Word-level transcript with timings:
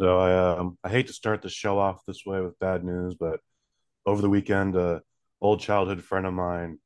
So 0.00 0.18
I 0.18 0.58
um 0.58 0.78
I 0.82 0.88
hate 0.88 1.08
to 1.08 1.12
start 1.12 1.42
the 1.42 1.50
show 1.50 1.78
off 1.78 2.06
this 2.06 2.24
way 2.24 2.40
with 2.40 2.58
bad 2.58 2.84
news, 2.84 3.16
but 3.20 3.40
over 4.06 4.22
the 4.22 4.30
weekend, 4.30 4.74
a 4.74 5.02
old 5.42 5.60
childhood 5.60 6.02
friend 6.02 6.24
of 6.26 6.32
mine 6.32 6.78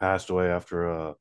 passed 0.00 0.28
away 0.28 0.48
after 0.50 0.86
a 0.86 1.14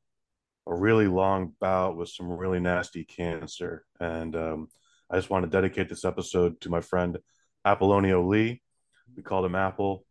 a 0.67 0.75
really 0.75 1.07
long 1.07 1.53
bout 1.61 1.97
with 1.97 2.09
some 2.09 2.29
really 2.29 2.59
nasty 2.59 3.05
cancer, 3.05 3.85
and 3.99 4.35
um, 4.35 4.67
I 5.09 5.15
just 5.15 5.29
want 5.29 5.45
to 5.45 5.49
dedicate 5.49 5.89
this 5.89 6.03
episode 6.05 6.59
to 6.61 6.69
my 6.69 6.81
friend 6.81 7.17
Apollonio 7.65 8.27
Lee. 8.27 8.61
We 9.15 9.23
called 9.23 9.45
him 9.45 9.55
Apple. 9.55 10.05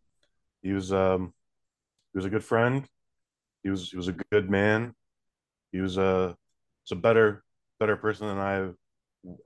He 0.62 0.72
was 0.72 0.90
um 0.90 1.34
he 2.14 2.18
was 2.18 2.24
a 2.26 2.30
good 2.30 2.44
friend. 2.44 2.86
He 3.62 3.70
was 3.70 3.90
he 3.90 3.96
was 3.98 4.08
a 4.08 4.16
good 4.32 4.50
man. 4.50 4.94
He 5.72 5.80
was 5.82 5.98
a 5.98 6.34
a 6.92 6.96
better 6.96 7.44
better 7.78 7.96
person 7.96 8.26
than 8.26 8.38
I 8.38 8.52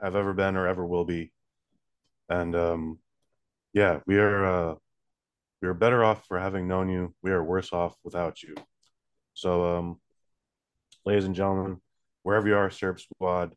have 0.02 0.16
ever 0.16 0.32
been 0.34 0.56
or 0.56 0.68
ever 0.68 0.86
will 0.86 1.04
be. 1.04 1.33
And 2.28 2.54
um, 2.56 2.98
yeah, 3.72 4.00
we 4.06 4.18
are 4.18 4.44
uh, 4.44 4.74
we 5.60 5.68
are 5.68 5.74
better 5.74 6.04
off 6.04 6.26
for 6.26 6.38
having 6.38 6.68
known 6.68 6.88
you. 6.88 7.14
We 7.22 7.30
are 7.30 7.42
worse 7.42 7.72
off 7.72 7.96
without 8.04 8.42
you. 8.42 8.54
So, 9.34 9.76
um, 9.76 10.00
ladies 11.04 11.24
and 11.24 11.34
gentlemen, 11.34 11.80
wherever 12.22 12.46
you 12.46 12.56
are, 12.56 12.70
Serb 12.70 13.00
Squad, 13.00 13.54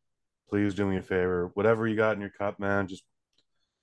please 0.49 0.73
do 0.73 0.85
me 0.85 0.97
a 0.97 1.01
favor. 1.01 1.51
Whatever 1.53 1.87
you 1.87 1.95
got 1.95 2.15
in 2.15 2.21
your 2.21 2.31
cup, 2.31 2.59
man, 2.59 2.87
just 2.87 3.03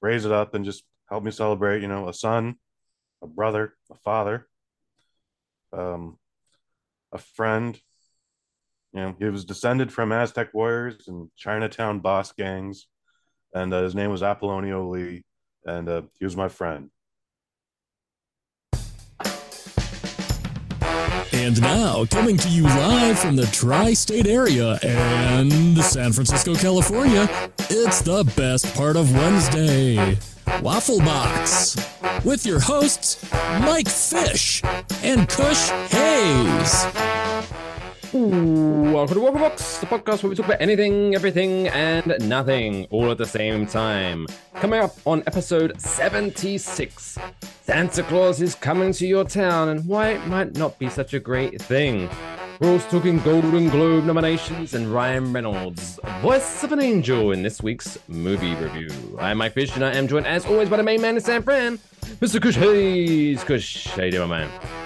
raise 0.01 0.25
it 0.25 0.33
up 0.33 0.55
and 0.55 0.65
just 0.65 0.85
help 1.09 1.23
me 1.23 1.31
celebrate. 1.31 1.83
You 1.83 1.89
know, 1.89 2.09
a 2.09 2.15
son, 2.15 2.57
a 3.23 3.27
brother, 3.27 3.75
a 3.91 3.95
father, 3.97 4.49
um, 5.73 6.19
a 7.13 7.19
friend. 7.19 7.81
You 8.93 9.01
know, 9.01 9.17
he 9.19 9.25
was 9.27 9.45
descended 9.45 9.93
from 9.93 10.13
Aztec 10.13 10.55
warriors 10.55 11.09
and 11.09 11.29
Chinatown 11.37 12.01
boss 12.01 12.33
gangs 12.33 12.87
and 13.55 13.73
uh, 13.73 13.83
his 13.83 13.95
name 13.95 14.11
was 14.11 14.23
Apollonio 14.23 14.91
Lee, 14.91 15.23
and 15.65 15.89
uh, 15.89 16.03
he 16.19 16.25
was 16.25 16.37
my 16.37 16.49
friend. 16.49 16.91
And 21.33 21.61
now, 21.61 22.05
coming 22.07 22.37
to 22.39 22.49
you 22.49 22.63
live 22.63 23.19
from 23.19 23.37
the 23.37 23.47
tri 23.47 23.93
state 23.93 24.27
area 24.27 24.79
and 24.83 25.79
San 25.79 26.13
Francisco, 26.13 26.55
California, 26.55 27.29
it's 27.71 28.03
the 28.03 28.25
best 28.37 28.73
part 28.75 28.97
of 28.97 29.13
Wednesday 29.13 30.17
Waffle 30.63 31.01
Box 31.01 31.77
with 32.25 32.47
your 32.47 32.61
hosts, 32.61 33.31
Mike 33.61 33.89
Fish 33.89 34.63
and 35.03 35.29
Kush 35.29 35.69
Hayes. 35.91 37.14
Welcome 38.15 39.15
to 39.15 39.21
Waffle 39.21 39.41
Box, 39.41 39.79
the 39.79 39.87
podcast 39.87 40.23
where 40.23 40.31
we 40.31 40.37
talk 40.37 40.47
about 40.47 40.61
anything, 40.61 41.17
everything, 41.17 41.67
and 41.67 42.15
nothing 42.21 42.87
all 42.91 43.11
at 43.11 43.19
the 43.19 43.27
same 43.27 43.67
time. 43.67 44.29
Coming 44.55 44.79
up 44.79 44.95
on 45.05 45.25
episode 45.27 45.81
76 45.81 47.19
Santa 47.63 48.03
Claus 48.05 48.41
is 48.41 48.55
coming 48.55 48.93
to 48.93 49.05
your 49.05 49.25
town 49.25 49.69
and 49.71 49.85
why 49.85 50.11
it 50.11 50.25
might 50.29 50.55
not 50.57 50.79
be 50.79 50.89
such 50.89 51.13
a 51.13 51.19
great 51.19 51.61
thing. 51.61 52.09
We're 52.61 52.71
also 52.71 52.89
talking 52.89 53.19
Golden 53.19 53.69
Globe 53.69 54.05
nominations 54.05 54.75
and 54.75 54.95
Ryan 54.95 55.33
Reynolds, 55.33 55.99
voice 56.21 56.63
of 56.63 56.71
an 56.71 56.81
angel, 56.81 57.33
in 57.33 57.43
this 57.43 57.65
week's 57.65 57.99
movie 58.07 58.55
review. 58.55 58.91
I'm 59.19 59.39
Mike 59.39 59.55
Fish, 59.55 59.75
and 59.75 59.85
I 59.85 59.93
am 59.93 60.07
joined 60.07 60.29
as 60.29 60.47
always 60.47 60.69
by 60.69 60.77
the 60.77 60.85
main 60.85 61.01
man 61.01 61.17
in 61.17 61.21
San 61.21 61.43
Fran, 61.43 61.79
Mr. 62.21 62.41
Kush 62.41 62.55
Hayes. 62.55 63.43
Kush, 63.43 63.89
how 63.89 64.05
you 64.05 64.13
doing, 64.13 64.31
man? 64.31 64.84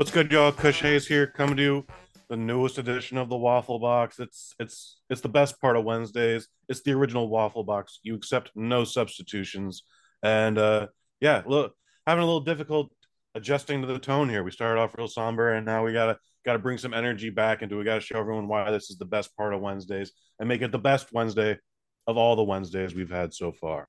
What's 0.00 0.10
good, 0.10 0.32
y'all? 0.32 0.50
Kush 0.50 0.80
Hayes 0.80 1.06
here, 1.06 1.26
coming 1.26 1.58
to 1.58 1.62
you 1.62 1.86
the 2.30 2.36
newest 2.38 2.78
edition 2.78 3.18
of 3.18 3.28
the 3.28 3.36
Waffle 3.36 3.78
Box. 3.78 4.18
It's 4.18 4.54
it's 4.58 4.98
it's 5.10 5.20
the 5.20 5.28
best 5.28 5.60
part 5.60 5.76
of 5.76 5.84
Wednesdays. 5.84 6.48
It's 6.70 6.80
the 6.80 6.92
original 6.92 7.28
Waffle 7.28 7.64
Box. 7.64 8.00
You 8.02 8.14
accept 8.14 8.50
no 8.54 8.84
substitutions, 8.84 9.82
and 10.22 10.56
uh, 10.56 10.86
yeah, 11.20 11.42
look, 11.44 11.74
having 12.06 12.22
a 12.22 12.24
little 12.24 12.40
difficult 12.40 12.90
adjusting 13.34 13.82
to 13.82 13.86
the 13.86 13.98
tone 13.98 14.30
here. 14.30 14.42
We 14.42 14.52
started 14.52 14.80
off 14.80 14.96
real 14.96 15.06
somber, 15.06 15.52
and 15.52 15.66
now 15.66 15.84
we 15.84 15.92
gotta 15.92 16.16
gotta 16.46 16.60
bring 16.60 16.78
some 16.78 16.94
energy 16.94 17.28
back 17.28 17.60
into. 17.60 17.76
We 17.76 17.84
gotta 17.84 18.00
show 18.00 18.20
everyone 18.20 18.48
why 18.48 18.70
this 18.70 18.88
is 18.88 18.96
the 18.96 19.04
best 19.04 19.36
part 19.36 19.52
of 19.52 19.60
Wednesdays 19.60 20.12
and 20.38 20.48
make 20.48 20.62
it 20.62 20.72
the 20.72 20.78
best 20.78 21.12
Wednesday 21.12 21.58
of 22.06 22.16
all 22.16 22.36
the 22.36 22.42
Wednesdays 22.42 22.94
we've 22.94 23.10
had 23.10 23.34
so 23.34 23.52
far. 23.52 23.86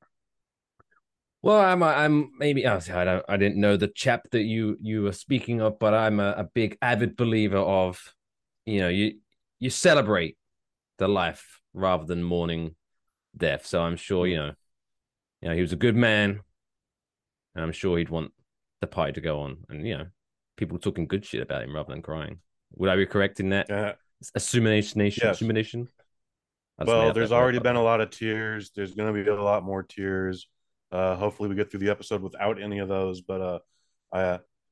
Well, 1.44 1.60
I'm 1.60 1.82
I'm 1.82 2.32
maybe 2.38 2.68
oh, 2.68 2.80
I 2.94 3.04
don't 3.04 3.26
I 3.28 3.38
didn't 3.38 3.60
know 3.60 3.76
the 3.76 3.88
chap 3.88 4.28
that 4.32 4.44
you 4.44 4.78
you 4.82 5.04
were 5.04 5.12
speaking 5.12 5.60
of, 5.60 5.80
but 5.80 5.94
I'm 5.94 6.20
a, 6.20 6.32
a 6.38 6.44
big 6.44 6.78
avid 6.82 7.16
believer 7.16 7.58
of, 7.58 8.14
you 8.66 8.80
know, 8.80 8.90
you 8.90 9.20
you 9.60 9.70
celebrate 9.70 10.38
the 11.00 11.08
life 11.08 11.60
rather 11.74 12.06
than 12.06 12.22
mourning 12.22 12.76
death. 13.36 13.66
So 13.66 13.82
I'm 13.82 13.96
sure 13.96 14.28
you 14.28 14.38
mm-hmm. 14.38 14.48
know, 14.48 14.54
you 15.42 15.50
know, 15.50 15.56
he 15.56 15.62
was 15.62 15.74
a 15.74 15.78
good 15.78 15.96
man, 15.96 16.42
and 17.56 17.64
I'm 17.64 17.72
sure 17.72 17.98
he'd 17.98 18.10
want 18.10 18.34
the 18.82 18.88
party 18.88 19.14
to 19.14 19.22
go 19.22 19.42
on, 19.42 19.58
and 19.70 19.88
you 19.88 19.98
know, 19.98 20.06
people 20.58 20.78
talking 20.78 21.08
good 21.08 21.26
shit 21.26 21.42
about 21.42 21.64
him 21.64 21.76
rather 21.76 21.92
than 21.92 22.04
crying. 22.04 22.40
Would 22.76 22.90
I 22.90 22.96
be 22.96 23.08
correct 23.08 23.40
in 23.40 23.50
that? 23.50 23.70
Uh, 23.70 23.76
yeah. 23.76 23.94
Assumination, 24.36 25.02
Yes. 25.02 25.18
assumination. 25.24 25.88
Made 26.78 26.88
Well, 26.88 27.14
there's 27.14 27.32
already 27.32 27.58
been 27.58 27.76
a 27.76 27.82
lot 27.82 28.02
of 28.02 28.12
tears. 28.12 28.72
There's 28.76 28.94
going 28.94 29.12
to 29.12 29.24
be 29.24 29.28
a 29.28 29.42
lot 29.42 29.64
more 29.64 29.82
tears. 29.82 30.48
Uh, 30.92 31.16
hopefully, 31.16 31.50
we 31.50 31.56
get 31.56 31.72
through 31.72 31.80
the 31.80 31.90
episode 31.90 32.22
without 32.22 32.62
any 32.62 32.80
of 32.80 32.88
those. 32.88 33.22
But 33.22 33.42
uh, 33.42 33.60
I, 34.12 34.22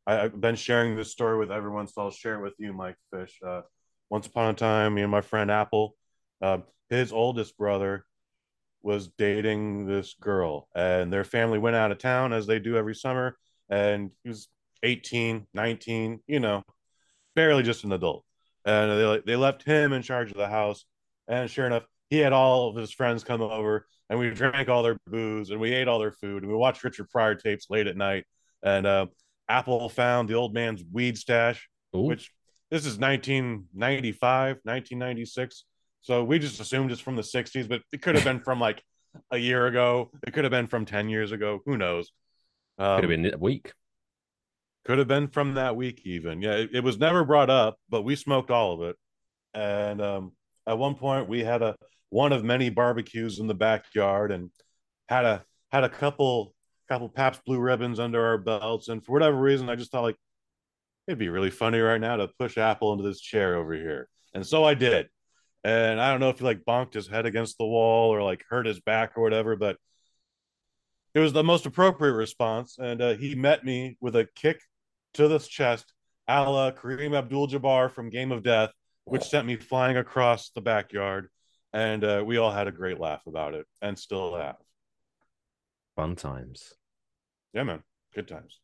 I, 0.05 0.23
I've 0.23 0.41
been 0.41 0.55
sharing 0.55 0.95
this 0.95 1.11
story 1.11 1.37
with 1.37 1.51
everyone, 1.51 1.87
so 1.87 2.01
I'll 2.03 2.11
share 2.11 2.35
it 2.35 2.43
with 2.43 2.55
you, 2.57 2.73
Mike 2.73 2.97
Fish. 3.13 3.39
Uh, 3.45 3.61
once 4.09 4.27
upon 4.27 4.49
a 4.49 4.53
time, 4.53 4.95
me 4.95 5.03
and 5.03 5.11
my 5.11 5.21
friend 5.21 5.51
Apple, 5.51 5.95
uh, 6.41 6.59
his 6.89 7.11
oldest 7.11 7.57
brother 7.57 8.05
was 8.81 9.09
dating 9.17 9.85
this 9.85 10.15
girl, 10.19 10.67
and 10.75 11.11
their 11.11 11.23
family 11.23 11.59
went 11.59 11.75
out 11.75 11.91
of 11.91 11.97
town 11.97 12.33
as 12.33 12.47
they 12.47 12.59
do 12.59 12.75
every 12.75 12.95
summer. 12.95 13.37
And 13.69 14.11
he 14.23 14.29
was 14.29 14.47
18, 14.83 15.47
19, 15.53 16.21
you 16.27 16.39
know, 16.39 16.63
barely 17.35 17.63
just 17.63 17.83
an 17.83 17.91
adult. 17.91 18.25
And 18.65 18.91
they, 18.91 19.21
they 19.25 19.35
left 19.35 19.63
him 19.63 19.93
in 19.93 20.01
charge 20.01 20.31
of 20.31 20.37
the 20.37 20.47
house. 20.47 20.85
And 21.27 21.49
sure 21.49 21.65
enough, 21.67 21.85
he 22.09 22.17
had 22.17 22.33
all 22.33 22.69
of 22.69 22.75
his 22.75 22.91
friends 22.91 23.23
come 23.23 23.41
over 23.41 23.85
and 24.09 24.19
we 24.19 24.29
drank 24.31 24.69
all 24.69 24.83
their 24.83 24.97
booze 25.07 25.51
and 25.51 25.59
we 25.59 25.73
ate 25.73 25.87
all 25.87 25.99
their 25.99 26.11
food 26.11 26.43
and 26.43 26.51
we 26.51 26.57
watched 26.57 26.83
Richard 26.83 27.09
Pryor 27.09 27.35
tapes 27.35 27.67
late 27.69 27.87
at 27.87 27.95
night. 27.95 28.25
And 28.63 28.85
uh, 28.85 29.05
Apple 29.47 29.87
found 29.89 30.27
the 30.27 30.33
old 30.33 30.53
man's 30.53 30.83
weed 30.91 31.17
stash, 31.17 31.69
Ooh. 31.95 32.01
which 32.01 32.31
this 32.71 32.85
is 32.85 32.97
1995, 32.97 34.57
1996. 34.63 35.65
So 36.01 36.23
we 36.23 36.39
just 36.39 36.59
assumed 36.59 36.91
it's 36.91 37.01
from 37.01 37.15
the 37.15 37.21
60s, 37.21 37.67
but 37.67 37.81
it 37.91 38.01
could 38.01 38.15
have 38.15 38.23
been 38.23 38.39
from 38.39 38.59
like 38.59 38.83
a 39.31 39.37
year 39.37 39.67
ago. 39.67 40.11
It 40.25 40.33
could 40.33 40.43
have 40.43 40.51
been 40.51 40.67
from 40.67 40.85
10 40.85 41.09
years 41.09 41.31
ago. 41.31 41.61
Who 41.65 41.77
knows? 41.77 42.11
Um, 42.77 43.01
could 43.01 43.09
have 43.09 43.21
been 43.21 43.33
a 43.33 43.37
week. 43.37 43.73
could 44.85 44.97
have 44.97 45.07
been 45.07 45.27
from 45.27 45.55
that 45.55 45.75
week, 45.75 46.01
even. 46.05 46.41
Yeah, 46.41 46.53
it, 46.53 46.69
it 46.73 46.83
was 46.83 46.97
never 46.97 47.23
brought 47.23 47.49
up, 47.49 47.77
but 47.89 48.03
we 48.03 48.15
smoked 48.15 48.49
all 48.49 48.73
of 48.73 48.81
it. 48.89 48.95
And 49.53 50.01
um, 50.01 50.31
at 50.65 50.77
one 50.77 50.95
point, 50.95 51.27
we 51.27 51.43
had 51.43 51.61
a 51.61 51.75
one 52.09 52.33
of 52.33 52.43
many 52.43 52.69
barbecues 52.69 53.39
in 53.39 53.47
the 53.47 53.53
backyard, 53.53 54.31
and 54.31 54.49
had 55.07 55.25
a 55.25 55.45
had 55.71 55.83
a 55.83 55.89
couple 55.89 56.53
couple 56.87 57.09
Pabst 57.09 57.43
Blue 57.45 57.59
Ribbons 57.59 57.99
under 57.99 58.25
our 58.25 58.37
belts. 58.37 58.87
And 58.87 59.03
for 59.03 59.13
whatever 59.13 59.37
reason, 59.37 59.69
I 59.69 59.75
just 59.75 59.91
thought 59.91 60.03
like 60.03 60.17
it'd 61.07 61.19
be 61.19 61.29
really 61.29 61.51
funny 61.51 61.79
right 61.79 62.01
now 62.01 62.17
to 62.17 62.29
push 62.39 62.57
Apple 62.57 62.93
into 62.93 63.03
this 63.03 63.21
chair 63.21 63.55
over 63.55 63.73
here, 63.73 64.09
and 64.33 64.45
so 64.45 64.63
I 64.63 64.73
did. 64.73 65.07
And 65.63 65.99
I 65.99 66.11
don't 66.11 66.21
know 66.21 66.29
if 66.29 66.39
he 66.39 66.45
like 66.45 66.63
bonked 66.63 66.93
his 66.93 67.07
head 67.07 67.25
against 67.25 67.57
the 67.57 67.65
wall 67.65 68.13
or 68.13 68.23
like 68.23 68.45
hurt 68.49 68.65
his 68.65 68.79
back 68.79 69.17
or 69.17 69.21
whatever, 69.21 69.55
but 69.55 69.77
it 71.13 71.19
was 71.19 71.33
the 71.33 71.43
most 71.43 71.65
appropriate 71.65 72.13
response. 72.13 72.77
And 72.79 73.01
uh, 73.01 73.15
he 73.15 73.35
met 73.35 73.65
me 73.65 73.97
with 73.99 74.15
a 74.15 74.27
kick 74.35 74.61
to 75.15 75.27
the 75.27 75.39
chest, 75.39 75.91
a 76.27 76.49
la 76.49 76.71
Kareem 76.71 77.15
Abdul 77.15 77.47
Jabbar 77.47 77.91
from 77.91 78.09
Game 78.09 78.31
of 78.31 78.43
Death, 78.43 78.71
which 79.05 79.23
sent 79.23 79.47
me 79.47 79.55
flying 79.57 79.97
across 79.97 80.51
the 80.51 80.61
backyard. 80.61 81.29
And 81.73 82.03
uh, 82.03 82.23
we 82.25 82.37
all 82.37 82.51
had 82.51 82.67
a 82.67 82.71
great 82.71 82.99
laugh 82.99 83.27
about 83.27 83.53
it 83.53 83.65
and 83.81 83.97
still 83.97 84.35
have. 84.35 84.55
Fun 85.95 86.15
times. 86.15 86.73
Yeah, 87.53 87.63
man. 87.63 87.83
Good 88.15 88.27
times. 88.27 88.59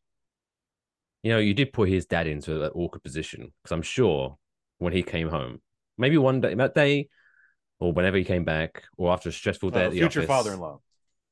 You 1.22 1.32
know, 1.34 1.40
you 1.40 1.54
did 1.54 1.74
put 1.74 1.90
his 1.90 2.06
dad 2.06 2.28
into 2.28 2.60
that 2.60 2.72
awkward 2.74 3.04
position 3.04 3.52
because 3.62 3.72
I'm 3.72 3.82
sure 3.82 4.38
when 4.78 4.94
he 4.94 5.04
came 5.04 5.30
home, 5.30 5.62
maybe 5.98 6.18
one 6.18 6.42
day, 6.42 6.54
that 6.54 6.76
day, 6.76 7.10
or 7.80 7.94
whenever 7.94 8.18
he 8.18 8.24
came 8.24 8.46
back, 8.46 8.84
or 8.98 9.12
after 9.12 9.30
a 9.30 9.32
stressful 9.32 9.72
day 9.72 9.84
Uh, 9.84 9.88
at 9.88 9.92
the 9.92 10.04
office. 10.04 10.14
future 10.14 10.20
office. 10.22 10.28
father 10.28 10.54
in 10.54 10.60
law. 10.60 10.80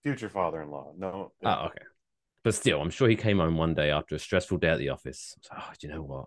Future 0.01 0.29
father 0.29 0.61
in 0.61 0.69
law. 0.69 0.93
No. 0.97 1.31
Oh, 1.43 1.65
okay. 1.67 1.85
But 2.43 2.55
still, 2.55 2.81
I'm 2.81 2.89
sure 2.89 3.07
he 3.07 3.15
came 3.15 3.39
home 3.39 3.55
one 3.55 3.73
day 3.73 3.89
after 3.91 4.15
a 4.15 4.19
stressful 4.19 4.57
day 4.57 4.69
at 4.69 4.77
the 4.79 4.89
office. 4.89 5.35
So, 5.41 5.51
oh, 5.57 5.71
do 5.79 5.87
you 5.87 5.93
know 5.93 6.03
what? 6.03 6.25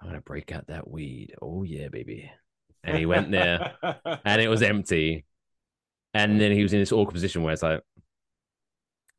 I'm 0.00 0.08
gonna 0.08 0.20
break 0.20 0.52
out 0.52 0.66
that 0.66 0.88
weed. 0.90 1.34
Oh 1.40 1.62
yeah, 1.62 1.88
baby. 1.88 2.30
And 2.86 2.96
he 2.96 3.06
went 3.06 3.30
there, 3.30 3.74
and 4.24 4.40
it 4.40 4.48
was 4.48 4.62
empty. 4.62 5.24
And 6.14 6.40
then 6.40 6.52
he 6.52 6.62
was 6.62 6.72
in 6.72 6.78
this 6.78 6.92
awkward 6.92 7.12
position 7.12 7.42
where 7.42 7.52
it's 7.52 7.62
like, 7.62 7.80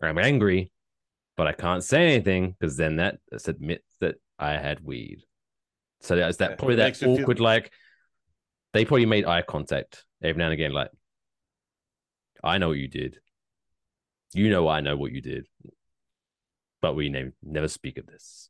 I'm 0.01 0.17
angry, 0.17 0.71
but 1.35 1.47
I 1.47 1.51
can't 1.53 1.83
say 1.83 2.13
anything 2.13 2.55
because 2.59 2.77
then 2.77 2.95
that 2.95 3.17
admits 3.45 3.85
that 3.99 4.15
I 4.39 4.53
had 4.53 4.79
weed. 4.81 5.23
So 6.01 6.15
that's 6.15 6.37
that 6.37 6.57
probably 6.57 6.75
that 6.75 6.99
you 7.01 7.15
feel- 7.15 7.21
awkward 7.21 7.39
like 7.39 7.71
they 8.73 8.85
probably 8.85 9.05
made 9.05 9.25
eye 9.25 9.41
contact 9.41 10.05
every 10.21 10.37
now 10.37 10.45
and 10.45 10.53
again, 10.53 10.71
like 10.71 10.91
I 12.43 12.57
know 12.57 12.69
what 12.69 12.77
you 12.77 12.87
did. 12.87 13.17
You 14.33 14.49
know 14.49 14.67
I 14.67 14.81
know 14.81 14.95
what 14.95 15.11
you 15.11 15.21
did. 15.21 15.47
But 16.81 16.95
we 16.95 17.09
ne- 17.09 17.31
never 17.41 17.67
speak 17.67 17.97
of 17.97 18.05
this. 18.05 18.49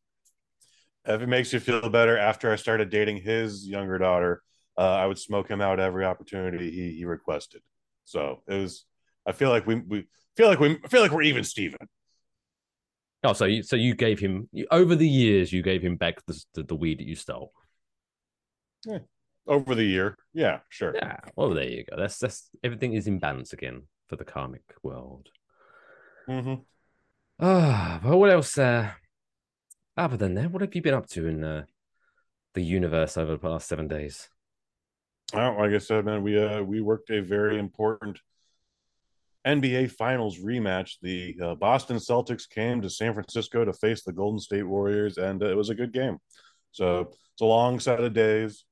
If 1.06 1.22
it 1.22 1.28
makes 1.28 1.54
you 1.54 1.62
feel 1.62 1.90
better, 1.90 2.18
after 2.18 2.52
I 2.52 2.58
started 2.58 2.90
dating 2.90 3.22
his 3.22 3.66
younger 3.68 3.98
daughter, 3.98 4.42
uh, 4.78 4.82
I 4.82 5.06
would 5.06 5.18
smoke 5.18 5.50
him 5.50 5.62
out 5.62 5.80
every 5.80 6.06
opportunity 6.06 6.72
he 6.72 6.98
he 6.98 7.06
requested. 7.06 7.62
So 8.06 8.44
it 8.48 8.56
was. 8.56 8.86
I 9.26 9.32
feel 9.34 9.50
like 9.50 9.68
we 9.68 9.76
we 9.76 10.08
feel 10.36 10.48
like 10.48 10.60
we 10.60 10.80
I 10.84 10.88
feel 10.88 11.02
like 11.02 11.12
we're 11.12 11.24
even, 11.24 11.44
Steven. 11.44 11.88
Oh, 13.24 13.34
so 13.34 13.46
you, 13.46 13.64
so 13.64 13.76
you 13.76 13.96
gave 13.96 14.20
him 14.20 14.48
over 14.72 14.96
the 14.96 15.08
years 15.08 15.52
you 15.52 15.64
gave 15.64 15.82
him 15.82 15.96
back 15.96 16.24
the, 16.28 16.44
the, 16.54 16.64
the 16.64 16.76
weed 16.76 17.00
that 17.00 17.08
you 17.08 17.16
stole. 17.16 17.52
Yeah. 18.86 19.00
Over 19.48 19.76
the 19.76 19.84
year, 19.84 20.18
yeah, 20.34 20.60
sure. 20.68 20.94
Yeah. 20.94 21.18
Well, 21.36 21.54
there 21.54 21.70
you 21.70 21.86
go. 21.90 21.96
That's 21.98 22.20
that's 22.20 22.50
everything 22.64 22.94
is 22.94 23.08
in 23.08 23.18
balance 23.18 23.54
again 23.54 23.84
for 24.08 24.18
the 24.18 24.26
karmic 24.26 24.64
world. 24.84 25.30
Mm-hmm. 26.28 26.56
Ah, 27.40 28.00
but 28.04 28.18
what 28.18 28.30
else? 28.30 28.58
Uh, 28.58 28.92
other 29.96 30.18
than 30.18 30.36
that, 30.36 30.52
what 30.52 30.62
have 30.62 30.76
you 30.76 30.82
been 30.82 30.94
up 30.94 31.08
to 31.08 31.28
in 31.28 31.44
uh, 31.46 31.64
the 32.56 32.62
universe 32.62 33.18
over 33.18 33.32
the 33.32 33.38
past 33.38 33.70
seven 33.70 33.88
days? 33.88 34.28
Well, 35.34 35.58
like 35.58 35.72
I 35.72 35.78
said, 35.80 36.06
man, 36.06 36.24
we 36.24 36.42
uh 36.42 36.62
we 36.62 36.82
worked 36.82 37.10
a 37.10 37.22
very 37.22 37.60
important 37.60 38.20
NBA 39.46 39.92
Finals 39.92 40.40
rematch. 40.40 40.96
The 41.02 41.36
uh, 41.42 41.56
Boston 41.56 41.98
Celtics 41.98 42.50
came 42.50 42.82
to 42.82 42.90
San 42.90 43.14
Francisco 43.14 43.66
to 43.66 43.74
face 43.74 44.04
the 44.04 44.14
Golden 44.14 44.40
State 44.40 44.64
Warriors, 44.64 45.18
and 45.18 45.42
uh, 45.42 45.48
it 45.48 45.56
was 45.56 45.70
a 45.70 45.76
good 45.76 45.94
game. 45.94 46.18
So 46.72 47.02
it's 47.02 47.42
a 47.42 47.46
long 47.46 47.80
set 47.80 48.02
of 48.02 48.14
days, 48.14 48.66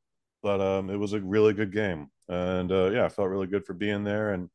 but 0.44 0.62
um, 0.62 0.90
it 0.90 0.98
was 0.98 1.14
a 1.14 1.20
really 1.20 1.54
good 1.54 1.74
game, 1.74 2.08
and 2.30 2.72
uh, 2.72 2.90
yeah, 2.90 3.06
I 3.06 3.10
felt 3.10 3.30
really 3.30 3.48
good 3.48 3.66
for 3.66 3.74
being 3.74 4.04
there. 4.04 4.32
And 4.34 4.50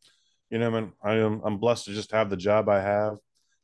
you 0.50 0.58
know, 0.58 0.70
man, 0.70 0.92
I 1.02 1.14
am 1.16 1.42
I'm 1.44 1.58
blessed 1.58 1.86
to 1.86 1.92
just 1.92 2.12
have 2.12 2.30
the 2.30 2.36
job 2.36 2.68
I 2.68 2.80
have, 2.80 3.18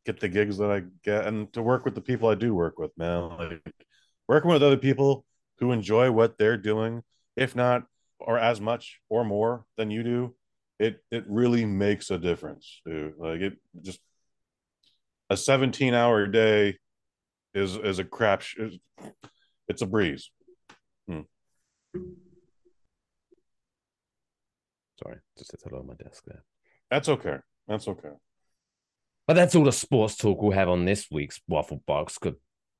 get 0.05 0.21
the 0.21 0.29
gigs 0.29 0.59
that 0.59 0.71
I 0.71 0.83
get, 1.05 1.27
and 1.27 1.53
to 1.55 1.62
work 1.62 1.85
with 1.85 1.94
the 1.94 2.00
people 2.03 2.29
I 2.29 2.35
do 2.35 2.55
work 2.55 2.79
with, 2.79 2.91
man. 2.97 3.37
Like 3.38 3.75
working 4.29 4.50
with 4.50 4.62
other 4.62 4.77
people 4.77 5.25
who 5.59 5.73
enjoy 5.73 6.11
what 6.11 6.38
they're 6.38 6.59
doing, 6.59 7.03
if 7.35 7.56
not 7.56 7.85
or 8.19 8.39
as 8.39 8.61
much 8.61 9.01
or 9.09 9.25
more 9.25 9.65
than 9.77 9.91
you 9.91 10.03
do 10.03 10.35
it 10.79 11.03
it 11.11 11.25
really 11.29 11.65
makes 11.65 12.11
a 12.11 12.19
difference 12.19 12.81
dude 12.85 13.15
like 13.19 13.41
it 13.41 13.55
just 13.83 14.01
a 15.31 15.37
17 15.37 15.95
hour 15.95 16.27
day 16.27 16.77
is 17.55 17.77
is 17.77 17.99
a 17.99 18.05
crap 18.05 18.41
sh- 18.43 18.59
it's 19.69 19.83
a 19.83 19.87
breeze 19.87 20.31
hmm. 21.09 21.21
Sorry, 25.03 25.19
just 25.37 25.51
hit 25.53 25.61
hello 25.62 25.81
on 25.81 25.87
my 25.89 25.95
desk 25.95 26.23
there. 26.27 26.43
that's 26.91 27.09
okay 27.09 27.37
that's 27.69 27.87
okay 27.89 28.12
But 29.27 29.35
that's 29.35 29.55
all 29.55 29.65
the 29.65 29.73
sports 29.73 30.17
talk 30.17 30.41
we'll 30.41 30.53
have 30.53 30.69
on 30.69 30.85
this 30.85 31.09
week's 31.11 31.41
Waffle 31.49 31.83
Box. 31.87 32.17
Because 32.19 32.39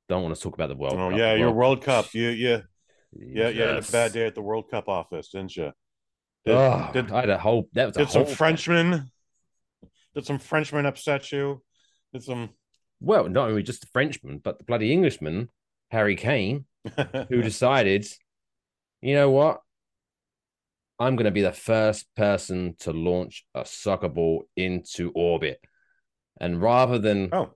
don't 0.09 0.23
want 0.23 0.35
to 0.35 0.41
talk 0.41 0.55
about 0.55 0.69
the 0.69 0.75
World 0.75 0.93
oh 0.97 1.09
Cup. 1.09 1.19
yeah 1.19 1.33
your 1.35 1.51
world 1.51 1.83
cup 1.83 2.13
you 2.13 2.29
yeah 2.29 2.61
yeah 3.13 3.49
yeah 3.49 3.75
had 3.75 3.87
a 3.87 3.91
bad 3.91 4.13
day 4.13 4.27
at 4.27 4.35
the 4.35 4.41
world 4.41 4.69
cup 4.69 4.87
office 4.87 5.29
didn't 5.29 5.55
you 5.55 5.71
did, 6.45 6.55
Oh, 6.55 6.89
did, 6.93 7.11
I 7.11 7.21
had 7.21 7.29
a 7.29 7.37
whole. 7.37 7.67
That 7.73 7.87
was 7.87 7.97
a 7.97 7.99
did 7.99 8.09
some 8.09 8.25
frenchmen 8.25 9.11
did 10.15 10.25
some 10.25 10.39
frenchmen 10.39 10.85
upset 10.85 11.31
you 11.31 11.61
did 12.13 12.23
some 12.23 12.49
Well, 12.99 13.27
not 13.29 13.49
only 13.49 13.63
just 13.63 13.81
the 13.81 13.87
Frenchman, 13.87 14.39
but 14.39 14.57
the 14.57 14.63
bloody 14.63 14.91
Englishman, 14.91 15.49
Harry 15.91 16.15
Kane, 16.15 16.65
who 17.29 17.41
decided, 17.41 18.07
you 19.01 19.13
know 19.13 19.29
what? 19.29 19.61
I'm 20.99 21.15
going 21.15 21.25
to 21.25 21.31
be 21.31 21.43
the 21.43 21.51
first 21.51 22.07
person 22.15 22.75
to 22.79 22.91
launch 22.91 23.45
a 23.53 23.65
soccer 23.65 24.09
ball 24.09 24.45
into 24.55 25.11
orbit. 25.13 25.59
And 26.39 26.61
rather 26.61 26.97
than 26.97 27.29
oh 27.31 27.51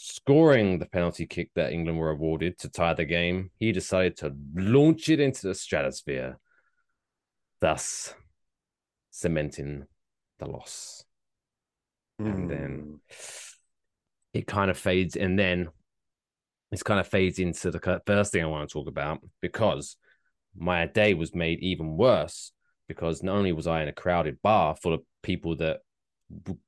scoring 0.00 0.78
the 0.78 0.86
penalty 0.86 1.26
kick 1.26 1.50
that 1.56 1.72
England 1.72 1.98
were 1.98 2.10
awarded 2.10 2.56
to 2.56 2.68
tie 2.68 2.94
the 2.94 3.04
game, 3.04 3.50
he 3.58 3.72
decided 3.72 4.16
to 4.16 4.32
launch 4.54 5.08
it 5.08 5.18
into 5.18 5.48
the 5.48 5.54
stratosphere, 5.56 6.38
thus 7.60 8.14
cementing 9.10 9.86
the 10.38 10.46
loss. 10.48 11.04
And 12.20 12.48
then 12.48 13.00
hmm. 13.10 14.38
it 14.38 14.46
kind 14.46 14.70
of 14.70 14.78
fades, 14.78 15.16
and 15.16 15.36
then 15.36 15.68
this 16.70 16.84
kind 16.84 17.00
of 17.00 17.08
fades 17.08 17.40
into 17.40 17.72
the 17.72 18.00
first 18.06 18.32
thing 18.32 18.44
I 18.44 18.46
want 18.46 18.68
to 18.68 18.72
talk 18.72 18.86
about 18.86 19.18
because 19.40 19.96
my 20.56 20.86
day 20.86 21.14
was 21.14 21.34
made 21.34 21.58
even 21.58 21.96
worse 21.96 22.52
because 22.86 23.24
not 23.24 23.34
only 23.34 23.50
was 23.50 23.66
I 23.66 23.82
in 23.82 23.88
a 23.88 23.92
crowded 23.92 24.40
bar 24.42 24.76
full 24.76 24.94
of 24.94 25.02
people 25.22 25.56
that 25.56 25.80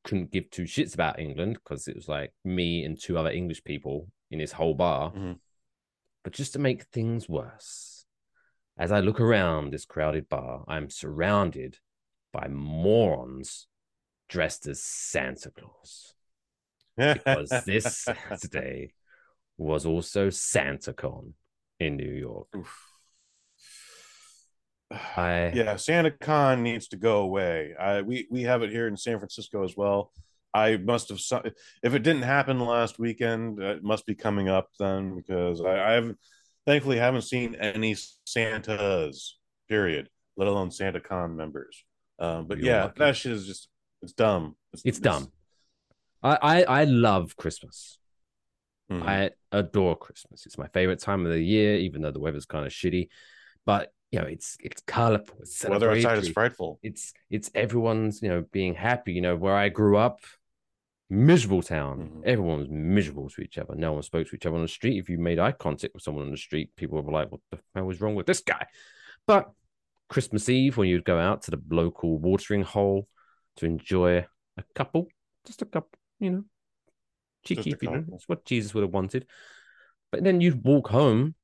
couldn't 0.04 0.30
give 0.30 0.50
two 0.50 0.62
shits 0.64 0.94
about 0.94 1.18
England 1.18 1.54
because 1.62 1.86
it 1.86 1.94
was 1.96 2.08
like 2.08 2.32
me 2.44 2.84
and 2.84 2.98
two 2.98 3.18
other 3.18 3.30
English 3.30 3.62
people 3.64 4.08
in 4.30 4.38
this 4.38 4.52
whole 4.52 4.74
bar, 4.74 5.12
Mhm. 5.12 5.38
but 6.22 6.32
just 6.32 6.52
to 6.54 6.58
make 6.58 6.84
things 6.84 7.28
worse, 7.28 8.06
as 8.78 8.90
I 8.90 9.00
look 9.00 9.20
around 9.20 9.72
this 9.72 9.84
crowded 9.84 10.28
bar, 10.28 10.64
I'm 10.66 10.88
surrounded 10.88 11.78
by 12.32 12.48
morons 12.48 13.66
dressed 14.28 14.66
as 14.66 14.82
Santa 14.82 15.50
Claus 15.50 16.14
because 16.96 17.50
this 17.66 17.96
Saturday 18.50 18.94
was 19.58 19.84
also 19.84 20.28
SantaCon 20.28 21.34
in 21.78 21.96
New 21.96 22.12
York. 22.12 22.48
I 24.90 25.52
yeah, 25.54 25.76
Santa 25.76 26.10
Con 26.10 26.62
needs 26.62 26.88
to 26.88 26.96
go 26.96 27.18
away. 27.18 27.74
I 27.78 28.02
we 28.02 28.26
we 28.30 28.42
have 28.42 28.62
it 28.62 28.70
here 28.70 28.88
in 28.88 28.96
San 28.96 29.18
Francisco 29.18 29.62
as 29.64 29.76
well. 29.76 30.12
I 30.52 30.78
must 30.78 31.10
have 31.10 31.20
if 31.82 31.94
it 31.94 32.02
didn't 32.02 32.22
happen 32.22 32.58
last 32.58 32.98
weekend, 32.98 33.60
it 33.62 33.84
must 33.84 34.04
be 34.04 34.16
coming 34.16 34.48
up 34.48 34.68
then 34.80 35.14
because 35.14 35.60
I, 35.60 35.78
I 35.78 35.92
haven't 35.92 36.18
thankfully 36.66 36.98
haven't 36.98 37.22
seen 37.22 37.54
any 37.54 37.94
Santas 38.24 39.38
period, 39.68 40.08
let 40.36 40.48
alone 40.48 40.70
Santa 40.72 41.00
Con 41.00 41.36
members. 41.36 41.84
Um, 42.18 42.46
but 42.48 42.58
You're 42.58 42.66
yeah, 42.66 42.82
lucky. 42.84 42.98
that 42.98 43.16
shit 43.16 43.32
is 43.32 43.46
just 43.46 43.68
it's 44.02 44.12
dumb. 44.12 44.56
it's 44.84 44.98
dumb. 44.98 45.30
I, 46.22 46.36
I 46.42 46.62
I 46.80 46.84
love 46.84 47.36
Christmas. 47.36 47.98
Mhm. 48.90 49.06
I 49.06 49.30
adore 49.52 49.96
Christmas. 49.96 50.46
It's 50.46 50.58
my 50.58 50.66
favorite 50.68 50.98
time 50.98 51.24
of 51.24 51.30
the 51.32 51.40
year, 51.40 51.76
even 51.76 52.02
though 52.02 52.10
the 52.10 52.18
weather's 52.18 52.44
kind 52.46 52.66
of 52.66 52.72
shitty. 52.72 53.08
But 53.64 53.92
you 54.10 54.20
know, 54.20 54.26
it's 54.26 54.56
it's 54.60 54.82
colorful. 54.82 55.36
It's 55.40 55.64
Weather 55.64 55.90
outside 55.90 56.18
is 56.18 56.28
frightful. 56.30 56.78
It's 56.82 57.12
it's 57.30 57.50
everyone's 57.54 58.22
you 58.22 58.28
know 58.28 58.44
being 58.52 58.74
happy. 58.74 59.12
You 59.12 59.20
know, 59.20 59.36
where 59.36 59.54
I 59.54 59.68
grew 59.68 59.96
up, 59.96 60.20
miserable 61.08 61.62
town. 61.62 62.10
Mhm. 62.10 62.26
Everyone 62.26 62.58
was 62.58 62.68
miserable 62.68 63.28
to 63.30 63.40
each 63.42 63.58
other. 63.58 63.74
No 63.74 63.92
one 63.92 64.02
spoke 64.02 64.28
to 64.28 64.36
each 64.36 64.46
other 64.46 64.56
on 64.56 64.62
the 64.62 64.68
street. 64.68 64.98
If 64.98 65.08
you 65.08 65.18
made 65.18 65.38
eye 65.38 65.52
contact 65.52 65.94
with 65.94 66.02
someone 66.02 66.24
on 66.24 66.30
the 66.30 66.36
street, 66.36 66.74
people 66.76 67.00
were 67.00 67.12
like, 67.12 67.30
"What 67.30 67.40
the 67.50 67.60
hell 67.74 67.90
is 67.90 68.00
wrong 68.00 68.14
with 68.14 68.26
this 68.26 68.40
guy?" 68.40 68.66
But 69.26 69.50
Christmas 70.08 70.48
Eve, 70.48 70.76
when 70.76 70.88
you'd 70.88 71.04
go 71.04 71.18
out 71.18 71.42
to 71.42 71.52
the 71.52 71.62
local 71.70 72.18
watering 72.18 72.62
hole 72.62 73.06
to 73.56 73.66
enjoy 73.66 74.26
a 74.56 74.64
couple, 74.74 75.06
just 75.46 75.62
a 75.62 75.66
couple, 75.66 75.96
you 76.18 76.30
know, 76.30 76.44
cheeky, 77.44 77.70
you 77.80 77.90
know, 77.90 78.04
it's 78.14 78.28
what 78.28 78.44
Jesus 78.44 78.74
would 78.74 78.82
have 78.82 78.92
wanted. 78.92 79.26
But 80.10 80.24
then 80.24 80.40
you'd 80.40 80.64
walk 80.64 80.88
home, 80.88 81.36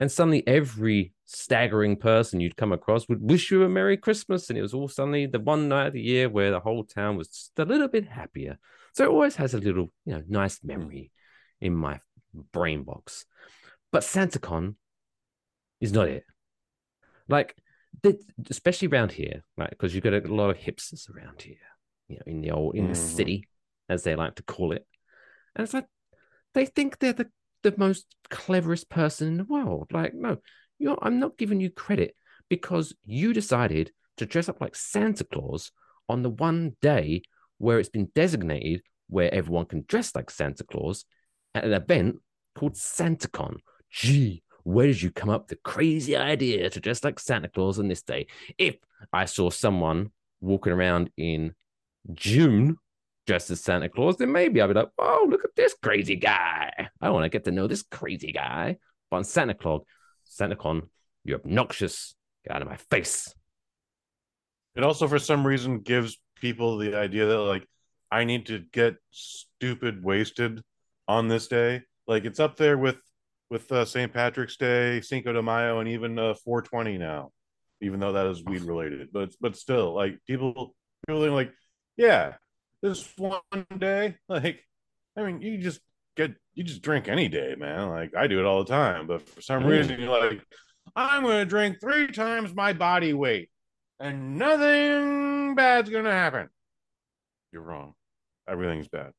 and 0.00 0.10
suddenly 0.10 0.46
every 0.46 1.12
staggering 1.24 1.96
person 1.96 2.40
you'd 2.40 2.56
come 2.56 2.72
across 2.72 3.08
would 3.08 3.22
wish 3.22 3.50
you 3.50 3.62
a 3.62 3.68
Merry 3.68 3.96
Christmas. 3.96 4.50
And 4.50 4.58
it 4.58 4.62
was 4.62 4.74
all 4.74 4.88
suddenly 4.88 5.26
the 5.26 5.40
one 5.40 5.68
night 5.68 5.88
of 5.88 5.92
the 5.92 6.02
year 6.02 6.28
where 6.28 6.50
the 6.50 6.60
whole 6.60 6.84
town 6.84 7.16
was 7.16 7.28
just 7.28 7.58
a 7.58 7.64
little 7.64 7.88
bit 7.88 8.06
happier. 8.06 8.58
So 8.94 9.04
it 9.04 9.10
always 9.10 9.36
has 9.36 9.54
a 9.54 9.58
little, 9.58 9.92
you 10.04 10.14
know, 10.14 10.22
nice 10.28 10.62
memory 10.62 11.10
in 11.60 11.74
my 11.74 12.00
brain 12.52 12.82
box. 12.82 13.24
But 13.92 14.02
SantaCon 14.02 14.74
is 15.80 15.92
not 15.92 16.08
it. 16.08 16.24
Like, 17.28 17.56
especially 18.50 18.88
around 18.88 19.12
here, 19.12 19.44
like 19.56 19.70
because 19.70 19.94
you've 19.94 20.04
got 20.04 20.14
a 20.14 20.20
lot 20.20 20.50
of 20.50 20.58
hipsters 20.58 21.08
around 21.08 21.42
here, 21.42 21.56
you 22.08 22.16
know, 22.16 22.22
in 22.26 22.40
the 22.40 22.50
old 22.50 22.74
in 22.74 22.88
the 22.88 22.94
Mhm. 22.94 22.96
city, 22.96 23.48
as 23.88 24.02
they 24.02 24.16
like 24.16 24.34
to 24.34 24.42
call 24.42 24.72
it. 24.72 24.86
And 25.54 25.64
it's 25.64 25.74
like 25.74 25.86
they 26.54 26.66
think 26.66 26.98
they're 26.98 27.12
the, 27.12 27.30
the 27.64 27.74
most 27.76 28.06
cleverest 28.30 28.88
person 28.88 29.26
in 29.26 29.36
the 29.38 29.44
world. 29.44 29.88
Like, 29.90 30.14
no, 30.14 30.36
you're 30.78 30.98
I'm 31.02 31.18
not 31.18 31.36
giving 31.36 31.60
you 31.60 31.70
credit 31.70 32.14
because 32.48 32.94
you 33.04 33.32
decided 33.32 33.90
to 34.18 34.26
dress 34.26 34.48
up 34.48 34.60
like 34.60 34.76
Santa 34.76 35.24
Claus 35.24 35.72
on 36.08 36.22
the 36.22 36.30
one 36.30 36.76
day 36.80 37.22
where 37.58 37.80
it's 37.80 37.88
been 37.88 38.10
designated 38.14 38.82
where 39.08 39.32
everyone 39.34 39.66
can 39.66 39.84
dress 39.88 40.14
like 40.14 40.30
Santa 40.30 40.64
Claus 40.64 41.04
at 41.54 41.64
an 41.64 41.72
event 41.72 42.20
called 42.54 42.74
SantaCon. 42.74 43.56
Gee, 43.90 44.42
where 44.62 44.86
did 44.86 45.02
you 45.02 45.10
come 45.10 45.30
up 45.30 45.42
with 45.42 45.48
the 45.48 45.70
crazy 45.70 46.16
idea 46.16 46.70
to 46.70 46.80
dress 46.80 47.02
like 47.02 47.18
Santa 47.18 47.48
Claus 47.48 47.78
on 47.78 47.88
this 47.88 48.02
day? 48.02 48.26
If 48.58 48.76
I 49.12 49.24
saw 49.24 49.50
someone 49.50 50.10
walking 50.40 50.72
around 50.72 51.10
in 51.16 51.54
June 52.12 52.76
dressed 53.26 53.50
as 53.50 53.62
Santa 53.62 53.88
Claus, 53.88 54.16
then 54.16 54.32
maybe 54.32 54.60
I'd 54.60 54.68
be 54.68 54.74
like, 54.74 54.90
oh, 54.98 55.26
look 55.28 55.44
at 55.44 55.56
this 55.56 55.74
crazy 55.82 56.16
guy. 56.16 56.88
I 57.00 57.10
want 57.10 57.24
to 57.24 57.28
get 57.28 57.44
to 57.44 57.50
know 57.50 57.66
this 57.66 57.82
crazy 57.82 58.32
guy. 58.32 58.76
But 59.10 59.18
on 59.18 59.24
Santa 59.24 59.54
Claus, 59.54 59.82
SantaCon, 60.28 60.88
you're 61.24 61.38
obnoxious. 61.38 62.14
Get 62.44 62.56
out 62.56 62.62
of 62.62 62.68
my 62.68 62.76
face. 62.76 63.34
It 64.76 64.82
also, 64.82 65.08
for 65.08 65.18
some 65.18 65.46
reason, 65.46 65.80
gives 65.80 66.18
people 66.40 66.78
the 66.78 66.96
idea 66.96 67.26
that 67.26 67.38
like 67.38 67.66
I 68.10 68.24
need 68.24 68.46
to 68.46 68.60
get 68.72 68.96
stupid 69.10 70.02
wasted 70.02 70.62
on 71.08 71.28
this 71.28 71.46
day. 71.48 71.82
Like 72.06 72.24
it's 72.24 72.40
up 72.40 72.56
there 72.56 72.76
with 72.76 72.98
with 73.50 73.70
uh, 73.70 73.84
St. 73.84 74.12
Patrick's 74.12 74.56
Day, 74.56 75.00
Cinco 75.00 75.32
de 75.32 75.42
Mayo, 75.42 75.78
and 75.78 75.88
even 75.88 76.18
uh, 76.18 76.34
420 76.44 76.98
now, 76.98 77.30
even 77.80 78.00
though 78.00 78.12
that 78.12 78.26
is 78.26 78.44
weed 78.44 78.62
related. 78.62 79.08
But 79.12 79.30
but 79.40 79.56
still, 79.56 79.94
like 79.94 80.18
people 80.26 80.74
people 81.06 81.22
think 81.22 81.32
like, 81.32 81.52
yeah, 81.96 82.34
this 82.84 83.08
one 83.16 83.40
day, 83.78 84.14
like, 84.28 84.60
I 85.16 85.22
mean, 85.22 85.40
you 85.40 85.56
just 85.56 85.80
get 86.16 86.32
you 86.52 86.62
just 86.62 86.82
drink 86.82 87.08
any 87.08 87.28
day, 87.28 87.54
man. 87.58 87.88
Like 87.88 88.12
I 88.16 88.26
do 88.26 88.38
it 88.38 88.44
all 88.44 88.62
the 88.62 88.70
time. 88.70 89.06
But 89.06 89.26
for 89.26 89.40
some 89.40 89.64
reason, 89.64 89.98
you're 89.98 90.10
like, 90.10 90.44
I'm 90.94 91.22
gonna 91.22 91.46
drink 91.46 91.78
three 91.80 92.08
times 92.08 92.54
my 92.54 92.74
body 92.74 93.14
weight, 93.14 93.48
and 93.98 94.38
nothing 94.38 95.54
bad's 95.54 95.88
gonna 95.88 96.12
happen. 96.12 96.50
You're 97.52 97.62
wrong. 97.62 97.94
Everything's 98.46 98.88
bad, 98.88 99.12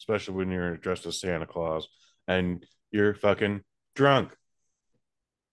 especially 0.00 0.34
when 0.34 0.50
you're 0.50 0.78
dressed 0.78 1.04
as 1.04 1.20
Santa 1.20 1.46
Claus 1.46 1.86
and 2.26 2.64
you're 2.90 3.14
fucking 3.14 3.60
drunk. 3.94 4.32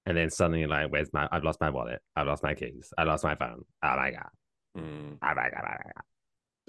And 0.06 0.16
then 0.16 0.30
suddenly 0.30 0.62
you're 0.62 0.70
like, 0.70 0.90
where's 0.90 1.12
my 1.12 1.28
I've 1.30 1.44
lost 1.44 1.60
my 1.60 1.72
wallet. 1.72 2.00
I've 2.16 2.28
lost 2.28 2.42
my 2.42 2.54
keys. 2.54 2.94
I 2.98 3.04
lost 3.04 3.26
my 3.26 3.36
phone. 3.36 3.66
Oh 3.84 3.96
my 3.98 4.12
god. 4.12 4.30
Mm. 4.78 5.18
Oh 5.22 5.28
my 5.28 5.34
god. 5.34 5.52
Oh 5.58 5.68
my 5.68 5.92
god. 5.94 6.04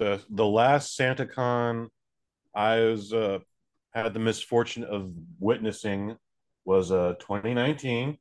The 0.01 0.21
the 0.29 0.45
last 0.47 0.95
Santa 0.97 1.25
Con 1.27 1.89
I 2.55 2.81
was 2.81 3.13
uh 3.13 3.39
had 3.93 4.13
the 4.13 4.19
misfortune 4.19 4.83
of 4.83 5.13
witnessing 5.39 6.17
was 6.65 6.91
uh 6.91 7.15
2019. 7.19 8.17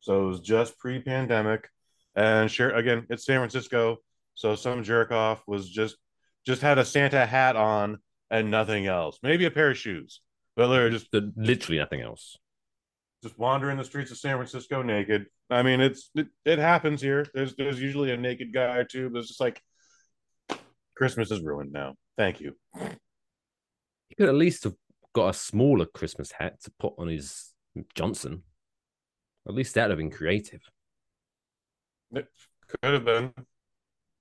So 0.00 0.24
it 0.24 0.28
was 0.28 0.40
just 0.40 0.78
pre-pandemic. 0.78 1.68
And 2.16 2.50
sure 2.50 2.70
again, 2.70 3.06
it's 3.10 3.26
San 3.26 3.40
Francisco. 3.40 3.98
So 4.34 4.54
some 4.56 4.84
jerk 4.84 5.12
off 5.12 5.42
was 5.46 5.68
just 5.70 5.96
just 6.46 6.62
had 6.62 6.78
a 6.78 6.84
Santa 6.86 7.26
hat 7.26 7.56
on 7.56 7.98
and 8.30 8.50
nothing 8.50 8.86
else. 8.86 9.18
Maybe 9.22 9.44
a 9.46 9.50
pair 9.52 9.70
of 9.72 9.78
shoes. 9.78 10.22
But 10.56 10.68
they're 10.68 10.90
just 10.90 11.08
Literally 11.36 11.78
nothing 11.78 12.02
else. 12.02 12.38
just 13.22 13.38
wandering 13.38 13.78
the 13.78 13.84
streets 13.84 14.12
of 14.12 14.18
San 14.18 14.36
Francisco 14.36 14.82
naked. 14.82 15.26
I 15.50 15.62
mean, 15.62 15.80
it's 15.80 16.10
it, 16.14 16.28
it 16.44 16.58
happens 16.58 17.02
here. 17.02 17.26
There's 17.34 17.56
there's 17.56 17.80
usually 17.82 18.12
a 18.12 18.16
naked 18.16 18.52
guy 18.52 18.76
or 18.76 18.84
two, 18.84 19.10
but 19.10 19.20
it's 19.20 19.28
just 19.28 19.40
like 19.40 19.62
Christmas 20.96 21.30
is 21.30 21.42
ruined 21.42 21.72
now. 21.72 21.94
Thank 22.16 22.40
you. 22.40 22.56
He 24.08 24.14
could 24.16 24.28
at 24.28 24.34
least 24.34 24.64
have 24.64 24.74
got 25.12 25.28
a 25.28 25.34
smaller 25.34 25.86
Christmas 25.86 26.32
hat 26.32 26.60
to 26.62 26.72
put 26.78 26.94
on 26.98 27.08
his 27.08 27.52
Johnson. 27.94 28.42
At 29.48 29.54
least 29.54 29.74
that'd 29.74 29.90
have 29.90 29.98
been 29.98 30.10
creative. 30.10 30.62
It 32.12 32.28
could 32.68 32.94
have 32.94 33.04
been, 33.04 33.32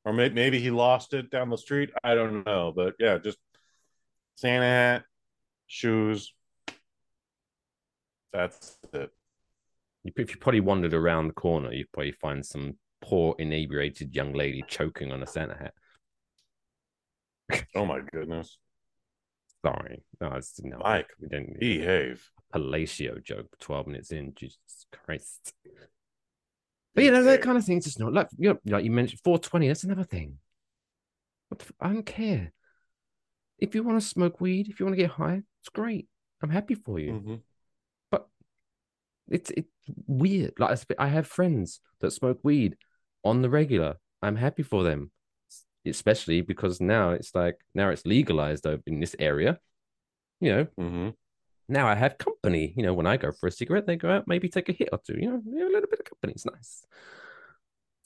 or 0.04 0.14
may, 0.14 0.30
maybe 0.30 0.60
he 0.60 0.72
lost 0.72 1.14
it 1.14 1.30
down 1.30 1.50
the 1.50 1.58
street. 1.58 1.92
I 2.04 2.16
don't 2.16 2.46
know, 2.46 2.74
but 2.76 2.96
yeah, 3.00 3.20
just 3.20 3.38
Santa 4.36 4.66
hat, 4.66 5.04
shoes. 5.68 6.34
That's 8.32 8.78
it. 8.94 9.12
If 10.04 10.32
you 10.32 10.38
probably 10.38 10.60
wandered 10.60 10.94
around 10.94 11.28
the 11.28 11.34
corner, 11.34 11.72
you'd 11.72 11.92
probably 11.92 12.12
find 12.14 12.44
some 12.46 12.78
poor 13.02 13.36
inebriated 13.38 14.16
young 14.16 14.34
lady 14.34 14.64
choking 14.68 15.12
on 15.12 15.22
a 15.22 15.28
Santa 15.28 15.56
hat. 15.56 15.74
Oh 17.76 17.86
my 17.86 18.00
goodness, 18.12 18.58
Sorry, 19.66 20.04
no, 20.20 20.28
it's 20.34 20.60
no. 20.64 20.78
Mike, 20.80 21.10
we 21.22 21.28
didn't. 21.28 21.60
behave. 21.60 22.30
Palacio 22.52 23.18
joke. 23.20 23.48
Twelve 23.60 23.88
minutes 23.88 24.12
in, 24.12 24.34
Jesus 24.36 24.86
Christ. 24.92 25.54
But 26.94 27.04
you 27.04 27.12
know 27.12 27.24
that 27.24 27.42
kind 27.42 27.58
of 27.58 27.66
thing. 27.66 27.82
Just 27.82 28.00
not 28.00 28.14
like 28.14 28.28
you 28.38 28.50
know, 28.50 28.60
like 28.66 28.84
you 28.84 28.92
mentioned, 28.92 29.22
four 29.24 29.40
twenty. 29.40 29.68
That's 29.68 29.84
another 29.84 30.04
thing. 30.04 30.38
What 31.50 31.60
the 31.60 31.66
f- 31.66 31.72
I 31.80 31.88
don't 31.94 32.06
care. 32.06 32.52
If 33.58 33.74
you 33.74 33.84
want 33.84 34.02
to 34.02 34.08
smoke 34.08 34.42
weed, 34.42 34.68
if 34.68 34.80
you 34.80 34.86
want 34.86 34.98
to 34.98 35.02
get 35.02 35.12
high, 35.12 35.44
it's 35.62 35.70
great. 35.74 36.08
I'm 36.42 36.50
happy 36.50 36.76
for 36.76 37.00
you. 37.00 37.14
Mhm. 37.14 37.42
It's 39.30 39.50
it's 39.52 39.70
weird. 40.06 40.54
Like 40.60 40.78
I 41.00 41.08
have 41.08 41.26
friends 41.26 41.80
that 42.02 42.12
smoke 42.12 42.40
weed 42.44 42.76
on 43.24 43.42
the 43.42 43.50
regular. 43.50 43.96
I'm 44.22 44.36
happy 44.36 44.64
for 44.64 44.84
them, 44.84 45.12
especially 45.86 46.42
because 46.42 46.80
now 46.82 47.12
it's 47.12 47.34
like 47.36 47.60
now 47.74 47.90
it's 47.90 48.06
legalized 48.06 48.66
in 48.88 49.00
this 49.00 49.16
area. 49.20 49.60
You 50.40 50.52
know, 50.56 50.66
Mhm. 50.80 51.16
now 51.70 51.88
I 51.88 51.96
have 51.96 52.18
company. 52.18 52.74
You 52.76 52.84
know, 52.84 52.94
when 52.94 53.08
I 53.08 53.18
go 53.18 53.32
for 53.32 53.48
a 53.48 53.52
cigarette, 53.52 53.86
they 53.88 53.96
go 53.96 54.10
out, 54.10 54.28
maybe 54.28 54.50
take 54.50 54.70
a 54.70 54.74
hit 54.74 54.90
or 54.92 55.00
two. 55.06 55.18
You 55.18 55.32
know, 55.32 55.38
a 55.38 55.70
little 55.74 55.90
bit 55.90 56.00
of 56.00 56.06
company. 56.06 56.34
It's 56.34 56.46
nice. 56.46 56.86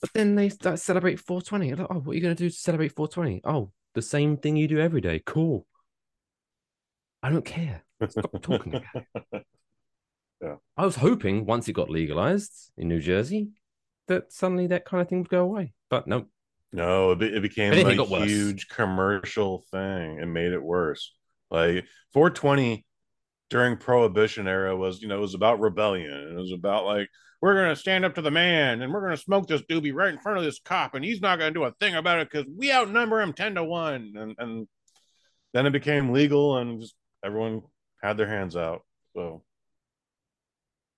But 0.00 0.12
then 0.12 0.36
they 0.36 0.48
start 0.48 0.78
celebrate 0.78 1.18
420. 1.18 1.74
Like, 1.74 1.86
oh, 1.90 1.98
what 2.00 2.12
are 2.12 2.14
you 2.14 2.20
gonna 2.20 2.34
do 2.34 2.48
to 2.50 2.56
celebrate 2.56 2.94
420? 2.94 3.40
Oh, 3.44 3.72
the 3.94 4.02
same 4.02 4.36
thing 4.36 4.56
you 4.56 4.68
do 4.68 4.78
every 4.78 5.00
day. 5.00 5.20
Cool. 5.24 5.66
I 7.22 7.30
don't 7.30 7.44
care. 7.44 7.82
Stop 8.08 8.30
talking 8.42 8.74
about 8.74 9.06
it. 9.22 9.46
I 10.76 10.84
was 10.84 10.94
hoping 10.96 11.46
once 11.46 11.66
it 11.68 11.72
got 11.72 11.90
legalized 11.90 12.70
in 12.76 12.86
New 12.86 13.00
Jersey 13.00 13.48
that 14.06 14.32
suddenly 14.32 14.68
that 14.68 14.84
kind 14.84 15.00
of 15.02 15.08
thing 15.08 15.18
would 15.18 15.28
go 15.28 15.42
away. 15.42 15.72
But 15.90 16.06
no, 16.06 16.26
No, 16.72 17.12
it, 17.12 17.22
it 17.22 17.42
became 17.42 17.72
a 17.72 18.04
worse. 18.04 18.28
huge 18.28 18.68
commercial 18.68 19.64
thing 19.70 20.20
and 20.20 20.34
made 20.34 20.52
it 20.52 20.62
worse. 20.62 21.14
Like 21.50 21.86
420 22.12 22.84
during 23.50 23.76
Prohibition 23.78 24.46
era 24.46 24.76
was, 24.76 25.00
you 25.00 25.08
know, 25.08 25.16
it 25.16 25.22
was 25.22 25.34
about 25.34 25.60
rebellion. 25.60 26.32
It 26.32 26.38
was 26.38 26.52
about 26.52 26.84
like 26.84 27.08
we're 27.40 27.54
gonna 27.54 27.76
stand 27.76 28.04
up 28.04 28.14
to 28.16 28.22
the 28.22 28.30
man 28.30 28.82
and 28.82 28.92
we're 28.92 29.00
gonna 29.00 29.16
smoke 29.16 29.48
this 29.48 29.62
doobie 29.62 29.94
right 29.94 30.12
in 30.12 30.20
front 30.20 30.38
of 30.38 30.44
this 30.44 30.60
cop, 30.60 30.94
and 30.94 31.04
he's 31.04 31.20
not 31.20 31.38
gonna 31.38 31.52
do 31.52 31.64
a 31.64 31.72
thing 31.72 31.94
about 31.94 32.18
it 32.20 32.30
because 32.30 32.46
we 32.54 32.72
outnumber 32.72 33.20
him 33.20 33.32
ten 33.32 33.54
to 33.54 33.64
one. 33.64 34.12
And 34.16 34.34
and 34.38 34.68
then 35.54 35.66
it 35.66 35.72
became 35.72 36.12
legal, 36.12 36.58
and 36.58 36.80
just 36.80 36.94
everyone 37.24 37.62
had 38.02 38.16
their 38.16 38.28
hands 38.28 38.56
out. 38.56 38.82
So 39.14 39.42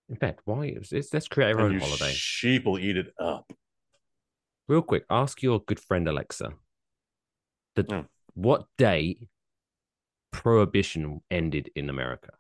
in 0.09 0.17
fact, 0.17 0.41
why 0.45 0.67
is 0.67 0.91
it's, 0.91 1.15
let's 1.15 1.29
create 1.29 1.55
our 1.55 1.67
and 1.67 1.75
own 1.75 1.81
holiday. 1.81 2.13
sheep 2.13 2.65
will 2.65 2.79
eat 2.79 2.97
it 2.97 3.13
up. 3.21 3.53
Real 4.71 4.83
quick, 4.83 5.05
ask 5.11 5.43
your 5.43 5.59
good 5.59 5.81
friend 5.81 6.07
Alexa. 6.07 6.53
The 7.75 7.83
Hmm. 7.83 8.07
what 8.35 8.69
day 8.79 9.29
prohibition 10.31 11.23
ended 11.29 11.73
in 11.75 11.91
America? 11.91 12.35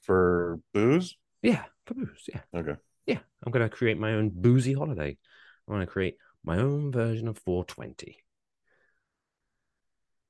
For 0.00 0.58
booze? 0.74 1.16
Yeah, 1.42 1.66
for 1.86 1.94
booze. 1.94 2.28
Yeah, 2.28 2.42
Okay. 2.52 2.74
yeah. 3.06 3.20
I'm 3.44 3.52
gonna 3.52 3.68
create 3.68 3.98
my 3.98 4.14
own 4.14 4.30
boozy 4.30 4.72
holiday. 4.72 5.16
I'm 5.68 5.74
gonna 5.74 5.86
create 5.86 6.16
my 6.42 6.58
own 6.58 6.90
version 6.90 7.28
of 7.28 7.38
420, 7.38 8.18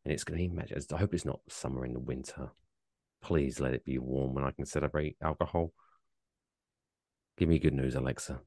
and 0.05 0.13
it's 0.13 0.25
gonna 0.25 0.41
be 0.41 0.49
magic. 0.49 0.93
I 0.93 0.99
hope 0.99 1.15
it's 1.15 1.25
not 1.25 1.41
summer 1.49 1.87
in 1.87 1.95
the 1.95 2.01
winter. 2.01 2.51
Please 3.23 3.61
let 3.61 3.73
it 3.73 3.87
be 3.87 3.97
warm 3.97 4.35
when 4.35 4.45
I 4.45 4.51
can 4.51 4.67
celebrate 4.67 5.17
alcohol. 5.23 5.73
Give 7.39 7.49
me 7.49 7.59
good 7.59 7.73
news, 7.73 7.95
Alexa. 7.95 8.43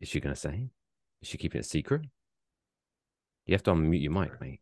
Is 0.00 0.08
she 0.08 0.20
gonna 0.20 0.36
say? 0.36 0.68
Is 1.22 1.28
she 1.28 1.38
keeping 1.38 1.60
it 1.60 1.66
secret? 1.66 2.02
You 3.46 3.54
have 3.54 3.62
to 3.64 3.72
unmute 3.72 4.02
your 4.02 4.12
mic, 4.12 4.40
mate. 4.40 4.60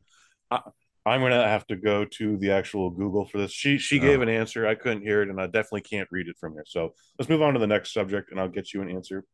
I'm 0.51 1.21
gonna 1.21 1.47
have 1.47 1.67
to 1.69 1.77
go 1.77 2.05
to 2.05 2.37
the 2.37 2.51
actual 2.51 2.91
Google 2.91 3.25
for 3.25 3.39
this. 3.39 3.53
She 3.53 3.79
she 3.79 3.99
gave 3.99 4.19
Oh. 4.19 4.23
an 4.23 4.29
answer. 4.29 4.67
I 4.67 4.75
couldn't 4.75 5.03
hear 5.03 5.23
it, 5.23 5.31
and 5.31 5.41
I 5.41 5.47
definitely 5.47 5.83
can't 5.83 6.09
read 6.11 6.29
it 6.29 6.37
from 6.39 6.53
here. 6.55 6.65
So 6.67 6.95
let's 7.19 7.29
move 7.29 7.43
on 7.43 7.55
to 7.55 7.61
the 7.61 7.67
next 7.67 7.93
subject, 7.93 8.31
and 8.31 8.41
I'll 8.41 8.49
get 8.49 8.75
you 8.75 8.83
an 8.83 8.91
answer 8.91 9.25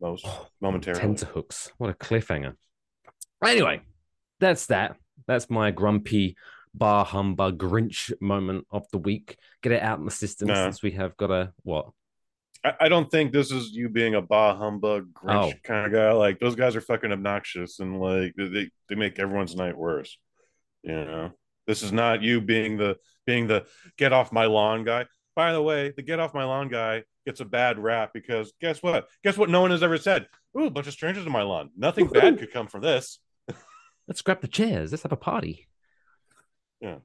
most 0.00 0.24
oh, 0.26 0.48
momentarily. 0.60 1.00
Tenterhooks. 1.00 1.70
What 1.78 1.90
a 1.90 1.94
cliffhanger. 1.94 2.54
Anyway, 3.44 3.82
that's 4.40 4.66
that. 4.66 4.96
That's 5.26 5.48
my 5.48 5.70
grumpy 5.70 6.36
bar 6.74 7.04
humbug 7.04 7.58
Grinch 7.58 8.12
moment 8.20 8.66
of 8.70 8.86
the 8.90 8.98
week. 8.98 9.36
Get 9.62 9.72
it 9.72 9.82
out 9.82 9.98
in 9.98 10.04
the 10.04 10.10
system 10.10 10.48
since 10.48 10.82
we 10.82 10.92
have 10.92 11.16
got 11.16 11.30
a 11.30 11.52
what? 11.62 11.90
I, 12.64 12.72
I 12.82 12.88
don't 12.88 13.10
think 13.10 13.32
this 13.32 13.50
is 13.50 13.72
you 13.72 13.88
being 13.88 14.14
a 14.14 14.22
bah 14.22 14.56
humbug 14.56 15.12
Grinch 15.12 15.52
Oh. 15.54 15.58
kind 15.64 15.86
of 15.86 15.92
guy. 15.92 16.12
Like 16.12 16.38
those 16.40 16.54
guys 16.54 16.76
are 16.76 16.80
fucking 16.80 17.12
obnoxious, 17.12 17.80
and 17.80 18.00
like 18.00 18.34
they 18.36 18.70
they 18.88 18.94
make 18.94 19.18
everyone's 19.18 19.56
night 19.56 19.76
worse. 19.76 20.16
You 20.82 20.92
know, 21.04 21.30
this 21.66 21.82
is 21.82 21.92
not 21.92 22.22
you 22.22 22.40
being 22.40 22.76
the 22.76 22.96
being 23.26 23.46
the 23.46 23.66
get 23.96 24.12
off 24.12 24.32
my 24.32 24.46
lawn 24.46 24.84
guy. 24.84 25.06
By 25.34 25.52
the 25.52 25.62
way, 25.62 25.92
the 25.96 26.02
get 26.02 26.20
off 26.20 26.34
my 26.34 26.44
lawn 26.44 26.68
guy 26.68 27.04
gets 27.24 27.40
a 27.40 27.44
bad 27.44 27.78
rap 27.78 28.10
because 28.12 28.52
guess 28.60 28.82
what? 28.82 29.08
Guess 29.24 29.38
what? 29.38 29.48
No 29.48 29.60
one 29.62 29.70
has 29.70 29.82
ever 29.82 29.96
said. 29.98 30.26
Ooh, 30.58 30.64
a 30.66 30.70
bunch 30.70 30.86
of 30.88 30.92
strangers 30.92 31.24
in 31.24 31.32
my 31.32 31.42
lawn. 31.42 31.70
Nothing 31.76 32.06
bad 32.12 32.38
could 32.38 32.52
come 32.52 32.66
from 32.66 32.82
this. 32.82 33.18
Let's 34.08 34.20
grab 34.22 34.40
the 34.40 34.48
chairs. 34.48 34.90
Let's 34.90 35.04
have 35.04 35.12
a 35.12 35.16
party. 35.16 35.68
Yeah. 36.80 36.96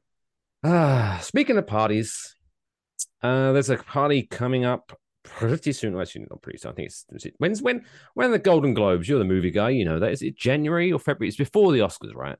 Ah, 0.63 1.19
speaking 1.21 1.55
of 1.57 1.67
parties, 1.67 2.35
uh, 3.21 3.51
there's 3.53 3.69
a 3.69 3.77
party 3.77 4.23
coming 4.23 4.65
up 4.65 4.97
pretty 5.29 5.74
soon. 5.74 6.00
Actually, 6.00 6.25
not 6.29 6.41
pretty 6.41 6.60
soon. 6.60 6.72
I 6.72 6.75
think 6.75 6.88
it's 6.88 7.05
when's 7.38 7.62
when 7.62 7.86
when 8.13 8.31
the 8.31 8.39
Golden 8.39 8.74
Globes. 8.74 9.07
You're 9.07 9.19
the 9.19 9.25
movie 9.25 9.51
guy. 9.51 9.69
You 9.69 9.86
know 9.86 10.00
that. 10.00 10.12
Is 10.12 10.22
it 10.22 10.38
January 10.38 10.91
or 10.91 11.00
February? 11.00 11.29
It's 11.29 11.38
before 11.38 11.72
the 11.72 11.79
Oscars, 11.79 12.15
right? 12.15 12.38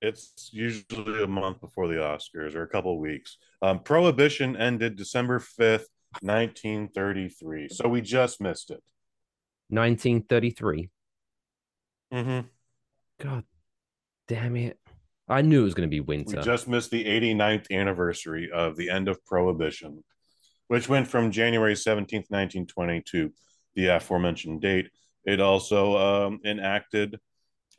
It's 0.00 0.50
usually 0.52 1.22
a 1.22 1.26
month 1.26 1.60
before 1.60 1.88
the 1.88 1.94
Oscars 1.94 2.54
or 2.54 2.62
a 2.62 2.68
couple 2.68 2.92
of 2.92 3.00
weeks. 3.00 3.36
Um, 3.62 3.80
Prohibition 3.80 4.56
ended 4.56 4.96
December 4.96 5.40
5th, 5.40 5.86
1933. 6.20 7.68
So 7.68 7.88
we 7.88 8.00
just 8.00 8.40
missed 8.40 8.70
it. 8.70 8.82
1933. 9.70 10.90
Mm-hmm. 12.12 12.46
God 13.20 13.44
damn 14.28 14.56
it. 14.56 14.78
I 15.28 15.42
knew 15.42 15.60
it 15.60 15.64
was 15.64 15.74
going 15.74 15.88
to 15.88 15.94
be 15.94 16.00
winter. 16.00 16.38
We 16.38 16.42
just 16.42 16.68
missed 16.68 16.90
the 16.90 17.04
89th 17.04 17.70
anniversary 17.70 18.50
of 18.50 18.76
the 18.76 18.88
end 18.88 19.08
of 19.08 19.22
Prohibition, 19.26 20.02
which 20.68 20.88
went 20.88 21.08
from 21.08 21.30
January 21.30 21.74
17th, 21.74 22.30
1920 22.30 23.02
to 23.10 23.32
the 23.74 23.86
aforementioned 23.88 24.60
date. 24.60 24.90
It 25.24 25.40
also 25.40 25.96
um, 25.96 26.40
enacted 26.44 27.18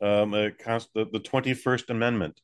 um, 0.00 0.34
a 0.34 0.50
const- 0.50 0.90
the, 0.94 1.06
the 1.12 1.20
21st 1.20 1.90
Amendment 1.90 2.40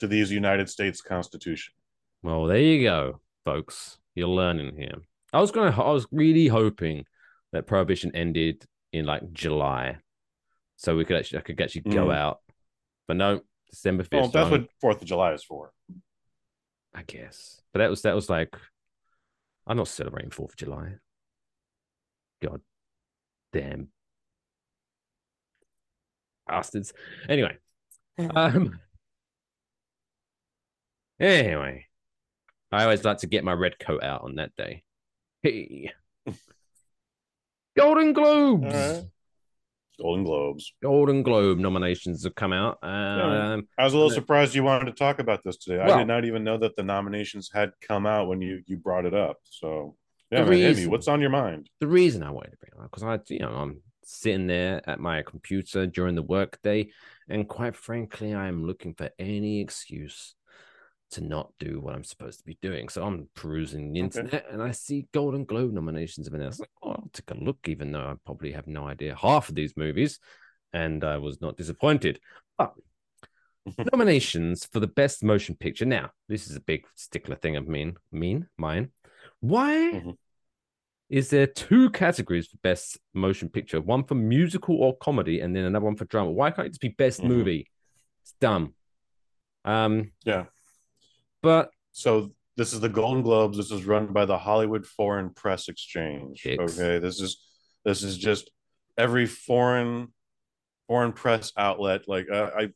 to 0.00 0.06
the 0.06 0.16
United 0.16 0.68
States 0.68 1.00
Constitution. 1.00 1.74
Well, 2.22 2.46
there 2.46 2.58
you 2.58 2.82
go, 2.82 3.20
folks. 3.44 3.98
You're 4.14 4.28
learning 4.28 4.76
here. 4.76 4.96
I 5.32 5.40
was 5.40 5.50
gonna. 5.52 5.70
I 5.80 5.90
was 5.92 6.06
really 6.10 6.48
hoping 6.48 7.04
that 7.52 7.66
prohibition 7.66 8.10
ended 8.14 8.64
in 8.92 9.06
like 9.06 9.32
July, 9.32 9.98
so 10.76 10.96
we 10.96 11.04
could 11.04 11.16
actually 11.16 11.38
I 11.38 11.42
could 11.42 11.60
actually 11.60 11.82
go 11.82 12.06
Mhm. 12.06 12.14
out. 12.14 12.40
But 13.06 13.16
no, 13.16 13.40
December 13.70 14.02
fifth. 14.02 14.12
Well, 14.20 14.28
that's 14.28 14.50
what 14.50 14.68
Fourth 14.80 15.00
of 15.00 15.06
July 15.08 15.32
is 15.32 15.44
for. 15.44 15.72
I 16.94 17.02
guess. 17.04 17.62
But 17.72 17.78
that 17.78 17.90
was 17.90 18.02
that 18.02 18.14
was 18.16 18.28
like, 18.28 18.54
I'm 19.66 19.76
not 19.76 19.88
celebrating 19.88 20.30
Fourth 20.30 20.52
of 20.52 20.56
July. 20.56 20.94
God 22.42 22.60
damn 23.52 23.88
bastards. 26.46 26.92
Anyway, 27.28 27.56
um, 28.34 28.80
anyway, 31.20 31.86
I 32.72 32.84
always 32.84 33.04
like 33.04 33.18
to 33.18 33.26
get 33.26 33.44
my 33.44 33.52
red 33.52 33.78
coat 33.78 34.02
out 34.02 34.22
on 34.22 34.36
that 34.36 34.54
day. 34.56 34.82
Hey, 35.42 35.92
Golden 37.76 38.12
Globes. 38.12 38.74
Right. 38.74 39.04
Golden 40.00 40.24
Globes. 40.24 40.72
Golden 40.82 41.22
Globe 41.22 41.58
nominations 41.58 42.24
have 42.24 42.34
come 42.34 42.52
out. 42.52 42.78
Yeah. 42.82 43.52
Um, 43.54 43.68
I 43.78 43.84
was 43.84 43.92
a 43.92 43.96
little 43.96 44.10
surprised 44.10 44.54
you 44.54 44.62
wanted 44.64 44.86
to 44.86 44.92
talk 44.92 45.18
about 45.18 45.42
this 45.44 45.56
today. 45.58 45.80
I 45.80 45.98
did 45.98 46.06
not 46.06 46.24
even 46.24 46.42
know 46.44 46.58
that 46.58 46.76
the 46.76 46.82
nominations 46.82 47.50
had 47.52 47.72
come 47.86 48.06
out 48.06 48.28
when 48.28 48.40
you 48.40 48.62
you 48.66 48.76
brought 48.76 49.04
it 49.04 49.14
up. 49.14 49.38
So 49.44 49.96
yeah, 50.30 50.44
The 50.44 50.50
man, 50.50 50.60
Amy, 50.60 50.86
what's 50.86 51.08
on 51.08 51.20
your 51.20 51.30
mind? 51.30 51.68
the 51.80 51.86
reason 51.88 52.22
I 52.22 52.30
wanted 52.30 52.52
to 52.52 52.56
bring 52.58 52.72
it 52.74 52.84
up 52.84 52.90
because 52.90 53.02
I, 53.02 53.18
you 53.32 53.40
know, 53.40 53.50
I'm 53.50 53.80
sitting 54.04 54.46
there 54.46 54.80
at 54.88 54.98
my 55.00 55.22
computer 55.22 55.86
during 55.86 56.14
the 56.14 56.22
workday, 56.22 56.88
and 57.28 57.48
quite 57.48 57.76
frankly, 57.76 58.34
I 58.34 58.48
am 58.48 58.64
looking 58.66 58.94
for 58.94 59.10
any 59.18 59.60
excuse 59.60 60.34
to 61.12 61.20
not 61.20 61.52
do 61.58 61.80
what 61.80 61.94
I'm 61.94 62.04
supposed 62.04 62.38
to 62.38 62.44
be 62.44 62.58
doing. 62.62 62.88
So 62.88 63.04
I'm 63.04 63.28
perusing 63.34 63.92
the 63.92 64.00
Okay. 64.00 64.20
internet, 64.20 64.46
and 64.50 64.62
I 64.62 64.70
see 64.70 65.06
Golden 65.12 65.44
Globe 65.44 65.72
nominations. 65.72 66.28
I 66.32 66.36
was 66.36 66.60
like, 66.60 66.70
oh, 66.82 66.90
I'll 66.90 67.10
take 67.12 67.30
a 67.30 67.34
look, 67.34 67.68
even 67.68 67.92
though 67.92 68.00
I 68.00 68.14
probably 68.24 68.52
have 68.52 68.66
no 68.66 68.86
idea 68.86 69.14
half 69.16 69.48
of 69.48 69.54
these 69.54 69.76
movies, 69.76 70.18
and 70.72 71.02
I 71.04 71.18
was 71.18 71.40
not 71.40 71.56
disappointed. 71.56 72.20
But 72.56 72.74
nominations 73.92 74.64
for 74.66 74.80
the 74.80 74.86
best 74.86 75.22
motion 75.24 75.56
picture. 75.56 75.84
Now, 75.84 76.10
this 76.28 76.48
is 76.48 76.56
a 76.56 76.60
big 76.60 76.86
stickler 76.94 77.36
thing 77.36 77.56
of 77.56 77.66
mean, 77.68 77.96
mean, 78.12 78.48
mine. 78.56 78.90
Why 79.40 79.90
Mhm. 79.92 80.16
is 81.08 81.30
there 81.30 81.46
two 81.46 81.90
categories 81.90 82.46
for 82.46 82.56
best 82.58 82.98
motion 83.14 83.48
picture? 83.48 83.80
One 83.80 84.04
for 84.04 84.14
musical 84.14 84.76
or 84.76 84.96
comedy, 84.96 85.40
and 85.40 85.54
then 85.56 85.64
another 85.64 85.86
one 85.86 85.96
for 85.96 86.04
drama. 86.04 86.30
Why 86.30 86.50
can't 86.52 86.66
it 86.66 86.70
just 86.70 86.80
be 86.80 86.88
best 86.88 87.20
Mhm. 87.20 87.26
movie? 87.26 87.70
It's 88.22 88.34
dumb. 88.40 88.74
Um, 89.64 90.12
Yeah. 90.24 90.46
But 91.42 91.70
So 91.92 92.32
this 92.56 92.72
is 92.72 92.80
the 92.80 92.88
Golden 92.88 93.22
Globes. 93.22 93.56
This 93.56 93.70
is 93.70 93.84
run 93.84 94.06
by 94.12 94.24
the 94.24 94.38
Hollywood 94.38 94.86
Foreign 94.86 95.30
Press 95.30 95.68
Exchange. 95.68 96.42
Hicks. 96.42 96.78
Okay. 96.78 96.98
This 96.98 97.20
is 97.20 97.38
this 97.84 98.02
is 98.02 98.18
just 98.18 98.50
every 98.98 99.26
foreign 99.26 100.08
foreign 100.86 101.12
press 101.12 101.52
outlet. 101.56 102.02
Like 102.06 102.26
uh, 102.30 102.50
I, 102.56 102.68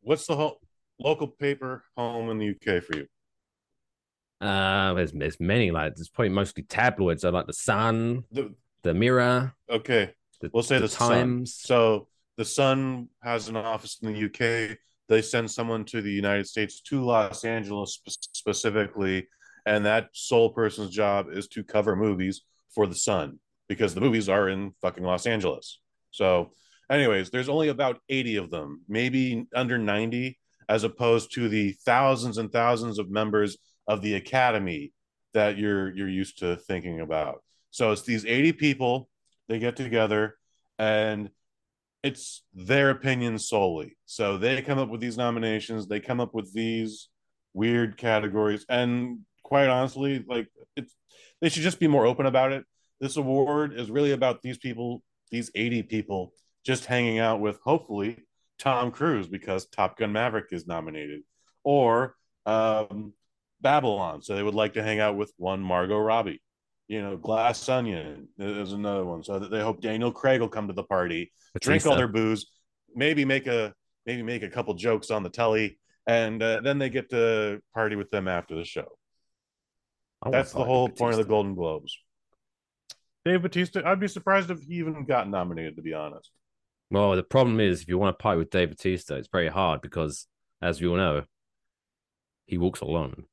what's 0.00 0.26
the 0.26 0.36
whole 0.36 0.60
local 0.98 1.28
paper 1.28 1.84
home 1.96 2.30
in 2.30 2.38
the 2.38 2.50
UK 2.50 2.82
for 2.82 2.96
you? 2.96 3.06
uh, 4.40 4.94
there's 4.94 5.12
there's 5.12 5.40
many 5.40 5.70
like 5.70 5.94
there's 5.96 6.08
probably 6.08 6.28
mostly 6.30 6.62
tabloids. 6.62 7.24
I 7.24 7.30
like 7.30 7.46
the 7.46 7.52
Sun, 7.52 8.24
The, 8.30 8.54
the 8.82 8.94
Mirror, 8.94 9.54
okay. 9.68 10.12
the, 10.40 10.50
We'll 10.52 10.62
say 10.62 10.76
the 10.76 10.82
the 10.82 10.88
Sun. 10.88 11.10
Times. 11.10 11.54
So 11.54 12.08
the 12.36 12.44
Sun 12.44 13.08
has 13.22 13.48
an 13.48 13.56
office 13.56 13.98
in 14.02 14.12
the 14.12 14.24
UK. 14.26 14.78
They 15.08 15.22
send 15.22 15.50
someone 15.50 15.84
to 15.86 16.02
the 16.02 16.12
United 16.12 16.46
States 16.46 16.80
to 16.82 17.04
Los 17.04 17.44
Angeles 17.44 18.00
specifically, 18.32 19.26
and 19.66 19.84
that 19.86 20.08
sole 20.12 20.50
person's 20.50 20.90
job 20.90 21.28
is 21.32 21.48
to 21.48 21.64
cover 21.64 21.96
movies 21.96 22.42
for 22.74 22.86
the 22.86 22.94
Sun 22.94 23.38
because 23.68 23.94
the 23.94 24.00
movies 24.00 24.28
are 24.28 24.48
in 24.48 24.72
fucking 24.82 25.04
Los 25.04 25.26
Angeles. 25.26 25.80
So, 26.10 26.52
anyways, 26.90 27.30
there's 27.30 27.48
only 27.48 27.68
about 27.68 28.00
80 28.08 28.36
of 28.36 28.50
them, 28.50 28.82
maybe 28.88 29.46
under 29.54 29.78
90, 29.78 30.38
as 30.68 30.84
opposed 30.84 31.32
to 31.34 31.48
the 31.48 31.72
thousands 31.84 32.38
and 32.38 32.52
thousands 32.52 32.98
of 32.98 33.10
members 33.10 33.56
of 33.86 34.02
the 34.02 34.14
Academy 34.14 34.92
that 35.34 35.58
you're 35.58 35.94
you're 35.94 36.08
used 36.08 36.38
to 36.38 36.56
thinking 36.56 37.00
about. 37.00 37.42
So 37.70 37.92
it's 37.92 38.02
these 38.02 38.24
80 38.24 38.52
people, 38.52 39.08
they 39.48 39.58
get 39.58 39.76
together 39.76 40.36
and 40.78 41.30
it's 42.02 42.42
their 42.54 42.90
opinion 42.90 43.38
solely. 43.38 43.96
So 44.06 44.38
they 44.38 44.62
come 44.62 44.78
up 44.78 44.88
with 44.88 45.00
these 45.00 45.16
nominations, 45.16 45.86
they 45.86 46.00
come 46.00 46.20
up 46.20 46.34
with 46.34 46.52
these 46.52 47.08
weird 47.54 47.96
categories, 47.96 48.64
and 48.68 49.20
quite 49.42 49.68
honestly, 49.68 50.24
like 50.28 50.48
it's 50.76 50.94
they 51.40 51.48
should 51.48 51.62
just 51.62 51.80
be 51.80 51.88
more 51.88 52.06
open 52.06 52.26
about 52.26 52.52
it. 52.52 52.64
This 53.00 53.16
award 53.16 53.78
is 53.78 53.90
really 53.90 54.12
about 54.12 54.42
these 54.42 54.58
people, 54.58 55.02
these 55.30 55.50
80 55.54 55.84
people, 55.84 56.32
just 56.64 56.86
hanging 56.86 57.18
out 57.18 57.40
with 57.40 57.60
hopefully 57.62 58.18
Tom 58.58 58.90
Cruise 58.90 59.28
because 59.28 59.66
Top 59.66 59.96
Gun 59.96 60.12
Maverick 60.12 60.46
is 60.52 60.66
nominated, 60.66 61.22
or 61.62 62.14
um, 62.46 63.12
Babylon. 63.60 64.22
So 64.22 64.34
they 64.34 64.42
would 64.42 64.54
like 64.54 64.74
to 64.74 64.82
hang 64.82 65.00
out 65.00 65.16
with 65.16 65.32
one 65.36 65.60
Margot 65.60 65.98
Robbie. 65.98 66.42
You 66.88 67.02
know, 67.02 67.16
Glass 67.16 67.68
Onion 67.68 68.28
is 68.38 68.72
another 68.72 69.04
one. 69.04 69.22
So 69.22 69.38
they 69.38 69.60
hope 69.60 69.82
Daniel 69.82 70.10
Craig 70.10 70.40
will 70.40 70.48
come 70.48 70.68
to 70.68 70.72
the 70.72 70.82
party 70.82 71.32
drink 71.60 71.86
all 71.86 71.96
their 71.96 72.08
booze, 72.08 72.46
maybe 72.94 73.24
make 73.24 73.46
a 73.46 73.74
maybe 74.06 74.22
make 74.22 74.42
a 74.42 74.48
couple 74.48 74.72
jokes 74.74 75.10
on 75.10 75.22
the 75.22 75.28
telly, 75.28 75.78
and 76.06 76.42
uh, 76.42 76.60
then 76.62 76.78
they 76.78 76.88
get 76.88 77.10
to 77.10 77.60
party 77.74 77.94
with 77.94 78.10
them 78.10 78.26
after 78.26 78.56
the 78.56 78.64
show. 78.64 78.86
That's 80.30 80.52
the 80.52 80.64
whole 80.64 80.88
point 80.88 81.12
of 81.12 81.18
the 81.18 81.24
Golden 81.24 81.54
Globes. 81.54 81.96
Dave 83.24 83.42
Bautista, 83.42 83.86
I'd 83.86 84.00
be 84.00 84.08
surprised 84.08 84.50
if 84.50 84.62
he 84.62 84.76
even 84.76 85.04
got 85.04 85.28
nominated, 85.28 85.76
to 85.76 85.82
be 85.82 85.92
honest. 85.92 86.30
Well, 86.90 87.14
the 87.14 87.22
problem 87.22 87.60
is 87.60 87.82
if 87.82 87.88
you 87.88 87.98
want 87.98 88.18
to 88.18 88.22
party 88.22 88.38
with 88.38 88.50
Dave 88.50 88.70
Bautista, 88.70 89.16
it's 89.16 89.28
very 89.30 89.48
hard 89.48 89.82
because, 89.82 90.26
as 90.62 90.80
we 90.80 90.88
all 90.88 90.96
know, 90.96 91.24
he 92.46 92.56
walks 92.56 92.80
alone. 92.80 93.24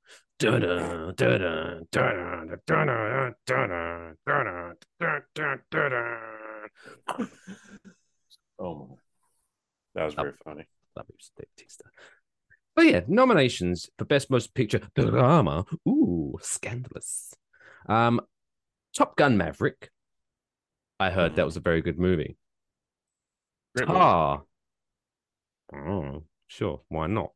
Oh 8.57 8.87
my, 8.89 8.95
that 9.95 10.05
was 10.05 10.13
very 10.13 10.33
funny. 10.43 10.65
Love 10.95 11.05
you, 11.09 11.15
Dave 11.37 11.47
Bautista. 11.55 11.83
But 12.75 12.85
yeah, 12.87 13.01
nominations 13.07 13.89
for 13.97 14.05
best 14.05 14.29
motion 14.29 14.51
picture 14.53 14.81
drama. 14.95 15.65
Ooh, 15.87 16.37
scandalous. 16.41 17.33
Um, 17.87 18.19
Top 18.93 19.15
Gun 19.15 19.37
Maverick. 19.37 19.89
I 20.99 21.11
heard 21.11 21.35
that 21.35 21.41
mm-hmm. 21.41 21.45
was 21.45 21.57
a 21.57 21.61
very 21.61 21.81
good 21.81 21.99
movie. 21.99 22.37
Great 23.75 23.87
movie. 23.87 23.99
Tar. 23.99 24.43
Oh, 25.73 26.23
sure. 26.47 26.81
Why 26.89 27.07
not? 27.07 27.31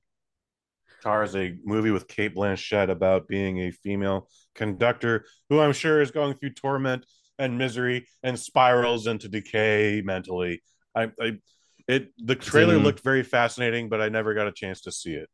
Tar 1.02 1.24
is 1.24 1.36
a 1.36 1.56
movie 1.64 1.92
with 1.92 2.08
Cate 2.08 2.36
Blanchett 2.36 2.90
about 2.90 3.28
being 3.28 3.60
a 3.60 3.72
female 3.72 4.28
conductor 4.56 5.26
who 5.50 5.60
I'm 5.60 5.74
sure 5.74 6.02
is 6.02 6.12
going 6.12 6.34
through 6.36 6.52
torment 6.54 7.06
and 7.38 7.58
misery 7.58 8.08
and 8.24 8.38
spirals 8.38 9.08
into 9.08 9.30
decay 9.30 10.02
mentally. 10.04 10.62
I, 10.96 11.12
I 11.22 11.40
it 11.88 12.12
the 12.18 12.36
trailer 12.36 12.76
in- 12.76 12.84
looked 12.84 13.00
very 13.02 13.24
fascinating, 13.24 13.90
but 13.90 14.02
I 14.02 14.10
never 14.10 14.34
got 14.34 14.48
a 14.48 14.52
chance 14.52 14.82
to 14.82 14.92
see 14.92 15.14
it. 15.14 15.30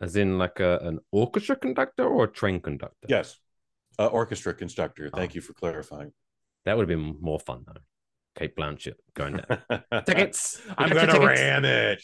As 0.00 0.16
in, 0.16 0.36
like 0.36 0.58
a, 0.58 0.78
an 0.82 0.98
orchestra 1.12 1.54
conductor 1.54 2.04
or 2.04 2.24
a 2.24 2.28
train 2.28 2.58
conductor? 2.60 3.06
Yes, 3.08 3.36
uh, 4.00 4.06
orchestra 4.08 4.52
conductor. 4.52 5.08
Thank 5.14 5.30
Oh. 5.32 5.34
you 5.36 5.40
for 5.40 5.52
clarifying. 5.52 6.12
That 6.64 6.76
would 6.76 6.88
have 6.90 6.98
been 6.98 7.16
more 7.20 7.38
fun, 7.38 7.64
though. 7.66 7.80
Cate 8.36 8.56
Blanchett 8.56 8.94
going 9.14 9.36
down. 9.36 9.82
Tickets. 10.06 10.60
I'm 10.76 10.88
gonna 10.88 11.06
tickets. 11.12 11.24
ram 11.40 11.64
it. 11.64 12.02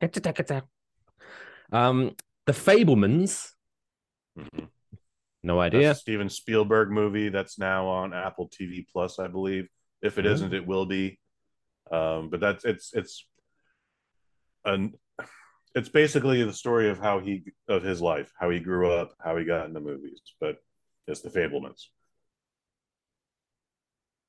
Get 0.00 0.14
your 0.16 0.20
tickets 0.22 0.50
out. 0.50 0.64
Um, 1.72 2.14
The 2.46 2.52
Fabelmans. 2.52 3.52
Mhm. 4.38 4.68
No 5.42 5.58
idea. 5.60 5.90
a 5.90 5.94
Steven 5.94 6.28
Spielberg 6.28 6.90
movie 6.90 7.28
that's 7.28 7.58
now 7.58 7.86
on 7.88 8.12
Apple 8.14 8.48
TV 8.48 8.86
Plus, 8.92 9.18
I 9.18 9.26
believe. 9.26 9.68
If 10.00 10.18
it 10.18 10.24
Mhm. 10.24 10.32
isn't, 10.32 10.54
it 10.54 10.66
will 10.66 10.86
be. 10.86 11.18
Um, 11.90 12.30
but 12.30 12.40
that's 12.40 12.64
it's 12.64 12.92
it's 12.94 13.26
an 14.64 14.94
it's 15.74 15.88
basically 15.88 16.42
the 16.44 16.52
story 16.52 16.88
of 16.90 16.98
how 16.98 17.18
he 17.20 17.44
of 17.68 17.82
his 17.82 18.00
life, 18.00 18.32
how 18.38 18.50
he 18.50 18.60
grew 18.60 18.90
up, 18.92 19.14
how 19.18 19.36
he 19.36 19.44
got 19.44 19.66
into 19.66 19.80
movies. 19.80 20.20
But 20.40 20.58
It's 21.08 21.20
the 21.20 21.30
Fabelmans. 21.30 21.88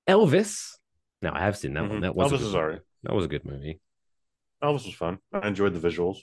Elvis. 0.09 0.77
Now 1.21 1.33
I 1.35 1.39
have 1.41 1.55
seen 1.55 1.73
that 1.75 1.83
Mhm. 1.83 1.89
one. 1.89 2.01
That 2.01 2.15
was 2.15 2.31
Elvis 2.31 2.41
is 2.41 2.55
alright. 2.55 2.81
That 3.03 3.13
was 3.13 3.25
a 3.25 3.27
good 3.27 3.45
movie. 3.45 3.79
Elvis 4.61 4.85
was 4.85 4.95
fun. 4.95 5.19
I 5.31 5.47
enjoyed 5.47 5.73
the 5.75 5.87
visuals. 5.87 6.17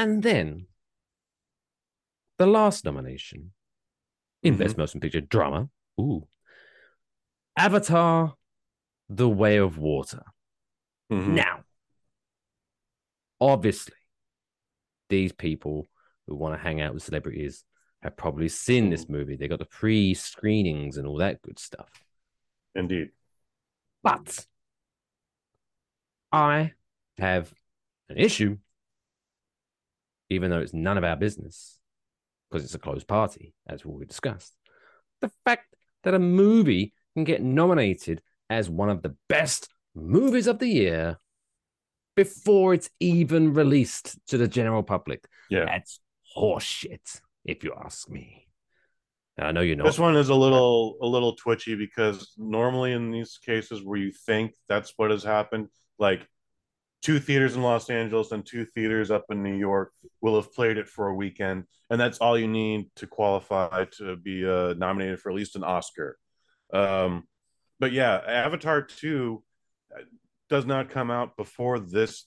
And 0.00 0.22
then 0.22 0.66
the 2.38 2.46
last 2.46 2.86
nomination 2.86 3.52
in 4.42 4.54
Mhm. 4.54 4.58
Best 4.58 4.78
Motion 4.78 4.98
Picture 4.98 5.20
Drama. 5.20 5.68
Ooh. 6.00 6.26
Avatar 7.54 8.34
The 9.10 9.28
Way 9.28 9.58
of 9.58 9.76
Water. 9.76 10.24
Mhm. 11.10 11.34
Now, 11.34 11.64
obviously, 13.42 13.98
these 15.10 15.32
people 15.32 15.86
who 16.26 16.34
want 16.34 16.54
to 16.54 16.62
hang 16.62 16.80
out 16.80 16.94
with 16.94 17.02
celebrities 17.02 17.66
have 18.00 18.16
probably 18.16 18.48
seen 18.48 18.88
this 18.88 19.06
movie. 19.06 19.36
They 19.36 19.48
got 19.48 19.58
the 19.58 19.66
pre 19.66 20.14
screenings 20.14 20.96
and 20.96 21.06
all 21.06 21.18
that 21.18 21.42
good 21.42 21.58
stuff. 21.58 21.90
Indeed. 22.74 23.12
But 24.02 24.46
I 26.32 26.72
have 27.18 27.52
an 28.08 28.16
issue, 28.16 28.60
even 30.30 30.50
though 30.50 30.60
it's 30.60 30.72
none 30.72 30.96
of 30.96 31.04
our 31.04 31.16
business, 31.16 31.78
because 32.50 32.64
it's 32.64 32.74
a 32.74 32.78
closed 32.78 33.06
party, 33.06 33.54
as 33.68 33.84
we 33.84 34.06
discussed. 34.06 34.54
The 35.20 35.30
fact 35.44 35.74
that 36.04 36.14
a 36.14 36.18
movie 36.18 36.94
can 37.14 37.24
get 37.24 37.42
nominated 37.42 38.22
as 38.48 38.70
one 38.70 38.88
of 38.88 39.02
the 39.02 39.16
best 39.28 39.68
movies 39.94 40.46
of 40.46 40.58
the 40.58 40.68
year 40.68 41.18
before 42.16 42.74
it's 42.74 42.90
even 43.00 43.52
released 43.52 44.18
to 44.28 44.38
the 44.38 44.48
general 44.48 44.82
public. 44.82 45.26
Yeah. 45.50 45.66
That's 45.66 46.00
horseshit, 46.36 47.20
if 47.44 47.64
you 47.64 47.74
ask 47.84 48.08
me. 48.08 48.46
I 49.38 49.52
know 49.52 49.62
you 49.62 49.74
know. 49.74 49.84
This 49.84 49.98
one 49.98 50.16
is 50.16 50.28
a 50.28 50.34
little 50.34 50.96
a 51.00 51.06
little 51.06 51.34
twitchy 51.34 51.74
because 51.74 52.34
normally 52.36 52.92
in 52.92 53.10
these 53.10 53.38
cases 53.38 53.82
where 53.82 53.98
you 53.98 54.12
think 54.12 54.52
that's 54.68 54.92
what 54.96 55.10
has 55.10 55.24
happened, 55.24 55.68
like 55.98 56.26
two 57.02 57.18
theaters 57.18 57.56
in 57.56 57.62
Los 57.62 57.88
Angeles 57.88 58.32
and 58.32 58.44
two 58.44 58.64
theaters 58.64 59.10
up 59.10 59.24
in 59.30 59.42
New 59.42 59.56
York 59.56 59.92
will 60.20 60.36
have 60.36 60.52
played 60.52 60.76
it 60.78 60.88
for 60.88 61.08
a 61.08 61.14
weekend, 61.14 61.64
and 61.88 62.00
that's 62.00 62.18
all 62.18 62.38
you 62.38 62.48
need 62.48 62.90
to 62.96 63.06
qualify 63.06 63.86
to 63.98 64.16
be 64.16 64.46
uh, 64.46 64.74
nominated 64.74 65.20
for 65.20 65.30
at 65.30 65.36
least 65.36 65.56
an 65.56 65.64
Oscar. 65.64 66.18
Um, 66.72 67.24
but 67.78 67.92
yeah, 67.92 68.20
Avatar 68.26 68.82
two 68.82 69.42
uh, 69.94 70.02
does 70.48 70.66
not 70.66 70.90
come 70.90 71.10
out 71.10 71.36
before 71.36 71.78
this 71.78 72.26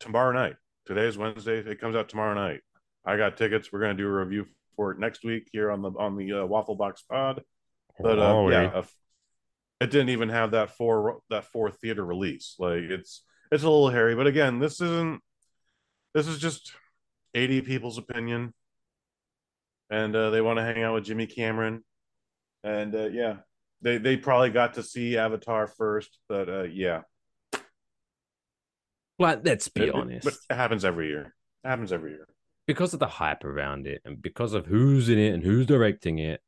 tomorrow 0.00 0.32
night. 0.32 0.56
Today 0.86 1.06
is 1.06 1.18
Wednesday. 1.18 1.58
It 1.58 1.80
comes 1.80 1.96
out 1.96 2.08
tomorrow 2.08 2.34
night. 2.34 2.60
I 3.04 3.16
got 3.16 3.36
tickets. 3.36 3.72
We're 3.72 3.80
gonna 3.80 3.94
do 3.94 4.06
a 4.06 4.24
review 4.24 4.46
for 4.76 4.92
it 4.92 4.98
next 4.98 5.24
week 5.24 5.48
here 5.52 5.70
on 5.70 5.82
the 5.82 5.90
on 5.90 6.16
the 6.16 6.42
uh, 6.42 6.46
Waffle 6.46 6.76
Box 6.76 7.02
Pod. 7.02 7.42
But 8.00 8.18
uh, 8.18 8.34
Oh, 8.34 8.50
yeah, 8.50 8.66
uh, 8.66 8.82
it 9.80 9.90
didn't 9.90 10.08
even 10.10 10.28
have 10.30 10.52
that 10.52 10.76
four 10.76 11.20
that 11.30 11.44
four 11.44 11.70
theater 11.70 12.04
release. 12.04 12.56
Like 12.58 12.82
it's 12.82 13.22
it's 13.52 13.62
a 13.62 13.68
little 13.70 13.90
hairy, 13.90 14.14
but 14.14 14.26
again, 14.26 14.58
this 14.58 14.80
isn't. 14.80 15.20
This 16.14 16.26
is 16.28 16.38
just 16.38 16.72
eighty 17.34 17.60
people's 17.60 17.98
opinion, 17.98 18.54
and 19.90 20.14
uh, 20.16 20.30
they 20.30 20.40
want 20.40 20.58
to 20.58 20.62
hang 20.64 20.82
out 20.82 20.94
with 20.94 21.04
Jimmy 21.04 21.26
Cameron, 21.26 21.84
and 22.64 22.94
uh, 22.94 23.06
yeah, 23.08 23.36
they 23.82 23.98
they 23.98 24.16
probably 24.16 24.50
got 24.50 24.74
to 24.74 24.82
see 24.82 25.16
Avatar 25.18 25.66
first, 25.66 26.18
but 26.28 26.48
uh, 26.48 26.62
yeah, 26.62 27.02
like, 29.18 29.40
let's 29.44 29.68
be 29.68 29.84
It- 29.84 29.94
honest. 29.94 30.24
but 30.24 30.34
it 30.50 30.56
happens 30.56 30.84
every 30.84 31.08
year. 31.08 31.34
It 31.64 31.68
happens 31.68 31.92
every 31.92 32.12
year. 32.12 32.26
because 32.66 32.92
of 32.92 32.98
the 32.98 33.06
hype 33.06 33.44
around 33.44 33.86
it 33.86 34.00
and 34.04 34.20
because 34.20 34.52
of 34.52 34.66
who's 34.66 35.08
in 35.08 35.18
it 35.20 35.32
and 35.32 35.44
who's 35.44 35.66
directing 35.66 36.18
it, 36.18 36.40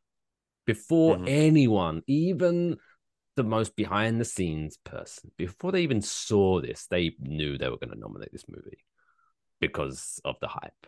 before 0.66 1.16
Mhm. 1.16 1.28
anyone, 1.28 2.02
even 2.08 2.76
the 3.38 3.44
most 3.44 3.76
behind 3.76 4.20
the 4.20 4.24
scenes 4.24 4.76
person, 4.84 5.30
before 5.38 5.70
they 5.70 5.82
even 5.82 6.02
saw 6.02 6.60
this, 6.60 6.86
they 6.90 7.12
knew 7.20 7.56
they 7.56 7.68
were 7.68 7.78
going 7.78 7.92
to 7.92 7.98
nominate 7.98 8.32
this 8.32 8.48
movie 8.48 8.84
because 9.60 10.20
of 10.24 10.34
the 10.40 10.48
hype. 10.48 10.86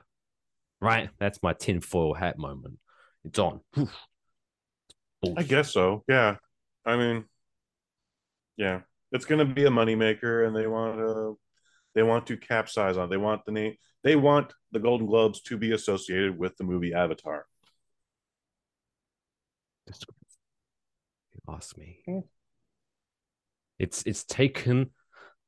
Right? 0.80 1.10
That's 1.20 1.40
my 1.44 1.52
tinfoil 1.52 2.12
hat 2.14 2.38
moment. 2.38 2.78
It's 3.24 3.38
on. 3.38 3.60
Whew. 3.74 3.88
I 5.36 5.44
guess 5.44 5.72
so. 5.72 6.02
Yeah. 6.08 6.36
I 6.84 6.96
mean, 6.96 7.24
yeah, 8.56 8.80
it's 9.12 9.26
going 9.26 9.46
to 9.46 9.54
be 9.54 9.64
a 9.66 9.70
moneymaker, 9.70 10.46
and 10.46 10.56
they 10.56 10.66
want 10.66 10.96
to 10.96 11.38
they 11.94 12.02
want 12.02 12.26
to 12.26 12.36
capsize 12.36 12.96
on. 12.96 13.04
it. 13.04 13.10
They 13.10 13.16
want 13.16 13.44
the 13.44 13.52
name. 13.52 13.74
They 14.02 14.16
want 14.16 14.52
the 14.72 14.80
Golden 14.80 15.06
Globes 15.06 15.40
to 15.42 15.56
be 15.56 15.72
associated 15.72 16.36
with 16.36 16.56
the 16.56 16.64
movie 16.64 16.94
Avatar. 16.94 17.46
You 19.86 21.54
ask 21.54 21.76
me. 21.76 21.98
Hmm. 22.06 22.20
It's 23.80 24.02
it's 24.04 24.24
taken 24.24 24.90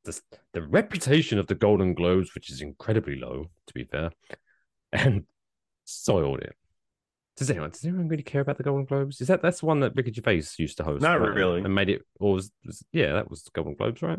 the 0.05 0.19
the 0.53 0.63
reputation 0.63 1.39
of 1.39 1.47
the 1.47 1.55
Golden 1.55 1.95
Globes, 1.95 2.35
which 2.35 2.51
is 2.51 2.61
incredibly 2.61 3.17
low, 3.17 3.51
to 3.67 3.75
be 3.75 3.85
fair, 3.85 4.11
and 4.93 5.25
soiled 5.85 6.41
it. 6.41 6.57
Does 7.37 7.51
anyone 7.51 7.71
does 7.71 7.85
anyone 7.85 8.09
really 8.09 8.23
care 8.23 8.41
about 8.41 8.57
the 8.57 8.63
Golden 8.63 8.87
Globes? 8.87 9.21
Is 9.21 9.29
that 9.29 9.43
that's 9.43 9.61
the 9.61 9.67
one 9.67 9.81
that 9.81 9.95
Ricky 9.95 10.13
Gervais 10.13 10.43
used 10.59 10.79
to 10.79 10.85
host? 10.85 11.03
Not 11.03 11.21
right? 11.21 11.35
really. 11.35 11.61
and 11.61 11.75
made 11.75 11.91
it. 11.91 12.03
Or 12.21 12.35
was, 12.35 12.51
was 12.65 12.85
yeah, 12.93 13.13
that 13.13 13.31
was 13.31 13.43
the 13.43 13.51
Golden 13.55 13.75
Globes, 13.75 14.03
right? 14.03 14.19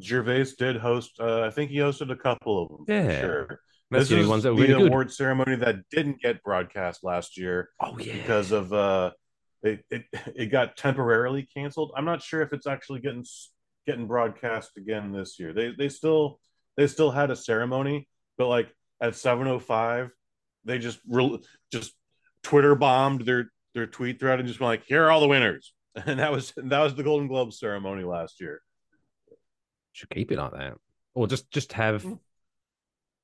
Gervais 0.00 0.46
did 0.56 0.76
host. 0.76 1.18
Uh, 1.18 1.42
I 1.42 1.50
think 1.50 1.70
he 1.70 1.78
hosted 1.78 2.12
a 2.12 2.16
couple 2.16 2.62
of 2.62 2.68
them. 2.68 2.84
Yeah. 2.88 3.20
sure. 3.20 3.60
That's 3.90 4.08
this 4.08 4.10
the 4.10 4.18
is 4.20 4.28
ones 4.28 4.44
that 4.44 4.54
were 4.54 4.60
the 4.60 4.68
really 4.68 4.82
good. 4.84 4.92
award 4.92 5.12
ceremony 5.12 5.56
that 5.56 5.88
didn't 5.90 6.20
get 6.20 6.44
broadcast 6.44 7.02
last 7.02 7.36
year 7.36 7.70
Oh 7.80 7.98
yeah, 7.98 8.12
because 8.12 8.52
of 8.52 8.72
uh, 8.72 9.10
it, 9.62 9.84
it 9.90 10.04
it 10.34 10.46
got 10.46 10.76
temporarily 10.76 11.42
canceled. 11.54 11.92
I'm 11.96 12.04
not 12.04 12.22
sure 12.22 12.42
if 12.42 12.52
it's 12.52 12.66
actually 12.66 13.00
getting 13.00 13.24
getting 13.86 14.06
broadcast 14.06 14.72
again 14.76 15.12
this 15.12 15.38
year. 15.38 15.52
They 15.52 15.72
they 15.76 15.88
still 15.88 16.40
they 16.76 16.86
still 16.86 17.10
had 17.10 17.30
a 17.30 17.36
ceremony, 17.36 18.08
but 18.38 18.48
like 18.48 18.72
at 19.00 19.12
7:05, 19.14 20.10
they 20.64 20.78
just 20.78 21.00
re- 21.08 21.38
just 21.72 21.92
Twitter 22.42 22.74
bombed 22.74 23.22
their 23.26 23.50
their 23.74 23.86
tweet 23.86 24.18
thread 24.18 24.38
and 24.40 24.48
just 24.48 24.60
went 24.60 24.68
like, 24.70 24.84
"Here 24.84 25.04
are 25.04 25.10
all 25.10 25.20
the 25.20 25.28
winners," 25.28 25.72
and 25.94 26.18
that 26.20 26.32
was 26.32 26.52
that 26.56 26.80
was 26.80 26.94
the 26.94 27.02
Golden 27.02 27.28
Globe 27.28 27.52
ceremony 27.52 28.04
last 28.04 28.40
year. 28.40 28.62
should 29.92 30.10
keep 30.10 30.30
it 30.32 30.38
like 30.38 30.52
that, 30.52 30.74
or 31.14 31.26
just 31.26 31.50
just 31.50 31.72
have 31.74 32.02
Mm. 32.04 32.18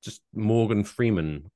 just 0.03 0.21
Morgan 0.33 0.83
Freeman 0.83 1.49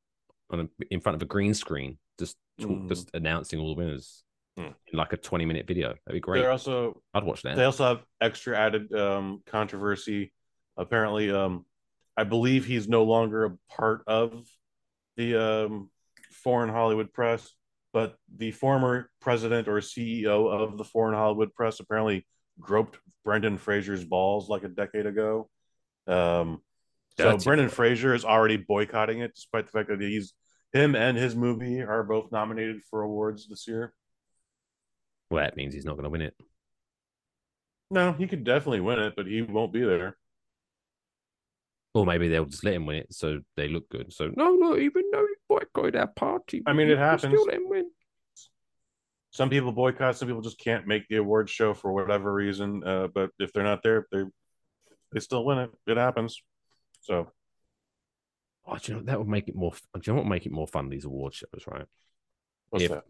on 0.50 0.62
a, 0.62 0.68
in 0.90 1.00
front 1.00 1.16
of 1.16 1.22
a 1.22 1.26
green 1.26 1.54
screen, 1.54 1.98
just 2.20 2.36
talk, 2.60 2.70
Mm. 2.70 2.90
just 2.90 3.10
announcing 3.14 3.60
all 3.60 3.76
the 3.76 3.80
winners 3.82 4.24
Mm. 4.60 4.74
in 4.92 4.98
like 4.98 5.14
a 5.14 5.18
twenty 5.18 5.46
minute 5.46 5.66
video. 5.66 5.90
That'd 5.90 6.14
be 6.14 6.20
great. 6.20 6.42
They're 6.42 6.52
also 6.52 7.02
I'd 7.14 7.24
watch 7.24 7.42
that. 7.44 7.56
They 7.56 7.64
also 7.64 7.86
have 7.86 8.04
extra 8.20 8.58
added 8.58 8.94
um, 8.94 9.42
controversy. 9.46 10.34
Apparently, 10.78 11.32
um, 11.32 11.66
I 12.18 12.24
believe 12.24 12.66
he's 12.66 12.88
no 12.88 13.04
longer 13.04 13.46
a 13.46 13.58
part 13.70 14.04
of 14.08 14.46
the 15.16 15.42
um, 15.42 15.90
Foreign 16.44 16.70
Hollywood 16.70 17.14
Press, 17.14 17.50
but 17.94 18.16
the 18.36 18.52
former 18.52 19.10
president 19.22 19.68
or 19.68 19.78
CEO 19.78 20.52
of 20.52 20.78
the 20.78 20.84
Foreign 20.84 21.16
Hollywood 21.16 21.54
Press 21.56 21.80
apparently 21.80 22.26
groped 22.60 22.98
Brendan 23.24 23.58
Fraser's 23.58 24.04
balls 24.04 24.50
like 24.50 24.64
a 24.64 24.70
decade 24.70 25.06
ago. 25.06 25.50
Um, 26.08 26.62
so 27.18 27.32
Dirty 27.32 27.44
Brendan 27.44 27.68
boy. 27.68 27.74
Fraser 27.74 28.14
is 28.14 28.26
already 28.26 28.58
boycotting 28.58 29.20
it, 29.20 29.34
despite 29.36 29.66
the 29.66 29.72
fact 29.72 29.90
that 29.90 30.02
he's 30.02 30.34
him 30.74 30.96
and 30.96 31.18
his 31.18 31.36
movie 31.36 31.82
are 31.82 32.04
both 32.04 32.32
nominated 32.32 32.82
for 32.90 33.02
awards 33.02 33.48
this 33.48 33.68
year. 33.68 33.94
Well, 35.32 35.44
that 35.44 35.56
means 35.58 35.74
he's 35.74 35.86
not 35.86 35.94
going 35.94 36.04
to 36.04 36.10
win 36.10 36.22
it. 36.22 36.36
No, 37.90 38.12
he 38.12 38.28
could 38.28 38.44
definitely 38.44 38.82
win 38.82 39.00
it, 39.00 39.14
but 39.16 39.26
he 39.26 39.42
won't 39.42 39.74
be 39.74 39.82
there. 39.82 40.18
Or 41.94 42.06
maybe 42.06 42.28
they'll 42.28 42.46
just 42.46 42.64
let 42.64 42.74
him 42.76 42.86
win 42.86 42.98
it 42.98 43.14
so 43.14 43.40
they 43.58 43.68
look 43.68 43.90
good. 43.90 44.14
So 44.14 44.30
no, 44.36 44.56
no, 44.56 44.78
even 44.78 45.04
though 45.12 45.26
he 45.26 45.34
boycotted 45.50 45.96
our 45.96 46.08
party, 46.08 46.64
I 46.66 46.74
mean, 46.74 46.90
it 46.90 46.98
happens. 46.98 47.34
Still 47.34 47.46
let 47.46 47.56
him 47.56 47.68
win. 47.70 47.90
some 49.32 49.50
people 49.50 49.72
boycott 49.72 50.18
some 50.18 50.28
people 50.28 50.42
just 50.42 50.60
can't 50.60 50.86
make 50.88 51.08
the 51.08 51.16
award 51.16 51.50
show 51.50 51.74
for 51.74 51.94
whatever 51.94 52.34
reason 52.34 52.84
uh, 52.86 53.08
but 53.08 53.30
if 53.40 53.54
they're 53.54 53.64
not 53.64 53.82
there 53.82 54.06
they 54.12 54.24
they 55.14 55.22
still 55.22 55.46
win 55.46 55.58
it 55.58 55.72
it 55.88 55.96
happens 55.96 56.42
so 57.02 57.32
Oh, 58.68 58.78
do 58.78 58.92
you 58.92 58.98
know 58.98 59.06
that 59.06 59.18
would 59.18 59.28
make 59.28 59.48
it 59.48 59.56
more? 59.56 59.72
Do 59.72 60.02
you 60.06 60.14
know 60.14 60.18
what 60.18 60.26
would 60.26 60.30
make 60.30 60.46
it 60.46 60.52
more 60.52 60.68
fun? 60.68 60.88
These 60.90 61.06
award 61.06 61.34
shows, 61.34 61.64
right? 61.68 61.86
what's 62.70 62.86
If- 62.86 62.92
that 62.92 63.06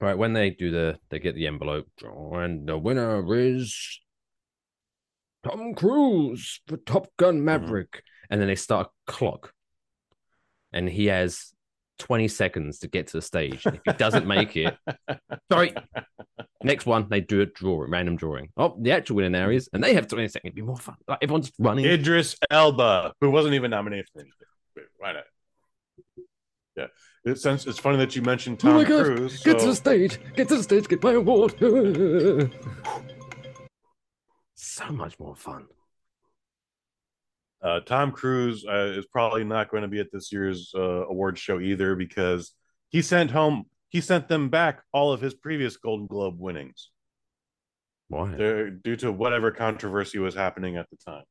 Right 0.00 0.18
when 0.18 0.34
they 0.34 0.50
do 0.50 0.70
the, 0.70 0.98
they 1.08 1.18
get 1.18 1.34
the 1.34 1.46
envelope, 1.46 1.86
and 2.02 2.68
the 2.68 2.76
winner 2.76 3.24
is 3.34 4.00
Tom 5.42 5.74
Cruise 5.74 6.60
for 6.66 6.76
Top 6.76 7.08
Gun 7.16 7.36
mm-hmm. 7.36 7.44
Maverick, 7.46 8.02
and 8.28 8.40
then 8.40 8.48
they 8.48 8.56
start 8.56 8.88
a 8.88 9.10
clock, 9.10 9.54
and 10.72 10.86
he 10.86 11.06
has 11.06 11.54
twenty 11.98 12.28
seconds 12.28 12.80
to 12.80 12.88
get 12.88 13.06
to 13.06 13.16
the 13.16 13.22
stage. 13.22 13.64
If 13.64 13.80
he 13.86 13.92
doesn't 13.94 14.26
make 14.26 14.54
it, 14.56 14.76
sorry. 15.50 15.72
Next 16.62 16.84
one, 16.84 17.06
they 17.08 17.20
do 17.20 17.40
a 17.40 17.46
drawing, 17.46 17.90
random 17.90 18.16
drawing. 18.16 18.48
Oh, 18.56 18.76
the 18.78 18.92
actual 18.92 19.16
winner 19.16 19.30
now 19.30 19.48
is, 19.48 19.70
and 19.72 19.82
they 19.82 19.94
have 19.94 20.08
twenty 20.08 20.28
seconds. 20.28 20.48
It'd 20.48 20.56
be 20.56 20.62
more 20.62 20.76
fun. 20.76 20.96
Like 21.08 21.20
everyone's 21.22 21.52
running. 21.58 21.86
idris 21.86 22.36
elba 22.50 23.14
who 23.20 23.30
wasn't 23.30 23.54
even 23.54 23.70
nominated 23.70 24.08
for 24.12 24.20
anything 24.20 24.36
why 24.98 25.12
not 25.12 25.24
It's 27.26 27.42
since 27.42 27.66
it's 27.66 27.78
funny 27.80 27.98
that 27.98 28.14
you 28.14 28.22
mentioned 28.22 28.60
Oh 28.62 28.68
Tom 28.68 28.74
my 28.76 28.84
God, 28.84 29.04
Cruise. 29.04 29.42
Get 29.42 29.58
to 29.58 29.66
the 29.66 29.74
stage. 29.74 30.20
Get 30.36 30.48
to 30.48 30.56
the 30.58 30.62
stage. 30.62 30.86
Get 30.86 31.02
my 31.02 31.14
award. 31.14 31.54
so 34.54 34.86
much 34.90 35.18
more 35.18 35.34
fun. 35.34 35.66
Uh, 37.60 37.80
Tom 37.80 38.12
Cruise 38.12 38.64
uh, 38.64 38.92
is 38.96 39.06
probably 39.06 39.42
not 39.42 39.70
going 39.70 39.82
to 39.82 39.88
be 39.88 39.98
at 39.98 40.12
this 40.12 40.30
year's 40.30 40.72
uh, 40.76 41.06
award 41.08 41.36
show 41.36 41.58
either 41.58 41.96
because 41.96 42.52
he 42.90 43.02
sent 43.02 43.32
home 43.32 43.64
he 43.88 44.00
sent 44.00 44.28
them 44.28 44.48
back 44.48 44.82
all 44.92 45.12
of 45.12 45.20
his 45.20 45.34
previous 45.34 45.76
Golden 45.76 46.06
Globe 46.06 46.36
winnings 46.38 46.90
Why? 48.08 48.28
They're, 48.36 48.70
due 48.70 48.94
to 48.96 49.10
whatever 49.10 49.50
controversy 49.50 50.18
was 50.20 50.34
happening 50.34 50.76
at 50.76 50.86
the 50.90 50.96
time. 50.96 51.24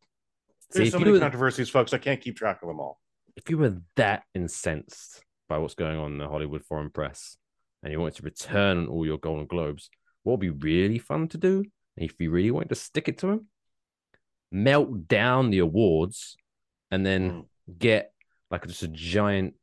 There's 0.72 0.88
if 0.88 0.94
so 0.94 1.00
many 1.00 1.12
were- 1.12 1.20
controversies, 1.20 1.70
folks. 1.70 1.94
I 1.94 2.00
can't 2.00 2.20
keep 2.20 2.36
track 2.36 2.62
of 2.64 2.68
them 2.68 2.82
all. 2.82 3.00
if 3.38 3.50
you 3.50 3.58
were 3.58 3.78
that 3.96 4.24
incensed 4.34 5.24
by 5.48 5.58
what's 5.58 5.76
going 5.76 5.98
on 5.98 6.14
in 6.14 6.18
the 6.18 6.28
Hollywood 6.28 6.64
foreign 6.64 6.90
press 6.90 7.38
and 7.84 7.92
you 7.92 8.00
wanted 8.00 8.16
to 8.16 8.24
return 8.24 8.88
all 8.88 9.06
your 9.06 9.18
Golden 9.18 9.46
Globes, 9.48 9.90
what 10.24 10.34
would 10.34 10.40
be 10.40 10.50
really 10.50 10.98
fun 11.00 11.28
to 11.30 11.38
do? 11.38 11.64
And 11.98 12.10
if 12.10 12.16
you 12.20 12.32
really 12.32 12.52
wanted 12.52 12.70
to 12.70 12.76
stick 12.76 13.08
it 13.08 13.18
to 13.20 13.30
him, 13.30 13.48
melt 14.52 15.08
down 15.08 15.50
the 15.52 15.60
awards 15.60 16.36
and 16.92 17.06
then 17.06 17.46
get 17.78 18.12
like 18.50 18.66
just 18.68 18.84
a 18.84 18.88
giant 18.88 19.54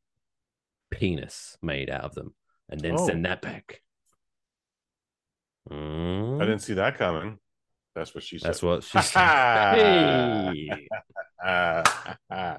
penis 0.91 1.57
made 1.63 1.89
out 1.91 2.05
of 2.05 2.15
them 2.15 2.35
and 2.69 2.81
then 2.81 2.95
Oh. 2.99 3.07
send 3.07 3.25
that 3.27 3.43
back. 3.43 3.83
Mm, 5.71 6.43
I 6.43 6.47
didn't 6.47 6.61
see 6.61 6.75
that 6.75 6.99
coming. 6.99 7.39
That's 7.95 8.15
what 8.15 8.25
she 8.25 8.39
said. 8.39 8.49
That's 8.49 8.63
what 8.63 8.83
she 8.85 8.99
said. 9.01 9.75
hey. 9.75 10.89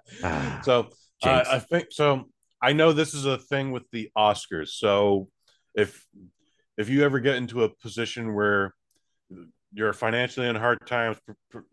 So 0.63 0.89
uh, 1.23 1.43
I 1.49 1.59
think 1.59 1.87
so. 1.91 2.29
I 2.63 2.71
know 2.71 2.93
this 2.93 3.13
is 3.13 3.25
a 3.25 3.37
thing 3.37 3.71
with 3.71 3.83
the 3.91 4.09
Oscars. 4.17 4.69
So 4.69 5.27
if 5.75 6.05
if 6.77 6.87
you 6.87 7.03
ever 7.03 7.19
get 7.19 7.35
into 7.35 7.65
a 7.65 7.69
position 7.69 8.33
where 8.33 8.73
you're 9.73 9.91
financially 9.91 10.47
in 10.47 10.55
hard 10.55 10.79
times, 10.87 11.17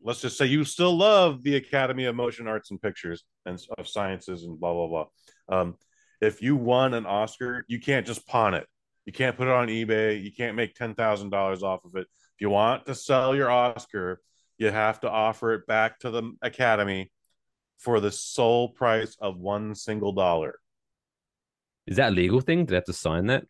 let's 0.03 0.21
just 0.21 0.37
say 0.37 0.47
you 0.47 0.65
still 0.65 0.97
love 0.97 1.45
the 1.45 1.55
Academy 1.55 2.07
of 2.07 2.17
Motion 2.17 2.49
Arts 2.49 2.73
and 2.73 2.83
Pictures 2.83 3.25
and 3.47 3.63
of 3.79 3.87
Sciences 3.87 4.43
and 4.43 4.59
blah 4.59 4.73
blah 4.73 4.89
blah. 4.89 5.59
Um, 5.61 5.77
if 6.21 6.43
you 6.43 6.57
won 6.57 6.95
an 6.95 7.07
Oscar, 7.07 7.65
you 7.69 7.79
can't 7.79 8.05
just 8.05 8.27
pawn 8.27 8.55
it. 8.55 8.67
You 9.07 9.13
can't 9.13 9.37
put 9.37 9.47
it 9.47 9.55
on 9.55 9.69
eBay. 9.69 10.21
You 10.21 10.33
can't 10.33 10.57
make 10.57 10.75
ten 10.75 10.95
thousand 10.97 11.31
dollars 11.31 11.63
off 11.63 11.85
of 11.85 11.95
it. 11.95 12.09
If 12.35 12.41
you 12.41 12.51
want 12.51 12.87
to 12.87 12.97
sell 12.97 13.37
your 13.37 13.51
Oscar, 13.51 14.21
you 14.59 14.73
have 14.73 14.99
to 15.01 15.11
offer 15.11 15.55
it 15.55 15.69
back 15.69 16.01
to 16.01 16.11
the 16.11 16.33
Academy 16.43 17.13
for 17.79 18.01
the 18.01 18.11
sole 18.11 18.71
price 18.71 19.17
of 19.21 19.39
one 19.39 19.77
single 19.77 20.13
dollar. 20.13 20.57
Is 21.91 21.97
that 21.97 22.13
a 22.13 22.15
legal 22.15 22.41
thing? 22.41 22.65
Do 22.65 22.71
they 22.71 22.77
have 22.77 22.85
to 22.85 22.93
sign 22.93 23.27
that? 23.27 23.45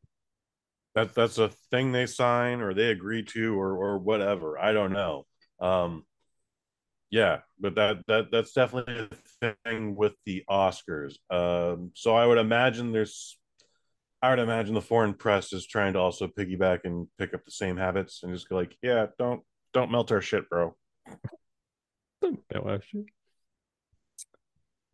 That 0.95 1.15
that's 1.15 1.39
a 1.39 1.51
thing 1.71 1.93
they 1.93 2.07
sign 2.07 2.63
or 2.63 2.75
they 2.75 2.91
agree 2.91 3.23
to 3.23 3.55
or 3.61 3.77
or 3.77 3.99
whatever. 3.99 4.59
I 4.59 4.73
don't 4.73 4.93
know. 4.93 5.27
Um, 5.61 6.05
yeah, 7.11 7.41
but 7.61 7.75
that 7.75 7.99
that 8.09 8.31
that's 8.33 8.53
definitely 8.53 9.09
a 9.43 9.55
thing 9.65 9.95
with 9.95 10.15
the 10.25 10.43
Oscars. 10.49 11.15
Um, 11.29 11.93
so 11.95 12.17
I 12.17 12.27
would 12.27 12.39
imagine 12.39 12.93
there's, 12.93 13.39
I 14.23 14.31
would 14.31 14.39
imagine 14.39 14.75
the 14.75 14.81
foreign 14.81 15.15
press 15.15 15.53
is 15.53 15.67
trying 15.67 15.93
to 15.93 15.99
also 15.99 16.27
piggyback 16.27 16.81
and 16.85 17.09
pick 17.19 17.35
up 17.35 17.45
the 17.45 17.51
same 17.51 17.77
habits 17.77 18.23
and 18.23 18.33
just 18.33 18.49
go 18.49 18.57
like, 18.57 18.77
yeah, 18.83 19.07
don't 19.19 19.43
don't 19.75 19.93
melt 19.93 20.11
our 20.13 20.23
shit, 20.23 20.49
bro. 20.49 20.75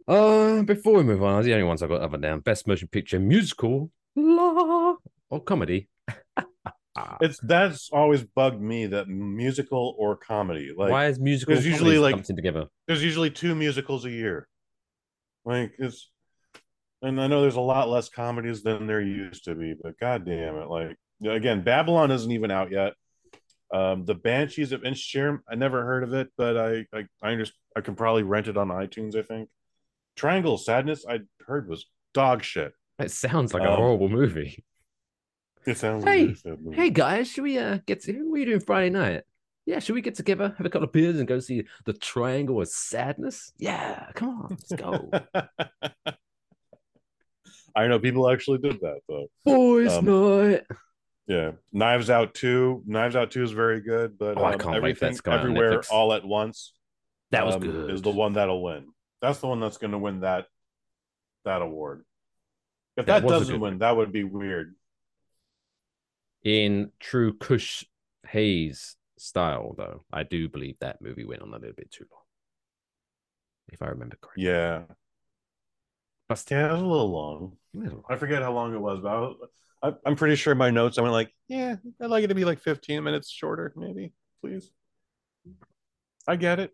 Uh, 0.08 0.62
before 0.62 0.94
we 0.94 1.02
move 1.02 1.22
on, 1.22 1.34
I 1.34 1.36
was 1.38 1.46
the 1.46 1.52
only 1.52 1.64
ones 1.64 1.82
I've 1.82 1.88
got 1.88 2.00
other 2.00 2.18
down: 2.18 2.40
best 2.40 2.66
motion 2.66 2.88
picture, 2.88 3.18
musical, 3.18 3.90
la, 4.14 4.96
or 5.30 5.40
comedy. 5.40 5.88
It's 7.20 7.38
that's 7.42 7.90
always 7.92 8.22
bugged 8.24 8.60
me 8.60 8.86
that 8.86 9.06
musical 9.06 9.94
or 9.98 10.16
comedy. 10.16 10.72
Like 10.74 10.90
Why 10.90 11.06
is 11.08 11.20
musical 11.20 11.54
there's 11.54 11.66
usually, 11.66 11.98
like- 11.98 12.24
together? 12.24 12.68
there's 12.86 13.04
usually 13.04 13.30
two 13.30 13.54
musicals 13.54 14.06
a 14.06 14.10
year. 14.10 14.48
Like 15.44 15.74
it's, 15.78 16.10
and 17.02 17.20
I 17.20 17.26
know 17.26 17.42
there's 17.42 17.56
a 17.56 17.60
lot 17.60 17.90
less 17.90 18.08
comedies 18.08 18.62
than 18.62 18.86
there 18.86 19.02
used 19.02 19.44
to 19.44 19.54
be, 19.54 19.74
but 19.80 19.98
god 19.98 20.24
damn 20.24 20.56
it! 20.56 20.68
Like 20.68 20.96
again, 21.28 21.62
Babylon 21.62 22.10
isn't 22.10 22.32
even 22.32 22.50
out 22.50 22.70
yet. 22.70 22.94
Um, 23.72 24.06
the 24.06 24.14
Banshees 24.14 24.72
of 24.72 24.80
Inisherin, 24.80 25.40
I 25.50 25.54
never 25.54 25.84
heard 25.84 26.02
of 26.02 26.14
it, 26.14 26.28
but 26.38 26.56
I 26.56 26.86
I 26.94 27.04
I, 27.22 27.32
under, 27.32 27.44
I 27.76 27.82
can 27.82 27.94
probably 27.94 28.22
rent 28.22 28.48
it 28.48 28.56
on 28.56 28.68
iTunes. 28.68 29.14
I 29.16 29.22
think 29.22 29.50
Triangle 30.16 30.54
of 30.54 30.60
Sadness 30.60 31.04
I 31.08 31.20
heard 31.46 31.68
was 31.68 31.86
dog 32.14 32.42
shit. 32.42 32.72
It 32.98 33.10
sounds 33.10 33.52
like 33.54 33.62
a 33.62 33.70
Um, 33.70 33.76
horrible 33.76 34.08
movie. 34.08 34.64
It 35.66 35.76
sounds 35.76 36.04
Hey, 36.04 36.28
like 36.28 36.36
a 36.44 36.56
movie. 36.62 36.76
Hey 36.76 36.90
guys, 36.90 37.28
should 37.28 37.42
we 37.42 37.58
uh 37.58 37.78
get 37.86 38.00
to 38.04 38.12
what 38.22 38.36
are 38.36 38.38
you 38.38 38.46
doing 38.46 38.60
Friday 38.60 38.88
night? 38.88 39.22
Yeah, 39.66 39.80
should 39.80 39.96
we 39.96 40.00
get 40.00 40.14
together, 40.14 40.54
have 40.56 40.64
a 40.64 40.70
couple 40.70 40.86
of 40.86 40.92
beers, 40.92 41.18
and 41.18 41.26
go 41.26 41.40
see 41.40 41.64
the 41.84 41.92
Triangle 41.92 42.60
of 42.60 42.68
Sadness? 42.68 43.50
Yeah, 43.58 44.06
come 44.14 44.28
on, 44.28 44.46
let's 44.50 44.72
go, 44.72 45.10
I 47.74 47.88
know 47.88 47.98
people 47.98 48.30
actually 48.30 48.58
did 48.58 48.78
that 48.80 49.00
though. 49.08 49.26
boys' 49.44 49.92
Um, 49.92 50.04
night. 50.04 50.62
Yeah, 51.26 51.50
Knives 51.72 52.10
Out 52.10 52.32
two. 52.34 52.84
Knives 52.86 53.16
Out 53.16 53.32
two 53.32 53.42
is 53.42 53.50
very 53.50 53.80
good, 53.80 54.16
but 54.16 54.38
Oh, 54.38 54.44
I 54.44 54.52
um, 54.52 54.60
can't 54.60 54.80
wait 54.84 54.96
for 54.98 55.06
that 55.10 55.18
everything 55.26 55.32
everywhere 55.32 55.82
all 55.90 56.12
at 56.12 56.24
once. 56.24 56.72
That 57.32 57.44
was 57.44 57.56
um, 57.56 57.62
good. 57.62 57.90
Is 57.90 58.02
the 58.02 58.12
one 58.12 58.34
that'll 58.34 58.62
win. 58.62 58.86
That's 59.20 59.38
the 59.40 59.46
one 59.48 59.60
that's 59.60 59.78
going 59.78 59.92
to 59.92 59.98
win 59.98 60.20
that 60.20 60.46
that 61.44 61.62
award. 61.62 62.04
If 62.96 63.06
That 63.06 63.22
that, 63.22 63.28
doesn't 63.28 63.60
win, 63.60 63.78
that 63.78 63.96
would 63.96 64.12
be 64.12 64.24
weird. 64.24 64.74
In 66.44 66.92
true 66.98 67.34
Kush 67.34 67.84
Hayes 68.28 68.96
style, 69.18 69.74
though, 69.76 70.04
I 70.12 70.22
do 70.22 70.48
believe 70.48 70.78
that 70.78 71.02
movie 71.02 71.24
went 71.24 71.42
on 71.42 71.48
a 71.52 71.58
little 71.58 71.74
bit 71.74 71.90
too 71.90 72.06
long, 72.10 72.22
if 73.68 73.82
I 73.82 73.86
remember 73.88 74.16
correctly. 74.20 74.42
Yeah, 74.44 74.84
But 76.28 76.36
still, 76.38 76.58
yeah, 76.58 76.68
it 76.68 76.72
was 76.72 76.82
a 76.82 76.86
little 76.86 77.10
long. 77.10 77.56
little 77.74 78.04
I 78.08 78.16
forget 78.16 78.42
how 78.42 78.52
long 78.52 78.74
it 78.74 78.80
was, 78.80 79.00
but 79.00 79.08
I 79.08 79.18
was, 79.20 79.36
I, 79.82 79.92
I'm 80.04 80.16
pretty 80.16 80.36
sure 80.36 80.54
my 80.54 80.70
notes 80.70 80.98
I 80.98 81.02
went 81.02 81.12
like, 81.12 81.32
yeah, 81.48 81.76
I'd 82.00 82.10
like 82.10 82.24
it 82.24 82.28
to 82.28 82.34
be 82.34 82.44
like 82.44 82.60
15 82.60 83.02
minutes 83.02 83.30
shorter, 83.30 83.72
maybe, 83.76 84.12
please. 84.40 84.70
I 86.26 86.36
get 86.36 86.60
it. 86.60 86.72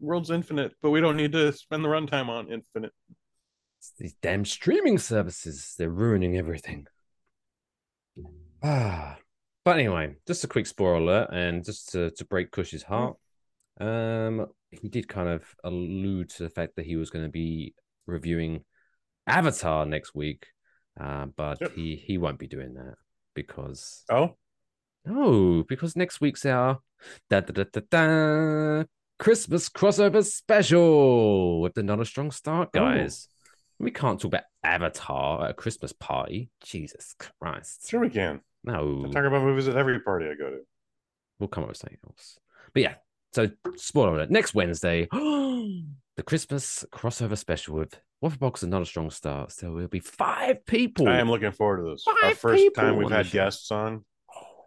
World's 0.00 0.30
infinite, 0.30 0.74
but 0.82 0.90
we 0.90 1.00
don't 1.00 1.16
need 1.16 1.32
to 1.32 1.52
spend 1.52 1.84
the 1.84 1.88
runtime 1.88 2.28
on 2.28 2.50
infinite. 2.50 2.92
It's 3.78 3.92
these 3.98 4.14
damn 4.22 4.44
streaming 4.44 4.98
services, 4.98 5.74
they're 5.78 5.90
ruining 5.90 6.36
everything. 6.36 6.86
Ah, 8.62 9.18
but 9.64 9.78
anyway, 9.78 10.16
just 10.26 10.44
a 10.44 10.48
quick 10.48 10.66
spoiler 10.66 10.94
alert, 10.96 11.28
and 11.32 11.64
just 11.64 11.90
to, 11.92 12.10
to 12.12 12.24
break 12.24 12.50
Kush's 12.50 12.82
heart, 12.82 13.16
um, 13.80 14.46
he 14.70 14.88
did 14.88 15.08
kind 15.08 15.28
of 15.28 15.44
allude 15.62 16.30
to 16.30 16.42
the 16.42 16.50
fact 16.50 16.76
that 16.76 16.86
he 16.86 16.96
was 16.96 17.10
going 17.10 17.24
to 17.24 17.30
be 17.30 17.74
reviewing 18.06 18.64
Avatar 19.26 19.86
next 19.86 20.14
week, 20.14 20.46
uh, 21.00 21.26
but 21.36 21.60
Yep. 21.60 21.72
he 21.74 21.96
he 21.96 22.18
won't 22.18 22.38
be 22.38 22.48
doing 22.48 22.74
that 22.74 22.94
because 23.34 24.04
Oh, 24.10 24.36
no, 25.04 25.62
because 25.68 25.94
next 25.94 26.20
week's 26.20 26.44
our 26.44 26.80
da 27.30 27.40
da 27.40 27.52
da 27.52 27.64
da 27.72 27.80
da 27.90 28.84
Christmas 29.18 29.68
crossover 29.68 30.24
special 30.24 31.60
with 31.60 31.74
the 31.74 31.82
Not 31.82 32.00
a 32.00 32.04
Strong 32.04 32.30
Start 32.30 32.72
guys. 32.72 33.28
We 33.80 33.90
can't 33.90 34.20
talk 34.20 34.28
about 34.28 34.44
Avatar 34.62 35.44
at 35.44 35.50
a 35.50 35.54
Christmas 35.54 35.92
party. 35.92 36.50
Jesus 36.62 37.14
Christ. 37.40 37.88
sure 37.88 38.00
we 38.00 38.10
can. 38.10 38.40
No, 38.64 39.04
I 39.06 39.10
talk 39.10 39.24
about 39.24 39.42
movies 39.42 39.68
at 39.68 39.76
every 39.76 40.00
party 40.00 40.26
I 40.26 40.34
go 40.34 40.50
to. 40.50 40.58
we'll 41.38 41.48
come 41.48 41.64
up 41.64 41.68
with 41.68 41.78
something 41.78 41.98
else. 42.06 42.38
But 42.74 42.82
yeah, 42.82 42.94
so 43.32 43.48
spoiler 43.76 44.14
alert. 44.14 44.30
Next 44.30 44.54
Wednesday, 44.54 45.08
the 45.12 46.22
Christmas 46.24 46.84
crossover 46.92 47.36
special 47.36 47.76
with 47.76 48.00
Waffle 48.20 48.38
Box 48.38 48.62
and 48.62 48.70
Not 48.70 48.82
a 48.82 48.86
Strong 48.86 49.10
Start. 49.10 49.52
So 49.52 49.72
we'll 49.72 49.88
be 49.88 50.00
five 50.00 50.64
people. 50.66 51.08
I 51.08 51.18
am 51.18 51.30
looking 51.30 51.52
forward 51.52 51.78
to 51.78 51.90
this. 51.90 52.04
Our 52.22 52.34
first 52.34 52.64
time 52.76 52.96
we've 52.96 53.10
had 53.10 53.30
guests 53.30 53.70
on, 53.72 54.04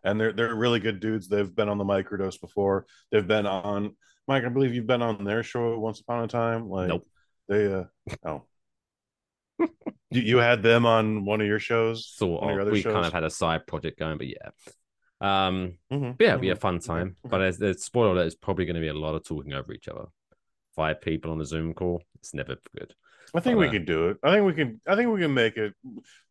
and 0.04 0.20
they're 0.20 0.34
they're 0.34 0.56
really 0.56 0.80
good 0.80 1.00
dudes. 1.00 1.28
They've 1.28 1.54
been 1.54 1.70
on 1.70 1.78
the 1.78 1.86
microdose 1.86 2.40
before. 2.40 2.86
They've 3.12 3.28
been 3.28 3.46
on 3.46 3.96
Mike. 4.28 4.44
I 4.46 4.50
believe 4.50 4.74
you've 4.74 4.88
been 4.88 5.02
on 5.02 5.24
their 5.24 5.44
show 5.44 5.78
once 5.80 6.00
upon 6.00 6.24
a 6.24 6.28
time. 6.28 6.70
Like 6.70 6.90
Nope. 6.90 7.08
they 7.48 7.74
uh 7.74 7.84
oh. 8.26 8.44
you, 10.10 10.22
you 10.22 10.38
had 10.38 10.64
them 10.64 10.86
on 10.86 11.26
one 11.26 11.42
of 11.42 11.48
your 11.48 11.60
shows, 11.60 12.16
of 12.22 12.30
your 12.50 12.62
other 12.62 12.72
We 12.72 12.82
shows. 12.82 12.94
kind 12.94 13.06
of 13.06 13.14
had 13.14 13.24
a 13.24 13.30
side 13.30 13.68
project 13.68 14.00
going, 14.00 14.18
but 14.18 14.28
yeah. 14.28 14.50
Um, 15.20 15.78
Mhm, 15.92 16.18
But 16.18 16.24
yeah, 16.24 16.30
it'll 16.32 16.42
be 16.42 16.50
a 16.50 16.56
fun 16.56 16.80
time. 16.80 17.16
okay. 17.26 17.30
But 17.30 17.42
as 17.42 17.58
the 17.60 17.74
spoiler 17.76 18.12
alert, 18.14 18.26
it's 18.26 18.36
probably 18.36 18.66
going 18.66 18.76
to 18.76 18.82
be 18.82 18.88
a 18.88 18.94
lot 18.94 19.14
of 19.16 19.24
talking 19.24 19.54
over 19.54 19.72
each 19.72 19.88
other. 19.88 20.06
Five 20.76 21.02
people 21.02 21.32
on 21.32 21.42
a 21.42 21.46
Zoom 21.46 21.74
call. 21.74 22.02
It's 22.16 22.34
never 22.34 22.56
good. 22.76 22.94
I 23.36 23.40
think 23.40 23.56
but, 23.56 23.60
we 23.62 23.68
uh, 23.68 23.72
can 23.72 23.86
do 23.86 24.10
it. 24.10 24.18
I 24.24 24.32
think 24.34 24.46
we 24.46 24.54
can. 24.54 24.82
I 24.88 24.96
think 24.96 25.10
we 25.10 25.20
can 25.22 25.34
make 25.34 25.58
it. 25.58 25.74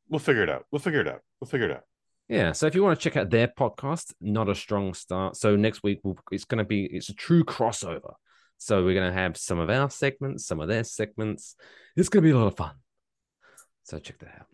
We'll 0.09 0.19
figure 0.19 0.43
it 0.43 0.51
out. 0.51 0.65
We'll 0.71 0.81
figure 0.81 1.01
it 1.01 1.09
out. 1.09 1.21
We'll 1.41 1.49
figure 1.49 1.69
it 1.69 1.77
out. 1.77 1.85
Yeah. 2.31 2.53
So 2.53 2.67
if 2.69 2.77
you 2.77 2.85
want 2.85 2.99
to 2.99 3.03
check 3.03 3.17
out 3.17 3.29
their 3.29 3.49
podcast, 3.49 4.15
not 4.21 4.49
a 4.49 4.55
strong 4.55 4.95
start. 4.95 5.37
So 5.37 5.57
next 5.57 5.83
week 5.83 5.99
we'll, 6.05 6.17
it's 6.31 6.45
going 6.45 6.59
to 6.59 6.65
be 6.65 6.85
it's 6.85 7.09
a 7.09 7.15
true 7.15 7.45
crossover. 7.45 8.15
So 8.57 8.85
we're 8.85 8.95
going 8.95 9.13
to 9.13 9.19
have 9.19 9.37
some 9.37 9.59
of 9.59 9.69
our 9.69 9.91
segments, 9.91 10.47
some 10.47 10.61
of 10.61 10.69
their 10.69 10.85
segments. 10.85 11.57
It's 11.97 12.09
going 12.09 12.23
to 12.23 12.29
be 12.29 12.33
a 12.33 12.39
lot 12.39 12.47
of 12.47 12.57
fun. 12.57 12.75
So 13.83 13.99
check 13.99 14.21
that 14.21 14.29
out. 14.29 14.47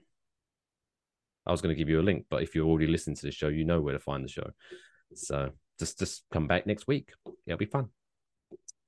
I 1.45 1.53
was 1.53 1.61
going 1.61 1.75
to 1.75 1.79
give 1.79 1.91
you 1.91 2.01
a 2.01 2.03
link, 2.03 2.25
but 2.31 2.43
if 2.43 2.55
you're 2.55 2.67
already 2.67 2.87
listening 2.87 3.17
to 3.17 3.27
the 3.27 3.31
show, 3.31 3.49
you 3.49 3.65
know 3.65 3.83
where 3.83 3.93
to 3.93 4.01
find 4.01 4.25
the 4.25 4.29
show. 4.29 4.51
So 5.15 5.51
just 5.79 5.99
just 5.99 6.25
come 6.33 6.47
back 6.47 6.67
next 6.67 6.87
week. 6.89 7.11
It'll 7.47 7.59
be 7.59 7.67
fun. 7.67 7.89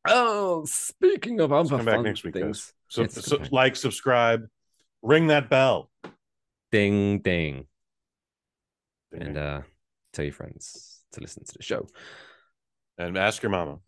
Oh, 0.07 0.65
speaking 0.65 1.41
of 1.41 1.53
other 1.53 1.77
come 1.77 1.85
back 1.85 1.97
fun 1.97 2.05
next 2.05 2.25
week, 2.25 2.35
guys. 2.35 2.43
things, 2.43 2.73
So, 2.89 3.03
It's 3.03 3.27
so 3.27 3.39
like, 3.51 3.77
subscribe, 3.77 4.47
ring 5.03 5.27
that 5.27 5.51
bell, 5.51 5.91
ding 6.73 7.19
ding, 7.19 7.67
and 9.13 9.37
uh, 9.37 9.61
tell 10.13 10.25
your 10.25 10.35
friends 10.35 11.01
to 11.13 11.21
listen 11.21 11.45
to 11.45 11.55
the 11.57 11.63
show. 11.63 11.87
and 12.99 13.17
ask 13.17 13.43
your 13.43 13.51
mama. 13.51 13.79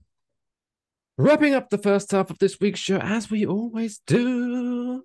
Wrapping 1.19 1.55
up 1.55 1.69
the 1.69 1.79
first 1.79 2.11
half 2.13 2.31
of 2.31 2.39
this 2.39 2.59
week's 2.61 2.81
show, 2.81 2.97
as 2.99 3.31
we 3.31 3.45
always 3.45 4.01
do, 4.07 5.03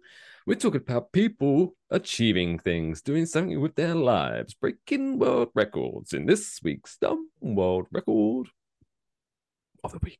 we're 0.47 0.55
talking 0.55 0.79
about 0.81 1.11
people 1.11 1.75
achieving 1.89 2.57
things, 2.59 3.01
doing 3.01 3.25
something 3.25 3.59
with 3.59 3.75
their 3.75 3.95
lives, 3.95 4.53
breaking 4.53 5.19
world 5.19 5.49
records 5.53 6.13
in 6.13 6.25
this 6.25 6.59
week's 6.63 6.97
Dumb 6.97 7.29
World 7.41 7.87
Record 7.91 8.47
of 9.83 9.91
the 9.91 9.99
Week. 10.03 10.19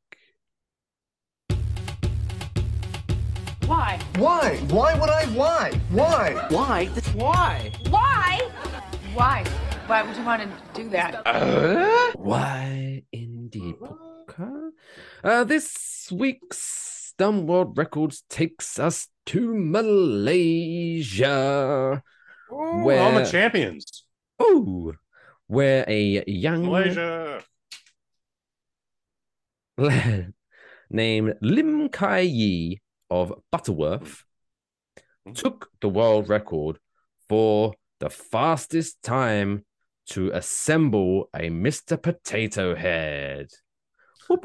Why? 3.66 3.98
Why? 4.16 4.56
Why 4.68 4.98
would 4.98 5.10
I? 5.10 5.24
Why? 5.26 5.72
Why? 5.90 6.46
Why? 6.50 6.86
Why? 7.14 7.72
Why? 7.88 8.50
Why? 9.14 9.65
Why 9.86 10.02
would 10.02 10.16
you 10.16 10.24
want 10.24 10.42
to 10.42 10.48
do 10.74 10.88
that? 10.90 11.22
Why 12.16 13.02
indeed, 13.12 13.76
Polka? 13.78 14.70
Uh, 15.22 15.44
this 15.44 16.08
week's 16.10 17.14
Dumb 17.18 17.46
World 17.46 17.78
Records 17.78 18.24
takes 18.28 18.78
us 18.80 19.06
to 19.26 19.54
Malaysia. 19.56 21.30
Ooh, 22.52 22.82
Where- 22.84 22.98
Home 23.02 23.18
of 23.22 23.30
champions, 23.30 24.04
Oh, 24.40 24.92
where 25.46 25.84
a 25.88 26.24
young 26.26 26.66
Malaysia. 26.66 27.42
named 30.90 31.34
Lim 31.40 31.88
Kai 31.90 32.20
Yi 32.20 32.80
of 33.10 33.32
Butterworth 33.52 34.24
took 35.34 35.68
the 35.80 35.88
world 35.88 36.28
record 36.28 36.78
for 37.28 37.74
the 38.00 38.08
fastest 38.10 39.02
time 39.02 39.64
to 40.10 40.30
assemble 40.30 41.28
a 41.34 41.50
Mr. 41.50 42.00
Potato 42.00 42.74
Head. 42.74 43.48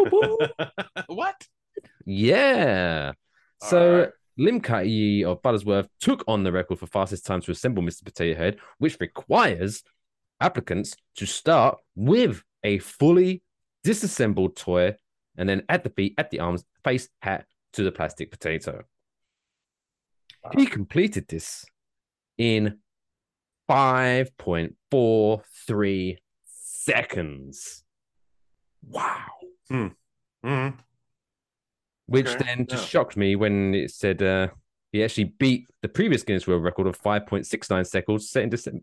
What? 1.07 1.47
yeah. 2.05 3.13
So 3.63 3.91
Alright. 3.91 4.09
Lim 4.37 4.57
of 4.57 5.41
Buttersworth 5.41 5.87
took 5.99 6.23
on 6.27 6.43
the 6.43 6.51
record 6.51 6.79
for 6.79 6.87
fastest 6.87 7.25
time 7.25 7.41
to 7.41 7.51
assemble 7.51 7.83
Mr. 7.83 8.05
Potato 8.05 8.37
Head, 8.37 8.57
which 8.77 8.97
requires 8.99 9.83
applicants 10.39 10.95
to 11.15 11.25
start 11.25 11.77
with 11.95 12.43
a 12.63 12.79
fully 12.79 13.43
disassembled 13.83 14.55
toy 14.55 14.95
and 15.37 15.47
then 15.47 15.63
add 15.69 15.83
the 15.83 15.89
feet, 15.89 16.13
at 16.17 16.29
the 16.29 16.39
arms, 16.39 16.63
face, 16.83 17.09
hat 17.21 17.45
to 17.73 17.83
the 17.83 17.91
plastic 17.91 18.31
potato. 18.31 18.83
He 20.57 20.65
completed 20.65 21.27
this 21.27 21.65
in 22.37 22.79
5.43 23.71 26.17
seconds. 26.45 27.83
Wow. 28.85 29.25
Mhm. 29.71 29.95
which 32.07 32.27
Okay, 32.27 32.43
then 32.43 32.67
just 32.67 32.83
yeah. 32.83 32.87
shocked 32.89 33.15
me 33.15 33.37
when 33.37 33.73
it 33.73 33.91
said 33.91 34.21
uh, 34.21 34.49
he 34.91 35.01
actually 35.03 35.33
beat 35.39 35.67
the 35.81 35.87
previous 35.87 36.23
Guinness 36.23 36.45
World 36.47 36.63
Record 36.63 36.87
of 36.87 37.01
5.69 37.01 37.87
seconds 37.87 38.29
set 38.29 38.43
in 38.43 38.49
December. 38.49 38.81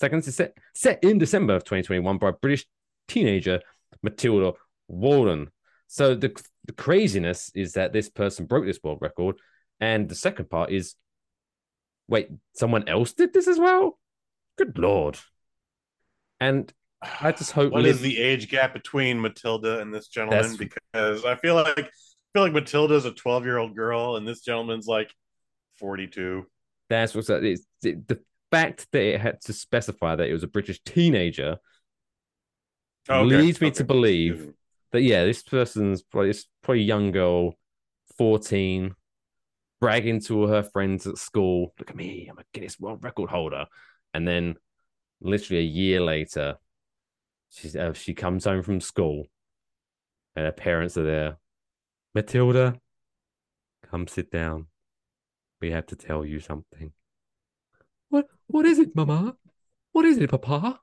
Seconds 0.00 0.34
set 0.34 0.54
set 0.74 1.04
in 1.04 1.18
December 1.18 1.54
of 1.54 1.62
2021 1.62 2.18
by 2.18 2.32
British 2.32 2.66
teenager 3.06 3.60
Matilda 4.02 4.54
Walden. 4.88 5.52
So 5.86 6.16
the 6.16 6.34
the 6.64 6.72
craziness 6.72 7.52
is 7.54 7.74
that 7.74 7.92
this 7.92 8.08
person 8.08 8.46
broke 8.46 8.64
this 8.64 8.80
world 8.82 8.98
record, 9.00 9.36
and 9.78 10.08
the 10.08 10.16
second 10.16 10.50
part 10.50 10.72
is, 10.72 10.96
wait, 12.08 12.28
someone 12.54 12.88
else 12.88 13.12
did 13.12 13.32
this 13.32 13.46
as 13.46 13.60
well. 13.60 14.00
Good 14.56 14.78
lord! 14.78 15.18
And 16.40 16.72
I 17.02 17.32
just 17.32 17.52
hope 17.52 17.72
What 17.72 17.82
Liv- 17.82 17.96
is 17.96 18.00
the 18.00 18.18
age 18.18 18.48
gap 18.48 18.72
between 18.72 19.20
Matilda 19.20 19.80
and 19.80 19.92
this 19.92 20.08
gentleman? 20.08 20.42
That's- 20.42 20.56
Because 20.56 21.24
I 21.24 21.34
feel 21.36 21.54
like 21.54 21.78
I 21.78 21.82
feel 22.32 22.42
like 22.42 22.52
Matilda's 22.52 23.04
a 23.04 23.12
twelve 23.12 23.44
year 23.44 23.58
old 23.58 23.74
girl 23.74 24.16
and 24.16 24.26
this 24.26 24.40
gentleman's 24.40 24.86
like 24.86 25.10
forty 25.78 26.06
two. 26.06 26.46
That's 26.88 27.14
what's 27.14 27.28
that. 27.28 27.44
It's 27.44 27.66
it, 27.82 28.06
the 28.08 28.20
fact 28.50 28.86
that 28.92 29.02
it 29.02 29.20
had 29.20 29.40
to 29.42 29.52
specify 29.52 30.16
that 30.16 30.28
it 30.28 30.32
was 30.32 30.42
a 30.42 30.48
British 30.48 30.80
teenager 30.84 31.58
oh, 33.08 33.22
leads 33.22 33.60
me 33.60 33.70
to 33.72 33.84
believe 33.84 34.52
that 34.92 35.02
yeah, 35.02 35.24
this 35.24 35.42
person's 35.42 36.02
probably 36.02 36.30
it's 36.30 36.48
probably 36.62 36.82
a 36.82 36.86
young 36.86 37.10
girl, 37.10 37.54
fourteen, 38.16 38.94
bragging 39.80 40.20
to 40.22 40.46
her 40.46 40.62
friends 40.62 41.06
at 41.06 41.18
school, 41.18 41.74
"Look 41.78 41.90
at 41.90 41.96
me, 41.96 42.28
I'm 42.30 42.38
a 42.38 42.44
Guinness 42.52 42.78
World 42.78 43.02
Record 43.02 43.30
holder," 43.30 43.66
and 44.16 44.26
then 44.26 44.56
literally 45.20 45.60
a 45.60 45.72
year 45.80 46.00
later, 46.00 46.56
she's 47.50 47.76
uh, 47.76 47.92
she 47.92 48.14
comes 48.14 48.46
home 48.46 48.62
from 48.62 48.80
school, 48.80 49.26
and 50.34 50.46
her 50.46 50.52
parents 50.52 50.96
are 50.96 51.04
there. 51.04 51.36
Matilda, 52.14 52.80
come 53.90 54.06
sit 54.08 54.30
down. 54.30 54.68
We 55.60 55.70
have 55.70 55.84
to 55.88 55.96
tell 55.96 56.24
you 56.24 56.40
something. 56.40 56.92
What? 58.08 58.26
What 58.46 58.64
is 58.64 58.78
it, 58.78 58.96
Mama? 58.96 59.36
What 59.92 60.06
is 60.06 60.16
it, 60.16 60.30
Papa? 60.30 60.80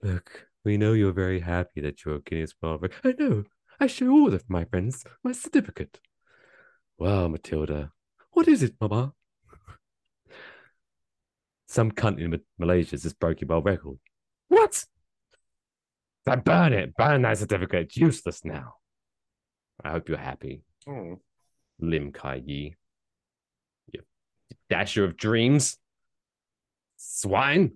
Look, 0.00 0.46
we 0.64 0.76
know 0.76 0.92
you're 0.92 1.12
very 1.12 1.40
happy 1.40 1.80
that 1.80 2.04
you're 2.04 2.16
a 2.16 2.20
Guinness 2.20 2.54
World 2.62 2.82
Record. 2.82 3.16
I 3.18 3.22
know. 3.22 3.44
I 3.80 3.88
show 3.88 4.08
all 4.10 4.32
of 4.32 4.48
my 4.48 4.64
friends 4.64 5.04
my 5.24 5.32
certificate. 5.32 5.98
Well, 6.96 7.28
Matilda, 7.28 7.90
what 8.30 8.46
is 8.46 8.62
it, 8.62 8.74
Mama? 8.80 9.14
Some 11.70 11.92
cunt 11.92 12.18
in 12.18 12.30
Ma- 12.32 12.36
Malaysia 12.58 12.96
just 12.96 13.20
broken 13.20 13.46
world 13.46 13.64
record. 13.64 13.96
What? 14.48 14.84
I 16.26 16.34
burn 16.34 16.72
it. 16.72 16.96
Burn 16.96 17.22
that 17.22 17.38
certificate. 17.38 17.82
It's 17.86 17.96
useless 17.96 18.44
now. 18.44 18.74
I 19.84 19.90
hope 19.92 20.08
you're 20.08 20.18
happy, 20.18 20.62
Hmm. 20.84 21.14
Lim 21.78 22.10
Kai 22.10 22.42
Yi. 22.44 22.76
You 23.92 24.00
dasher 24.68 25.04
of 25.04 25.16
dreams. 25.16 25.78
Swine. 26.96 27.72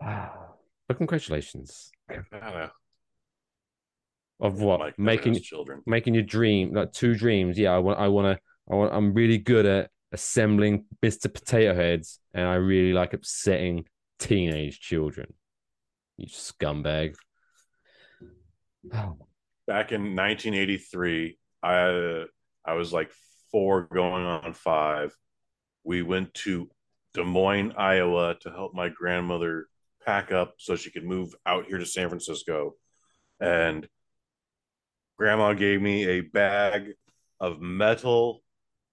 But 0.88 0.96
congratulations. 0.96 1.92
I 2.08 2.14
don't 2.14 2.32
know. 2.32 2.70
Of 4.40 4.60
what? 4.60 4.80
Like 4.80 4.98
making 4.98 5.34
his 5.34 5.42
children. 5.42 5.82
making 5.86 6.14
your 6.14 6.24
dream 6.24 6.72
like 6.74 6.90
two 6.92 7.14
dreams. 7.14 7.56
Yeah, 7.56 7.70
I 7.70 7.78
want 7.78 8.00
I 8.00 8.08
want 8.08 8.26
to 8.36 8.42
I 8.68 8.74
want 8.74 8.92
I'm 8.92 9.12
really 9.14 9.38
good 9.38 9.66
at 9.66 9.90
assembling 10.12 10.84
Mr. 11.02 11.32
Potato 11.32 11.74
Heads 11.74 12.18
and 12.34 12.46
I 12.46 12.54
really 12.54 12.92
like 12.92 13.12
upsetting 13.12 13.86
teenage 14.18 14.80
children. 14.80 15.32
You 16.16 16.26
scumbag. 16.26 17.14
Back 18.84 19.92
in 19.92 20.16
1983, 20.16 21.38
I 21.62 22.24
I 22.64 22.74
was 22.74 22.92
like 22.92 23.10
four 23.50 23.82
going 23.82 24.24
on 24.24 24.52
five. 24.52 25.14
We 25.84 26.02
went 26.02 26.34
to 26.34 26.68
Des 27.14 27.24
Moines, 27.24 27.72
Iowa 27.76 28.36
to 28.40 28.50
help 28.50 28.74
my 28.74 28.88
grandmother 28.88 29.66
pack 30.04 30.32
up 30.32 30.54
so 30.58 30.76
she 30.76 30.90
could 30.90 31.04
move 31.04 31.34
out 31.46 31.66
here 31.66 31.78
to 31.78 31.86
San 31.86 32.08
Francisco. 32.08 32.74
And 33.40 33.88
grandma 35.16 35.54
gave 35.54 35.80
me 35.80 36.06
a 36.06 36.20
bag 36.20 36.92
of 37.40 37.60
metal 37.60 38.42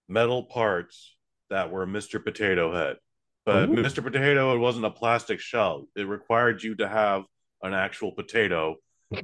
metal 0.08 0.43
parts 0.43 1.16
that 1.50 1.71
were 1.71 1.85
Mr. 1.87 2.23
Potato 2.23 2.73
Head. 2.73 2.98
But 3.45 3.69
Ooh. 3.69 3.75
Mr. 3.75 4.04
Potato 4.04 4.52
Head 4.52 4.60
wasn't 4.60 4.85
a 4.85 4.91
plastic 4.91 5.39
shell. 5.39 5.87
It 5.95 6.08
required 6.08 6.63
you 6.63 6.75
to 6.75 6.87
have 6.87 7.23
an 7.63 7.73
actual 7.73 8.12
potato. 8.12 8.75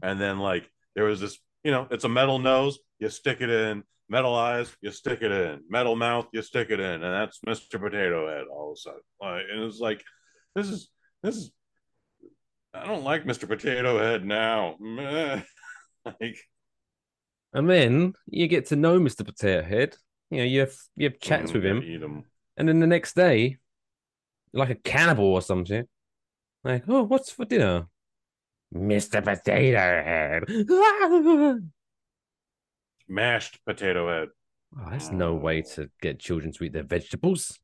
And 0.02 0.20
then 0.20 0.40
like 0.40 0.70
there 0.96 1.06
was 1.06 1.20
this, 1.20 1.38
you 1.64 1.72
know, 1.72 1.88
it's 1.92 2.06
a 2.06 2.10
metal 2.10 2.40
nose, 2.40 2.80
you 3.00 3.10
stick 3.10 3.42
it 3.42 3.50
in, 3.50 3.84
metal 4.10 4.34
eyes, 4.34 4.74
you 4.82 4.92
stick 4.92 5.22
it 5.22 5.32
in, 5.32 5.62
metal 5.70 5.96
mouth, 5.96 6.28
you 6.32 6.42
stick 6.42 6.70
it 6.70 6.80
in, 6.80 7.04
and 7.04 7.04
that's 7.04 7.40
Mr. 7.46 7.82
Potato 7.82 8.30
Head 8.30 8.46
all 8.50 8.72
of 8.72 8.78
a 8.78 8.80
sudden. 8.80 9.02
Like, 9.22 9.44
and 9.52 9.64
it's 9.64 9.80
like, 9.80 10.04
this 10.56 10.70
is 10.70 10.90
this 11.22 11.36
is 11.36 11.52
I 12.74 12.86
don't 12.86 13.04
like 13.04 13.24
Mr. 13.26 13.48
Potato 13.48 14.00
Head 14.00 14.26
now. 14.26 14.78
Like 16.06 16.36
And 17.54 17.70
then 17.70 18.12
you 18.26 18.50
get 18.50 18.66
to 18.68 18.76
know 18.76 19.00
Mr. 19.00 19.26
Potato 19.26 19.64
Head. 19.64 19.96
You 20.34 20.40
know, 20.40 20.46
you 20.46 20.60
have 20.62 20.74
you 20.96 21.10
have 21.10 21.20
chats 21.20 21.52
mm, 21.52 21.54
with 21.54 21.64
him, 21.64 22.24
and 22.58 22.68
then 22.68 22.80
the 22.80 22.88
next 22.88 23.16
day, 23.16 23.58
like 24.52 24.72
a 24.72 24.76
cannibal 24.76 25.26
or 25.26 25.44
something. 25.44 25.86
Like, 26.64 26.86
oh, 26.88 27.04
what's 27.04 27.30
for 27.30 27.46
dinner? 27.46 27.88
Mr. 28.74 29.24
Potato 29.24 29.78
Head. 29.78 30.46
Mashed 33.08 33.60
potato 33.64 34.08
head. 34.08 34.30
Oh, 34.76 34.90
there's 34.90 35.12
no 35.12 35.36
way 35.36 35.62
to 35.62 35.92
get 36.02 36.20
children 36.20 36.52
to 36.54 36.64
eat 36.64 36.74
their 36.74 36.84
vegetables. 36.84 37.60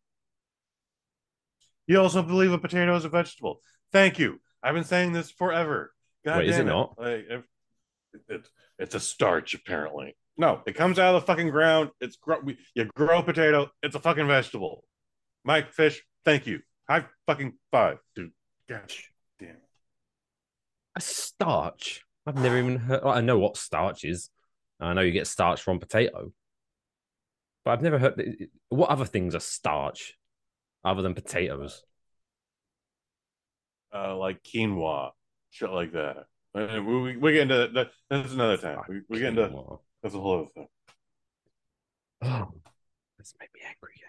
You 1.87 1.99
also 2.01 2.21
believe 2.21 2.51
a 2.51 2.59
potato 2.59 2.95
is 2.95 3.05
a 3.05 3.09
vegetable. 3.09 3.61
Thank 3.91 4.19
you. 4.19 4.41
I've 4.61 4.75
been 4.75 4.83
saying 4.83 5.13
this 5.13 5.31
forever. 5.31 5.91
God 6.23 6.39
Wait, 6.39 6.49
is 6.49 6.57
damn 6.57 6.67
it 6.67 6.69
not? 6.69 6.99
Like, 6.99 7.25
it- 8.27 8.49
it's 8.77 8.95
a 8.95 8.99
starch, 8.99 9.55
apparently. 9.55 10.15
No, 10.39 10.61
it 10.65 10.73
comes 10.73 10.97
out 10.97 11.13
of 11.15 11.21
the 11.21 11.25
fucking 11.25 11.49
ground. 11.49 11.89
It's 11.99 12.15
gro- 12.15 12.39
we, 12.41 12.57
you 12.73 12.85
grow 12.95 13.19
a 13.19 13.23
potato. 13.23 13.69
It's 13.83 13.95
a 13.95 13.99
fucking 13.99 14.25
vegetable. 14.25 14.85
Mike 15.43 15.73
Fish, 15.73 16.01
thank 16.23 16.47
you. 16.47 16.61
High 16.87 17.05
fucking 17.27 17.55
five, 17.73 17.97
dude. 18.15 18.31
Gosh, 18.69 19.11
damn. 19.37 19.57
A 20.95 21.01
starch? 21.01 22.05
I've 22.25 22.37
never 22.37 22.57
even 22.57 22.77
heard. 22.77 23.03
I 23.03 23.19
know 23.19 23.37
what 23.37 23.57
starch 23.57 24.05
is. 24.05 24.29
I 24.79 24.93
know 24.93 25.01
you 25.01 25.11
get 25.11 25.27
starch 25.27 25.61
from 25.61 25.77
potato, 25.77 26.31
but 27.65 27.71
I've 27.71 27.81
never 27.81 27.99
heard. 27.99 28.47
What 28.69 28.89
other 28.89 29.05
things 29.05 29.35
are 29.35 29.41
starch 29.41 30.17
other 30.85 31.01
than 31.01 31.15
potatoes? 31.15 31.83
Uh, 33.93 34.15
like 34.15 34.41
quinoa, 34.41 35.11
shit 35.49 35.69
like 35.69 35.91
that. 35.91 36.27
Uh, 36.55 36.81
we, 36.81 37.01
we, 37.01 37.17
we 37.17 37.33
get 37.33 37.41
into 37.41 37.69
that. 37.73 37.89
That's 38.09 38.31
another 38.31 38.55
time. 38.55 38.79
We, 38.87 39.01
we 39.09 39.19
get 39.19 39.29
into 39.29 39.49
Quinoa. 39.49 39.79
That's 40.01 40.15
a 40.15 40.19
whole 40.19 40.39
other 40.39 40.49
thing. 40.53 40.67
Oh, 42.21 42.51
that's 43.17 43.33
made 43.39 43.49
me 43.53 43.61
angry. 43.65 43.93
Yeah. 43.97 44.05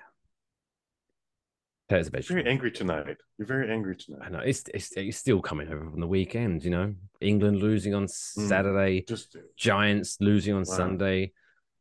Potatoes 1.89 2.09
are 2.09 2.35
You're 2.35 2.43
very 2.43 2.51
angry 2.53 2.71
tonight. 2.71 3.17
You're 3.39 3.47
very 3.49 3.71
angry 3.73 3.97
tonight. 3.97 4.21
I 4.25 4.29
know 4.31 4.39
it's, 4.41 4.65
it's 4.73 4.93
it's 4.97 5.17
still 5.19 5.41
coming 5.41 5.69
over 5.69 5.91
from 5.91 6.01
the 6.01 6.07
weekend. 6.07 6.65
You 6.65 6.71
know, 6.71 6.95
England 7.21 7.59
losing 7.59 7.95
on 7.95 8.05
mm, 8.05 8.49
Saturday, 8.49 9.05
Just 9.09 9.37
Giants 9.57 10.17
losing 10.21 10.55
on 10.55 10.61
Wow. 10.61 10.77
Sunday, 10.77 11.33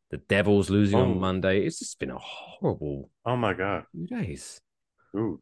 the 0.10 0.18
Devils 0.18 0.70
losing 0.70 0.98
Oh. 1.00 1.04
on 1.04 1.20
Monday. 1.20 1.66
It's 1.66 1.80
just 1.80 2.00
been 2.00 2.10
a 2.12 2.18
horrible 2.18 3.12
oh 3.26 3.38
my 3.38 3.54
god. 3.54 3.86
few 3.92 4.08
days. 4.08 4.60
Ooh. 5.16 5.42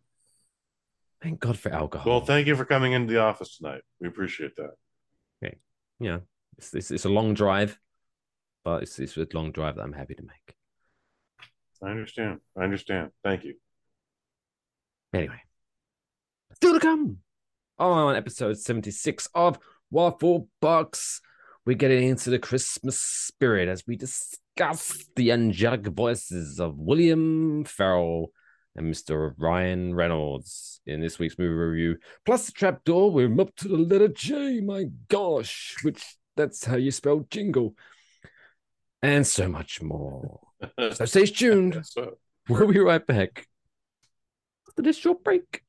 Thank 1.22 1.39
God 1.39 1.57
for 1.57 1.72
alcohol. 1.72 2.11
Well, 2.11 2.22
thank 2.26 2.45
you 2.47 2.55
for 2.55 2.65
coming 2.65 2.91
into 2.91 3.11
the 3.13 3.20
office 3.22 3.57
tonight. 3.57 3.82
We 3.99 4.07
appreciate 4.07 4.55
that. 4.57 4.72
yeah, 5.99 6.20
it's, 6.57 6.74
it's 6.76 6.91
it's 6.91 7.05
a 7.05 7.09
long 7.09 7.34
drive, 7.34 7.80
but 8.68 8.84
it's 8.84 8.99
it's 8.99 9.15
a 9.15 9.26
long 9.32 9.53
drive 9.53 9.76
that 9.76 9.84
I'm 9.84 9.93
happy 9.93 10.13
to 10.13 10.24
make. 10.24 10.57
I 11.82 11.89
understand. 11.89 12.41
I 12.57 12.65
understand. 12.65 13.11
Thank 13.24 13.45
you. 13.45 13.53
Anyway, 15.13 15.39
still 16.53 16.74
to 16.74 16.80
come 16.82 17.20
on 17.80 18.18
episode 18.18 18.57
76 18.57 19.30
of 19.34 19.57
Waffle 19.89 20.49
Box. 20.59 21.22
We're 21.65 21.78
getting 21.78 22.09
into 22.09 22.30
the 22.30 22.39
Christmas 22.39 22.99
spirit 22.99 23.70
as 23.70 23.86
we 23.88 23.95
discuss 23.95 25.05
the 25.15 25.32
angelic 25.32 25.88
voices 25.88 26.59
of 26.59 26.78
William 26.78 27.63
Ferrell 27.63 28.34
and 28.76 28.93
Mr. 28.93 29.34
Ryan 29.38 29.95
Reynolds 29.95 30.82
in 30.86 30.99
this 30.99 31.20
week's 31.20 31.39
movie 31.39 31.53
review. 31.53 31.95
Plus 32.26 32.47
the 32.47 32.51
trapdoor, 32.51 33.11
we're 33.11 33.39
up 33.39 33.55
to 33.55 33.70
the 33.70 33.78
letter 33.78 34.09
J, 34.09 34.59
my 34.59 34.88
gosh, 35.07 35.78
which 35.84 36.18
that's 36.36 36.65
how 36.65 36.76
you 36.76 36.91
spell 36.91 37.26
jingle. 37.32 37.74
And 39.08 39.26
so 39.26 39.47
much 39.47 39.82
more. 39.82 40.41
So 40.91 41.05
stay 41.05 41.26
tuned. 41.28 41.82
So, 41.86 42.18
We'll 42.49 42.68
be 42.68 42.80
right 42.80 43.05
back 43.05 43.47
after 44.68 44.82
this 44.82 44.97
short 44.97 45.24
break. 45.24 45.64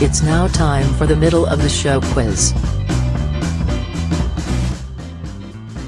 It's 0.00 0.22
now 0.22 0.48
time 0.48 0.92
for 0.94 1.06
the 1.06 1.14
middle 1.14 1.46
of 1.46 1.62
the 1.62 1.68
show 1.68 2.00
quiz. 2.00 2.50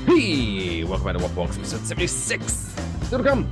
Hey, 0.06 0.84
welcome 0.84 1.06
back 1.06 1.16
to 1.16 1.22
Waffle 1.22 1.44
Box 1.46 1.56
episode 1.56 1.84
76. 1.84 2.52
Still 3.02 3.18
to 3.18 3.24
come. 3.24 3.50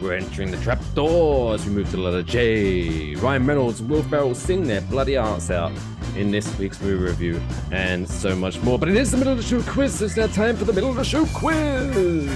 We're 0.00 0.14
entering 0.14 0.50
the 0.50 0.56
trapdoor 0.58 1.54
as 1.54 1.64
we 1.64 1.72
move 1.72 1.90
to 1.90 1.96
the 1.96 2.02
letter 2.02 2.22
J. 2.22 3.14
Ryan 3.14 3.46
Reynolds 3.46 3.80
and 3.80 3.88
Will 3.88 4.02
Ferrell 4.02 4.34
sing 4.34 4.66
their 4.66 4.80
bloody 4.82 5.16
arts 5.16 5.50
out 5.50 5.72
in 6.16 6.30
this 6.30 6.58
week's 6.58 6.80
movie 6.80 7.02
review 7.02 7.40
and 7.70 8.08
so 8.08 8.34
much 8.34 8.60
more. 8.62 8.78
But 8.78 8.88
it 8.88 8.96
is 8.96 9.10
the 9.10 9.16
middle 9.16 9.32
of 9.32 9.38
the 9.38 9.44
show 9.44 9.62
quiz, 9.62 9.98
so 9.98 10.04
it's 10.04 10.16
now 10.16 10.26
time 10.26 10.56
for 10.56 10.64
the 10.64 10.72
middle 10.72 10.90
of 10.90 10.96
the 10.96 11.04
show 11.04 11.24
quiz. 11.26 12.26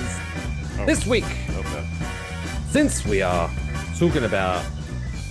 Oh. 0.79 0.87
This 0.87 1.07
week, 1.07 1.25
okay. 1.51 1.87
since 2.71 3.05
we 3.05 3.23
are 3.23 3.51
talking 3.99 4.25
about 4.25 4.65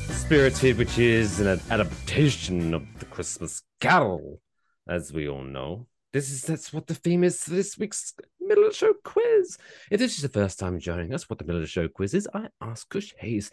Spirited, 0.09 0.78
which 0.78 0.99
is 0.99 1.39
an 1.39 1.59
adaptation 1.71 2.73
of 2.73 2.86
the 2.99 3.05
Christmas 3.05 3.63
Carol, 3.80 4.41
as 4.88 5.13
we 5.13 5.28
all 5.28 5.43
know, 5.43 5.88
this 6.13 6.30
is 6.30 6.43
that's 6.43 6.73
what 6.73 6.88
the 6.88 6.93
theme 6.93 7.23
is 7.23 7.43
for 7.43 7.51
this 7.51 7.78
week's 7.78 8.13
middle 8.47 8.63
of 8.63 8.71
the 8.71 8.75
show 8.75 8.93
quiz. 9.03 9.57
If 9.91 9.99
this 9.99 10.15
is 10.15 10.21
the 10.21 10.29
first 10.29 10.59
time 10.59 10.79
joining 10.79 11.13
us, 11.13 11.29
what 11.29 11.39
the 11.39 11.45
middle 11.45 11.61
of 11.61 11.63
the 11.63 11.69
show 11.69 11.87
quiz 11.87 12.13
is, 12.13 12.27
I 12.33 12.49
ask 12.61 12.87
Kush 12.89 13.13
Hayes 13.19 13.51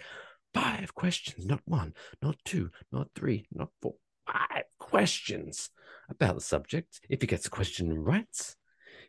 five 0.53 0.95
questions, 0.95 1.47
not 1.47 1.61
one, 1.65 1.95
not 2.23 2.37
two, 2.45 2.71
not 2.93 3.09
three, 3.15 3.47
not 3.53 3.71
four, 3.83 3.95
five 4.27 4.65
questions 4.79 5.71
about 6.09 6.37
the 6.37 6.41
subject. 6.41 7.01
If 7.09 7.21
he 7.21 7.27
gets 7.27 7.47
a 7.47 7.51
question 7.51 7.93
right, 8.03 8.57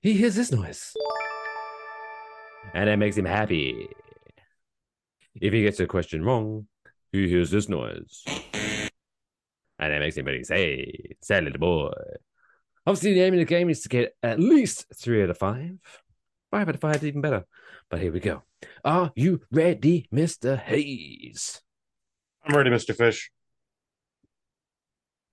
he 0.02 0.14
hears 0.14 0.36
this 0.36 0.52
noise. 0.52 0.94
And 2.74 2.90
that 2.90 2.98
makes 2.98 3.18
him 3.18 3.26
happy. 3.26 3.88
If 5.40 5.54
he 5.54 5.64
gets 5.64 5.80
a 5.80 5.86
question 5.86 6.24
wrong, 6.24 6.68
he 7.12 7.28
hears 7.28 7.52
this 7.52 7.70
noise. 7.70 8.24
And 9.78 9.92
that 9.92 10.00
makes 10.00 10.18
him 10.18 10.26
very 10.26 10.44
sad, 10.44 11.18
sad 11.22 11.44
little 11.44 11.60
boy. 11.60 11.92
Obviously, 12.88 13.14
the 13.14 13.22
aim 13.22 13.34
of 13.34 13.40
the 13.40 13.46
game 13.46 13.70
is 13.70 13.82
to 13.82 13.90
get 13.90 14.16
at 14.22 14.40
least 14.40 14.86
three 14.96 15.24
out 15.24 15.32
of 15.32 15.38
five. 15.38 15.80
Five 16.52 16.70
out 16.70 16.76
of 16.76 16.82
five 16.82 16.98
is 16.98 17.06
even 17.06 17.22
better. 17.22 17.44
But 17.90 18.00
here 18.00 18.12
we 18.12 18.20
go. 18.20 18.44
Are 18.84 19.12
you 19.16 19.42
ready, 19.52 20.08
Mr. 20.14 20.60
Hayes? 20.60 21.62
I'm 22.46 22.56
ready, 22.56 22.70
Mr. 22.70 22.96
Fish. 22.96 23.32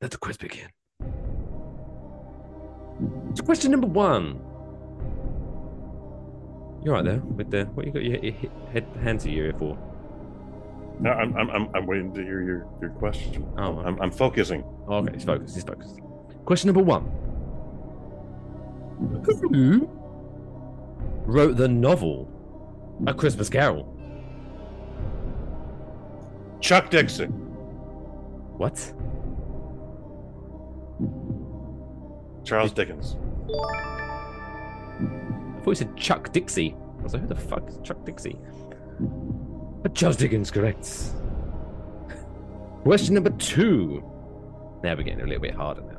Let 0.00 0.12
the 0.12 0.16
quiz 0.16 0.38
begin. 0.38 0.68
So 3.34 3.44
question 3.44 3.70
number 3.70 3.86
one. 3.86 4.40
You're 6.82 6.94
right 6.94 7.04
there 7.04 7.18
with 7.18 7.50
the 7.50 7.66
what 7.66 7.86
you 7.86 7.92
got 7.92 8.02
your, 8.02 8.18
your 8.18 8.34
head 8.72 8.86
hands 9.02 9.24
to 9.24 9.30
your 9.30 9.46
ear 9.46 9.54
for? 9.58 9.78
No, 11.00 11.10
I'm, 11.10 11.36
I'm, 11.36 11.50
I'm, 11.50 11.68
I'm 11.74 11.86
waiting 11.86 12.14
to 12.14 12.22
hear 12.22 12.42
your, 12.42 12.66
your 12.80 12.90
question. 12.90 13.46
Oh, 13.58 13.78
I'm, 13.78 14.00
I'm 14.00 14.10
focusing. 14.10 14.64
Okay, 14.88 15.12
he's 15.14 15.24
focused. 15.24 15.54
He's 15.54 15.64
focused. 15.64 16.00
Question 16.44 16.68
number 16.68 16.82
one. 16.82 17.21
Who 19.50 19.88
wrote 21.24 21.56
the 21.56 21.68
novel 21.68 22.28
A 23.06 23.14
Christmas 23.14 23.48
Carol? 23.48 23.88
Chuck 26.60 26.90
Dixon. 26.90 27.30
What? 28.56 28.92
Charles 32.44 32.72
Dickens. 32.72 33.16
I 33.48 33.52
thought 35.62 35.70
you 35.70 35.74
said 35.74 35.96
Chuck 35.96 36.32
Dixie. 36.32 36.74
I 36.98 37.02
was 37.02 37.12
like, 37.14 37.22
who 37.22 37.28
the 37.28 37.36
fuck 37.36 37.68
is 37.68 37.78
Chuck 37.82 38.04
Dixie? 38.04 38.38
But 39.82 39.94
Charles 39.94 40.16
Dickens, 40.16 40.50
correct. 40.50 40.86
Question 42.84 43.14
number 43.14 43.30
two. 43.30 44.02
Now 44.82 44.94
we're 44.94 45.02
getting 45.02 45.20
a 45.20 45.26
little 45.26 45.42
bit 45.42 45.54
harder 45.54 45.82
now. 45.82 45.91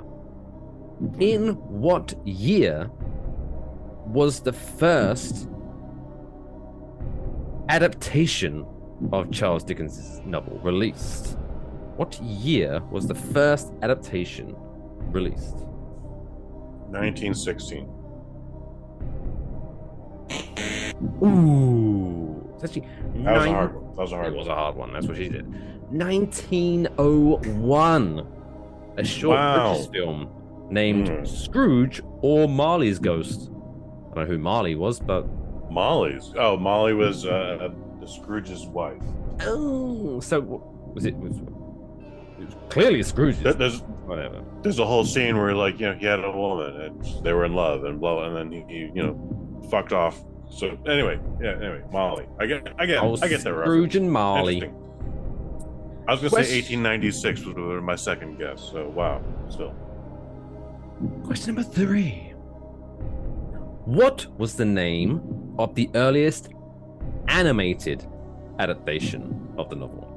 In 1.19 1.49
what 1.69 2.13
year 2.25 2.89
was 4.07 4.39
the 4.41 4.53
first 4.53 5.47
adaptation 7.69 8.65
of 9.11 9.31
Charles 9.31 9.63
Dickens' 9.63 10.21
novel 10.25 10.59
released? 10.59 11.37
What 11.97 12.19
year 12.21 12.81
was 12.91 13.07
the 13.07 13.15
first 13.15 13.71
adaptation 13.81 14.55
released? 15.11 15.55
1916. 16.89 17.87
Ooh. 21.21 22.49
It's 22.55 22.63
actually 22.63 22.87
That 23.23 23.33
was 23.35 23.45
a 23.45 23.51
hard 23.51 23.75
one. 23.75 23.83
That 23.95 24.01
was 24.01 24.11
a 24.11 24.15
hard 24.15 24.33
It 24.33 24.37
was 24.37 24.47
one. 24.47 24.57
a 24.57 24.59
hard 24.59 24.75
one. 24.75 24.93
That's 24.93 25.07
what 25.07 25.17
she 25.17 25.29
did. 25.29 25.45
1901. 25.91 28.27
A 28.97 29.03
short 29.03 29.37
Wow. 29.37 29.73
British 29.73 29.89
film 29.91 30.29
named 30.69 31.09
Hmm. 31.09 31.25
Scrooge 31.25 32.01
or 32.21 32.47
Marley's 32.47 32.99
Ghost. 32.99 33.49
I 34.11 34.15
don't 34.15 34.15
know 34.15 34.25
who 34.25 34.37
Marley 34.37 34.75
was, 34.75 34.99
but 34.99 35.27
Molly's. 35.71 36.33
Oh, 36.37 36.57
Molly 36.57 36.93
was 36.93 37.25
uh, 37.25 37.69
Scrooge's 38.05 38.65
wife. 38.67 39.01
oh, 39.41 40.19
so 40.19 40.39
was 40.93 41.05
it? 41.05 41.15
Was, 41.17 41.37
it 41.37 41.43
was 42.45 42.55
clearly 42.69 43.01
Scrooge's. 43.03 43.41
There- 43.43 43.53
There's 43.53 43.81
Whatever. 44.05 44.43
there's 44.61 44.79
a 44.79 44.85
whole 44.85 45.05
scene 45.05 45.37
where 45.37 45.55
like 45.55 45.79
you 45.79 45.85
know 45.87 45.93
he 45.93 46.05
had 46.05 46.19
a 46.23 46.29
woman 46.29 46.75
and 46.81 47.23
they 47.23 47.31
were 47.31 47.45
in 47.45 47.53
love 47.53 47.85
and 47.85 48.01
blah, 48.01 48.25
and 48.25 48.35
then 48.35 48.51
he, 48.51 48.73
he 48.73 48.79
you 48.93 49.01
know 49.03 49.67
fucked 49.71 49.93
off. 49.93 50.21
So 50.51 50.77
anyway, 50.85 51.17
yeah. 51.41 51.51
Anyway, 51.53 51.81
Molly. 51.91 52.27
I 52.39 52.45
get 52.45 52.67
I 52.77 52.85
get 52.85 53.01
Oh, 53.01 53.13
I 53.21 53.27
get 53.29 53.41
that. 53.45 53.53
Scrooge 53.63 53.95
and 53.95 54.11
Marley. 54.11 54.55
Interesting. 54.55 54.79
I 56.05 56.11
was 56.11 56.19
gonna 56.19 56.43
say 56.43 56.59
1896 56.59 57.45
was 57.45 57.81
my 57.81 57.95
second 57.95 58.37
guess. 58.37 58.61
So 58.73 58.89
wow, 58.89 59.23
still. 59.49 59.73
Question 61.25 61.55
number 61.55 61.69
three. 61.69 62.29
What 63.85 64.25
was 64.37 64.55
the 64.55 64.65
name 64.65 65.53
of 65.59 65.75
the 65.75 65.89
earliest 65.95 66.49
animated 67.27 68.05
adaptation 68.59 69.49
of 69.57 69.69
the 69.69 69.75
novel? 69.75 70.09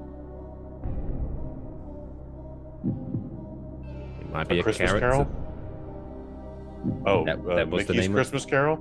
It 4.21 4.31
might 4.33 4.49
be 4.49 4.57
A 4.59 4.61
a, 4.61 4.63
Christmas 4.63 4.91
character. 4.91 5.11
Carol? 5.11 5.29
Oh, 7.07 7.25
That- 7.25 7.39
uh, 7.41 7.57
that 7.57 7.69
was 7.71 7.87
the 7.87 7.95
Mickey's 7.95 8.09
name 8.09 8.13
of- 8.13 8.17
Christmas 8.17 8.45
Carol. 8.45 8.79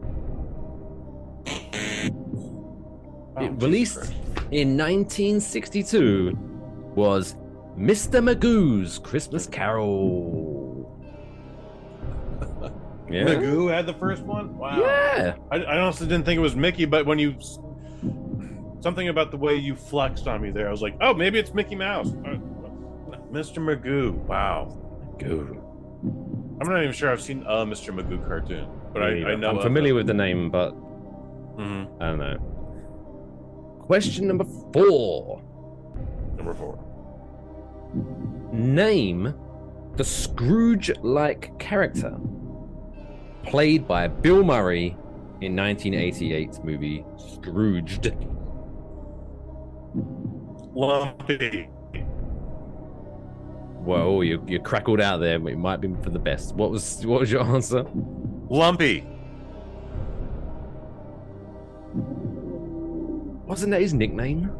Oh, 3.37 3.43
It 3.43 3.49
Jesus 3.49 3.63
released 3.63 3.97
Christ. 3.97 4.13
in 4.51 4.77
1962 4.77 6.37
was 6.95 7.35
Mr. 7.77 8.21
Magoo's 8.23 8.99
Christmas 8.99 9.47
Carol. 9.47 10.64
Yeah. 13.09 13.23
Magoo 13.25 13.71
had 13.71 13.85
the 13.85 13.93
first 13.93 14.23
one. 14.23 14.57
Wow. 14.57 14.79
Yeah. 14.79 15.35
I, 15.51 15.57
I 15.63 15.79
honestly 15.79 16.07
didn't 16.07 16.25
think 16.25 16.37
it 16.37 16.41
was 16.41 16.55
Mickey, 16.55 16.85
but 16.85 17.05
when 17.05 17.19
you 17.19 17.35
something 18.81 19.07
about 19.09 19.31
the 19.31 19.37
way 19.37 19.55
you 19.55 19.75
flexed 19.75 20.27
on 20.27 20.41
me 20.41 20.51
there, 20.51 20.67
I 20.67 20.71
was 20.71 20.81
like, 20.81 20.95
oh, 21.01 21.13
maybe 21.13 21.39
it's 21.39 21.53
Mickey 21.53 21.75
Mouse. 21.75 22.09
Uh, 22.09 22.37
Mr. 23.31 23.57
Magoo. 23.57 24.11
Wow. 24.13 24.77
Magoo. 25.17 25.61
I'm 26.61 26.67
not 26.69 26.81
even 26.81 26.93
sure 26.93 27.11
I've 27.11 27.21
seen 27.21 27.43
a 27.47 27.65
Mr. 27.65 27.93
Magoo 27.93 28.25
cartoon, 28.27 28.67
but 28.93 29.01
I, 29.03 29.31
I 29.31 29.35
know 29.35 29.49
I'm 29.49 29.61
familiar 29.61 29.89
them. 29.91 29.97
with 29.97 30.07
the 30.07 30.13
name, 30.13 30.49
but 30.49 30.73
Mhm. 31.57 31.87
I 32.01 32.05
don't 32.09 32.19
know. 32.19 32.37
Question 33.81 34.27
number 34.27 34.45
four. 34.73 35.41
Number 36.37 36.53
four. 36.53 36.77
Name 38.51 39.33
the 39.95 40.03
Scrooge 40.03 40.91
like 41.01 41.57
character 41.59 42.17
played 43.45 43.87
by 43.87 44.07
Bill 44.07 44.43
Murray 44.43 44.97
in 45.41 45.55
1988's 45.55 46.59
movie 46.63 47.05
Scrooged. 47.17 48.13
Lumpy. 50.73 51.69
Whoa, 53.85 54.21
you, 54.21 54.43
you 54.47 54.59
crackled 54.59 54.99
out 54.99 55.17
there, 55.17 55.35
it 55.35 55.57
might 55.57 55.79
be 55.79 55.93
for 56.03 56.09
the 56.09 56.19
best. 56.19 56.55
What 56.55 56.71
was 56.71 57.05
what 57.05 57.19
was 57.19 57.31
your 57.31 57.43
answer? 57.43 57.85
Lumpy. 58.49 59.07
Wasn't 63.45 63.71
that 63.71 63.81
his 63.81 63.93
nickname? 63.93 64.51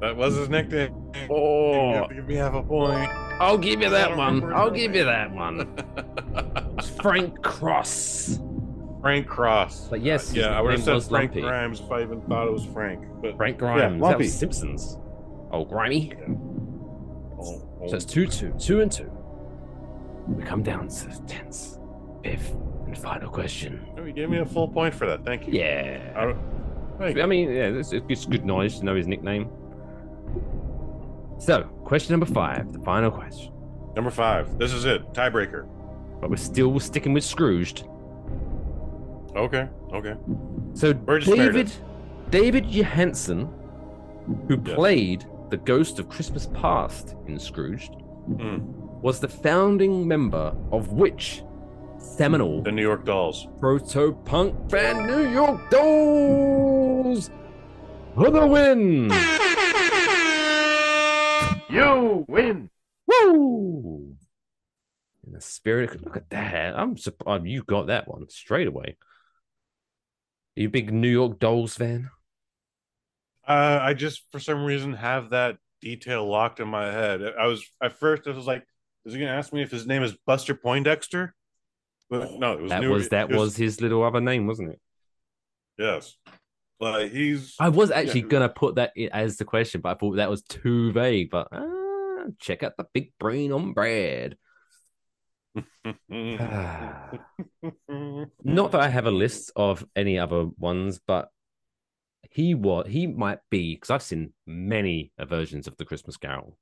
That 0.00 0.16
was 0.16 0.34
his 0.36 0.48
nickname. 0.48 1.07
You 1.22 1.34
Oh, 1.34 1.92
have 1.94 2.08
to 2.08 2.14
give 2.14 2.28
me 2.28 2.34
half 2.34 2.54
a 2.54 2.62
point. 2.62 3.10
I'll 3.40 3.58
give 3.58 3.80
you 3.80 3.90
that 3.90 4.16
one. 4.16 4.52
I'll 4.52 4.70
give 4.70 4.94
you 4.94 5.04
that 5.04 5.30
one. 5.30 5.68
Frank 7.00 7.42
Cross. 7.42 8.40
Frank 9.00 9.26
Cross. 9.26 9.88
But 9.88 10.02
yes, 10.02 10.30
uh, 10.30 10.40
yeah, 10.40 10.58
I 10.58 10.60
would 10.60 10.72
have 10.72 10.82
said 10.82 11.02
Frank 11.04 11.30
Lumpy. 11.30 11.40
Grimes 11.42 11.80
if 11.80 11.90
I 11.90 12.02
even 12.02 12.20
thought 12.22 12.48
it 12.48 12.52
was 12.52 12.64
Frank. 12.66 13.04
But 13.22 13.36
Frank 13.36 13.58
Grimes. 13.58 14.00
that 14.00 14.04
Lumpy. 14.04 14.24
was 14.24 14.34
Simpsons. 14.34 14.98
Oh, 15.50 15.64
grimy. 15.64 16.12
oh, 17.38 17.68
oh. 17.80 17.88
So 17.88 17.96
it's 17.96 18.04
oh. 18.04 18.08
two, 18.08 18.26
two, 18.26 18.54
two, 18.58 18.80
and 18.80 18.90
two. 18.90 19.10
We 20.26 20.44
come 20.44 20.62
down 20.62 20.88
to 20.88 21.08
the 21.08 21.22
tense, 21.26 21.78
fifth, 22.22 22.54
and 22.86 22.98
final 22.98 23.30
question. 23.30 23.86
Oh, 23.96 24.04
you 24.04 24.12
gave 24.12 24.28
me 24.28 24.38
a 24.38 24.46
full 24.46 24.68
point 24.68 24.94
for 24.94 25.06
that. 25.06 25.24
Thank 25.24 25.46
you. 25.46 25.54
Yeah. 25.54 26.34
I 27.00 27.04
I 27.04 27.26
mean, 27.26 27.50
yeah, 27.50 27.68
it's, 27.68 27.92
it's 27.92 28.26
good 28.26 28.44
knowledge 28.44 28.78
to 28.80 28.84
know 28.84 28.94
his 28.96 29.06
nickname. 29.06 29.48
So, 31.38 31.62
question 31.84 32.12
number 32.12 32.26
five, 32.26 32.72
the 32.72 32.80
final 32.80 33.10
question. 33.10 33.52
Number 33.94 34.10
five. 34.10 34.58
This 34.58 34.72
is 34.72 34.84
it. 34.84 35.12
Tiebreaker. 35.12 35.66
But 36.20 36.30
we're 36.30 36.36
still 36.36 36.78
sticking 36.80 37.12
with 37.12 37.24
Scrooged. 37.24 37.84
Okay. 39.36 39.68
Okay. 39.92 40.14
So 40.74 40.92
Burgess 40.94 41.28
David 41.28 41.38
Meredith. 41.54 41.80
David 42.30 42.64
Johansen, 42.66 43.48
who 44.48 44.56
played 44.58 45.24
the 45.50 45.56
ghost 45.56 45.98
of 45.98 46.08
Christmas 46.08 46.46
Past 46.54 47.14
in 47.26 47.38
Scrooged, 47.38 47.94
Hmm. 48.36 48.58
was 49.00 49.20
the 49.20 49.28
founding 49.28 50.06
member 50.06 50.54
of 50.72 50.92
which 50.92 51.42
seminal 51.98 52.62
The 52.62 52.72
New 52.72 52.82
York 52.82 53.04
Dolls. 53.06 53.48
proto 53.58 54.12
punk 54.24 54.68
band 54.68 55.06
New 55.06 55.30
York 55.30 55.70
Dolls 55.70 57.30
for 58.14 58.30
the 58.30 58.46
win. 58.46 59.08
You 61.68 62.24
win. 62.28 62.70
Woo! 63.06 64.16
In 65.26 65.32
the 65.32 65.40
spirit, 65.40 65.94
of, 65.94 66.02
look 66.02 66.16
at 66.16 66.30
that. 66.30 66.78
I'm 66.78 66.96
surprised 66.96 67.46
you 67.46 67.62
got 67.62 67.88
that 67.88 68.08
one 68.08 68.28
straight 68.30 68.66
away. 68.66 68.96
Are 70.56 70.60
you 70.60 70.68
a 70.68 70.70
big 70.70 70.92
New 70.92 71.08
York 71.08 71.38
Dolls 71.38 71.74
fan? 71.74 72.10
Uh, 73.46 73.78
I 73.80 73.94
just 73.94 74.22
for 74.30 74.40
some 74.40 74.64
reason 74.64 74.92
have 74.94 75.30
that 75.30 75.58
detail 75.80 76.26
locked 76.28 76.60
in 76.60 76.68
my 76.68 76.86
head. 76.86 77.20
I 77.38 77.46
was 77.46 77.64
at 77.82 77.98
first 77.98 78.26
I 78.26 78.30
was 78.32 78.46
like, 78.46 78.64
is 79.04 79.14
he 79.14 79.20
gonna 79.20 79.32
ask 79.32 79.52
me 79.52 79.62
if 79.62 79.70
his 79.70 79.86
name 79.86 80.02
is 80.02 80.16
Buster 80.26 80.54
Poindexter? 80.54 81.34
But 82.10 82.32
no, 82.38 82.54
it 82.54 82.60
was 82.62 82.70
That 82.70 82.80
New- 82.80 82.92
was 82.92 83.08
that 83.10 83.30
it 83.30 83.36
was 83.36 83.56
his 83.56 83.80
little 83.80 84.02
other 84.02 84.20
name, 84.20 84.46
wasn't 84.46 84.70
it? 84.70 84.80
yes. 85.78 86.16
Like 86.80 87.10
he's 87.12 87.54
I 87.58 87.68
was 87.70 87.90
actually 87.90 88.20
Yeah. 88.22 88.28
gonna 88.28 88.48
put 88.48 88.76
that 88.76 88.92
as 89.12 89.36
the 89.36 89.44
question, 89.44 89.80
but 89.80 89.90
I 89.90 89.98
thought 89.98 90.16
that 90.16 90.30
was 90.30 90.42
too 90.42 90.92
vague. 90.92 91.30
But 91.30 91.48
uh, 91.52 92.26
check 92.38 92.62
out 92.62 92.76
the 92.76 92.86
big 92.92 93.12
brain 93.18 93.52
on 93.52 93.72
Brad. 93.72 94.36
Not 98.44 98.72
that 98.72 98.80
I 98.80 98.88
have 98.88 99.06
a 99.06 99.10
list 99.10 99.50
of 99.56 99.84
any 99.96 100.18
other 100.18 100.46
ones, 100.58 101.00
but 101.04 101.30
he 102.30 102.54
was 102.54 102.86
he 102.88 103.06
might 103.06 103.40
be 103.50 103.74
because 103.74 103.90
I've 103.90 104.02
seen 104.02 104.32
many 104.46 105.12
versions 105.18 105.66
of 105.66 105.76
the 105.76 105.84
Christmas 105.84 106.16
Carol. 106.16 106.56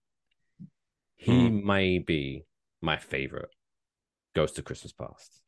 He 1.17 1.49
may 1.51 1.99
be 1.99 2.45
my 2.81 2.97
favorite 2.99 3.51
Ghost 4.35 4.59
of 4.59 4.65
Christmas 4.65 4.93
Past. 4.93 5.41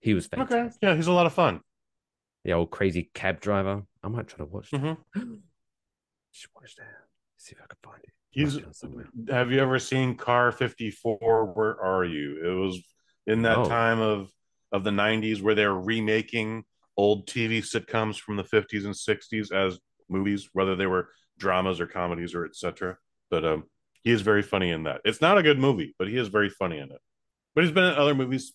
He 0.00 0.14
was 0.14 0.26
fantastic. 0.26 0.58
okay. 0.66 0.74
Yeah, 0.80 0.94
he's 0.94 1.08
a 1.08 1.12
lot 1.12 1.26
of 1.26 1.32
fun. 1.34 1.60
The 2.44 2.52
old 2.52 2.70
crazy 2.70 3.10
cab 3.14 3.40
driver. 3.40 3.82
I 4.02 4.08
might 4.08 4.28
try 4.28 4.38
to 4.38 4.44
watch. 4.44 4.70
that. 4.70 4.80
Mhm. 5.16 5.40
Should 6.32 6.50
watch 6.54 6.76
that. 6.76 6.86
See 7.36 7.52
if 7.54 7.62
I 7.62 7.66
can 7.66 7.76
find 7.82 8.02
it. 8.04 8.10
He's. 8.30 8.54
Might 8.54 8.60
be 8.60 8.66
on 8.66 8.74
somewhere. 8.74 9.08
Have 9.28 9.50
you 9.50 9.60
ever 9.60 9.78
seen 9.78 10.14
Car 10.16 10.52
Fifty 10.52 10.90
Four? 10.90 11.52
Where 11.54 11.80
are 11.82 12.04
you? 12.04 12.40
It 12.44 12.54
was 12.54 12.80
in 13.26 13.42
that 13.42 13.58
Oh. 13.58 13.68
time 13.68 14.00
of 14.00 14.30
of 14.72 14.84
the 14.84 14.90
'90s 14.90 15.40
where 15.42 15.54
they're 15.54 15.74
remaking 15.74 16.64
old 16.96 17.26
TV 17.26 17.58
sitcoms 17.60 18.18
from 18.20 18.36
the 18.36 18.44
'50s 18.44 18.84
and 18.84 18.94
'60s 18.94 19.50
as 19.52 19.78
movies, 20.08 20.48
whether 20.52 20.76
they 20.76 20.86
were 20.86 21.10
dramas 21.38 21.80
or 21.80 21.86
comedies 21.86 22.34
or 22.34 22.44
etc. 22.44 22.98
But 23.30 23.44
um, 23.44 23.64
he 24.02 24.10
is 24.10 24.20
very 24.22 24.42
funny 24.42 24.70
in 24.70 24.84
that. 24.84 25.00
It's 25.04 25.20
not 25.20 25.38
a 25.38 25.42
good 25.42 25.58
movie, 25.58 25.94
but 25.98 26.08
he 26.08 26.16
is 26.16 26.28
very 26.28 26.50
funny 26.50 26.78
in 26.78 26.90
it. 26.92 27.00
But 27.54 27.64
he's 27.64 27.72
been 27.72 27.84
in 27.84 27.94
other 27.94 28.14
movies 28.14 28.52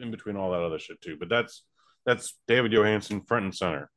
in 0.00 0.10
between 0.10 0.36
all 0.36 0.50
that 0.52 0.62
other 0.62 0.78
shit 0.78 1.00
too. 1.00 1.16
But 1.18 1.28
that's 1.28 1.62
that's 2.04 2.34
David 2.48 2.72
Johansen 2.72 3.26
front 3.26 3.44
and 3.44 3.54
center. 3.54 3.90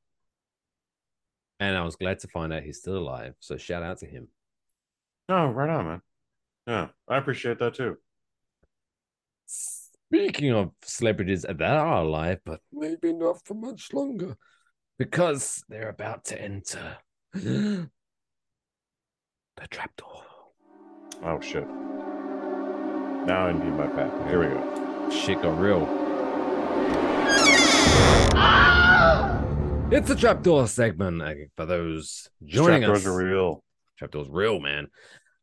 And 1.60 1.78
I 1.78 1.84
was 1.84 1.96
glad 1.96 2.20
to 2.20 2.28
find 2.28 2.52
out 2.52 2.64
he's 2.64 2.80
still 2.80 2.98
alive. 2.98 3.34
So 3.40 3.58
shout 3.58 3.84
out 3.84 4.00
to 4.00 4.06
him. 4.06 4.28
Oh, 5.30 5.48
right 5.48 5.70
on, 5.70 5.86
man. 5.86 6.02
Yeah, 6.68 6.88
I 7.08 7.18
appreciate 7.18 7.60
that 7.60 7.76
too. 7.76 7.98
Speaking 9.46 10.52
of 10.54 10.72
celebrities 10.84 11.44
that 11.44 11.62
are 11.62 12.02
alive, 12.02 12.40
but 12.46 12.60
maybe 12.72 13.14
not 13.14 13.44
for 13.46 13.54
much 13.54 13.94
longer, 13.94 14.36
because 14.98 15.64
they're 15.70 15.90
about 15.90 16.26
to 16.26 16.42
enter 16.42 16.98
the 17.34 17.90
trapdoor. 19.70 20.24
Oh 21.24 21.40
shit. 21.40 21.68
Now 23.26 23.48
I 23.48 23.52
need 23.54 23.74
my 23.74 23.88
pack. 23.88 24.28
Here 24.28 24.40
we 24.40 24.48
go. 24.48 25.10
Shit 25.10 25.42
got 25.42 25.60
real. 25.60 25.86
It's 29.92 30.08
the 30.10 30.16
trapdoor 30.16 30.68
segment 30.68 31.22
uh, 31.22 31.34
for 31.56 31.66
those 31.66 32.30
joining 32.44 32.82
Trapdoors 32.82 33.06
us. 33.06 33.08
are 33.08 33.24
real. 33.24 33.64
Trapdoor's 33.98 34.28
real, 34.30 34.60
man. 34.60 34.88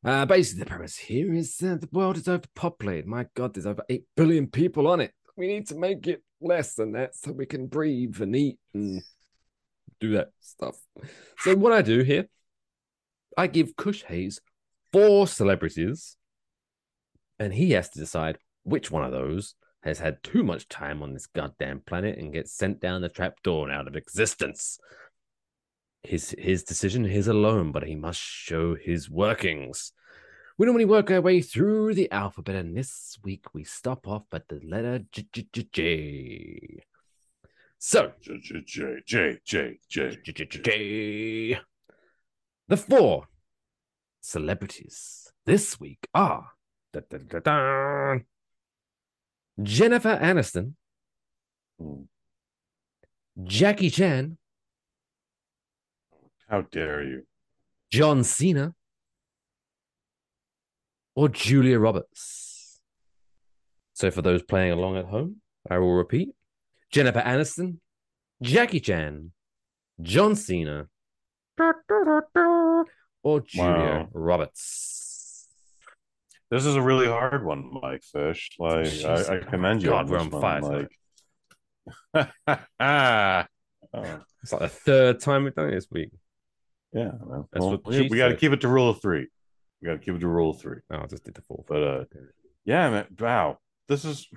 Uh, 0.05 0.26
basically, 0.26 0.64
the 0.64 0.68
premise 0.68 0.97
here 0.99 1.32
is 1.32 1.57
that 1.59 1.80
the 1.80 1.88
world 1.93 2.16
is 2.16 2.28
overpopulated. 2.28 3.07
My 3.07 3.26
God, 3.34 3.55
there's 3.55 3.66
over 3.66 3.84
8 3.88 4.05
billion 4.16 4.49
people 4.49 4.88
on 4.88 5.01
it. 5.01 5.12
We 5.36 5.47
need 5.47 5.68
to 5.68 5.76
make 5.76 6.07
it 6.07 6.22
less 6.40 6.74
than 6.74 6.93
that 6.93 7.14
so 7.14 7.32
we 7.32 7.47
can 7.47 7.66
breathe 7.66 8.20
and 8.20 8.34
eat 8.34 8.59
and 8.74 9.03
do 10.01 10.11
that 10.14 10.30
stuff. 10.40 10.76
So, 11.38 11.55
what 11.55 11.72
I 11.72 11.80
do 11.80 12.03
here, 12.03 12.26
I 13.38 13.47
give 13.47 13.76
Kush 13.76 14.03
Hayes 14.03 14.40
four 14.93 15.28
celebrities, 15.28 16.16
and 17.38 17.55
he 17.55 17.70
has 17.70 17.88
to 17.90 18.01
decide 18.01 18.38
which 18.64 18.90
one 18.90 19.05
of 19.05 19.12
those 19.12 19.55
has 19.83 19.99
had 19.99 20.22
too 20.22 20.43
much 20.43 20.68
time 20.68 21.03
on 21.03 21.12
this 21.12 21.26
goddamn 21.26 21.80
planet 21.85 22.18
and 22.18 22.33
gets 22.33 22.53
sent 22.53 22.80
down 22.80 23.03
the 23.03 23.09
trapdoor 23.09 23.68
and 23.68 23.76
out 23.76 23.89
of 23.89 23.97
existence 23.97 24.78
his 26.03 26.35
his 26.39 26.64
decision 26.64 27.05
his 27.05 27.28
alone 27.28 27.70
but 27.72 27.85
he 27.85 27.95
must 27.95 28.20
show 28.20 28.74
his 28.74 29.09
workings 29.09 29.93
We 30.59 30.66
normally 30.66 30.85
work 30.85 31.11
our 31.11 31.20
way 31.20 31.41
through 31.41 31.95
the 31.95 32.11
alphabet, 32.12 32.57
and 32.57 32.76
this 32.76 33.18
week 33.24 33.55
we 33.55 33.64
stop 33.64 34.07
off 34.07 34.24
at 34.33 34.49
the 34.49 34.61
letter 34.62 35.01
J. 35.11 35.26
J, 35.33 35.47
J, 35.53 35.68
J. 35.72 36.85
So, 37.78 38.12
J 38.20 38.39
J 38.39 38.62
J 38.64 39.01
J 39.07 39.39
J 39.45 39.78
J. 39.89 40.16
J, 40.22 40.33
J, 40.33 40.45
J, 40.45 40.61
J. 40.62 41.61
the 42.68 42.76
four 42.76 43.26
celebrities 44.20 45.33
this 45.47 45.80
week 45.80 46.07
are 46.14 46.51
da, 46.93 47.01
da, 47.11 47.18
da, 47.18 47.41
da, 47.41 48.18
Jennifer 49.61 50.17
Aniston, 50.21 50.75
Hmm. 51.79 52.03
Jackie 53.45 53.91
Chan, 53.91 54.37
How 56.49 56.61
dare 56.63 57.03
you? 57.03 57.27
John 57.91 58.25
Cena, 58.25 58.75
or 61.15 61.29
Julia 61.29 61.79
Roberts. 61.79 62.81
So, 63.95 64.11
for 64.11 64.23
those 64.23 64.43
playing 64.43 64.73
along 64.73 64.97
at 64.97 65.07
home, 65.07 65.37
I 65.71 65.79
will 65.79 65.95
repeat 65.95 66.31
Jennifer 66.91 67.21
Aniston, 67.21 67.79
Jackie 68.43 68.81
Chan, 68.81 69.33
John 70.01 70.35
Cena, 70.37 70.89
or 71.59 73.41
Julia 73.41 73.73
Wow. 73.73 74.09
Roberts. 74.13 75.12
This 76.53 76.67
is 76.67 76.77
a 76.77 76.83
really 76.83 77.07
hard 77.07 77.47
one, 77.47 77.71
Mike 77.81 78.03
Fish. 78.03 78.51
Like. 78.59 78.87
I, 79.07 79.37
I 79.37 79.39
commend 79.39 79.83
you 79.83 79.89
God, 79.89 80.11
we're 80.11 80.19
on 80.19 80.31
fire. 80.31 80.87
Like, 82.15 82.29
ah, 82.79 83.47
oh, 83.95 84.21
It's 84.43 84.53
like 84.53 84.61
the 84.61 84.69
third 84.69 85.21
time 85.21 85.45
we've 85.45 85.55
done 85.55 85.69
it 85.69 85.77
this 85.77 85.87
week. 85.91 86.11
yeah. 86.93 87.13
Well, 87.23 87.49
That's 87.55 87.65
what 87.65 87.87
we, 87.87 88.07
we 88.07 88.19
got 88.19 88.29
to 88.29 88.37
keep 88.37 88.53
it 88.53 88.61
to 88.61 88.69
rule 88.69 88.91
of 88.91 89.01
three. 89.01 89.29
We 89.81 89.87
got 89.87 89.93
to 89.93 89.99
keep 89.99 90.15
it 90.15 90.19
to 90.19 90.29
rule 90.29 90.51
of 90.51 90.61
three. 90.61 90.81
Oh, 90.91 90.99
I 90.99 91.07
just 91.07 91.25
did 91.25 91.33
the 91.33 91.41
fourth. 91.41 91.65
But 91.67 91.83
uh, 91.83 92.05
yeah, 92.67 92.91
man. 92.91 93.07
Wow, 93.19 93.57
this 93.89 94.05
is 94.05 94.29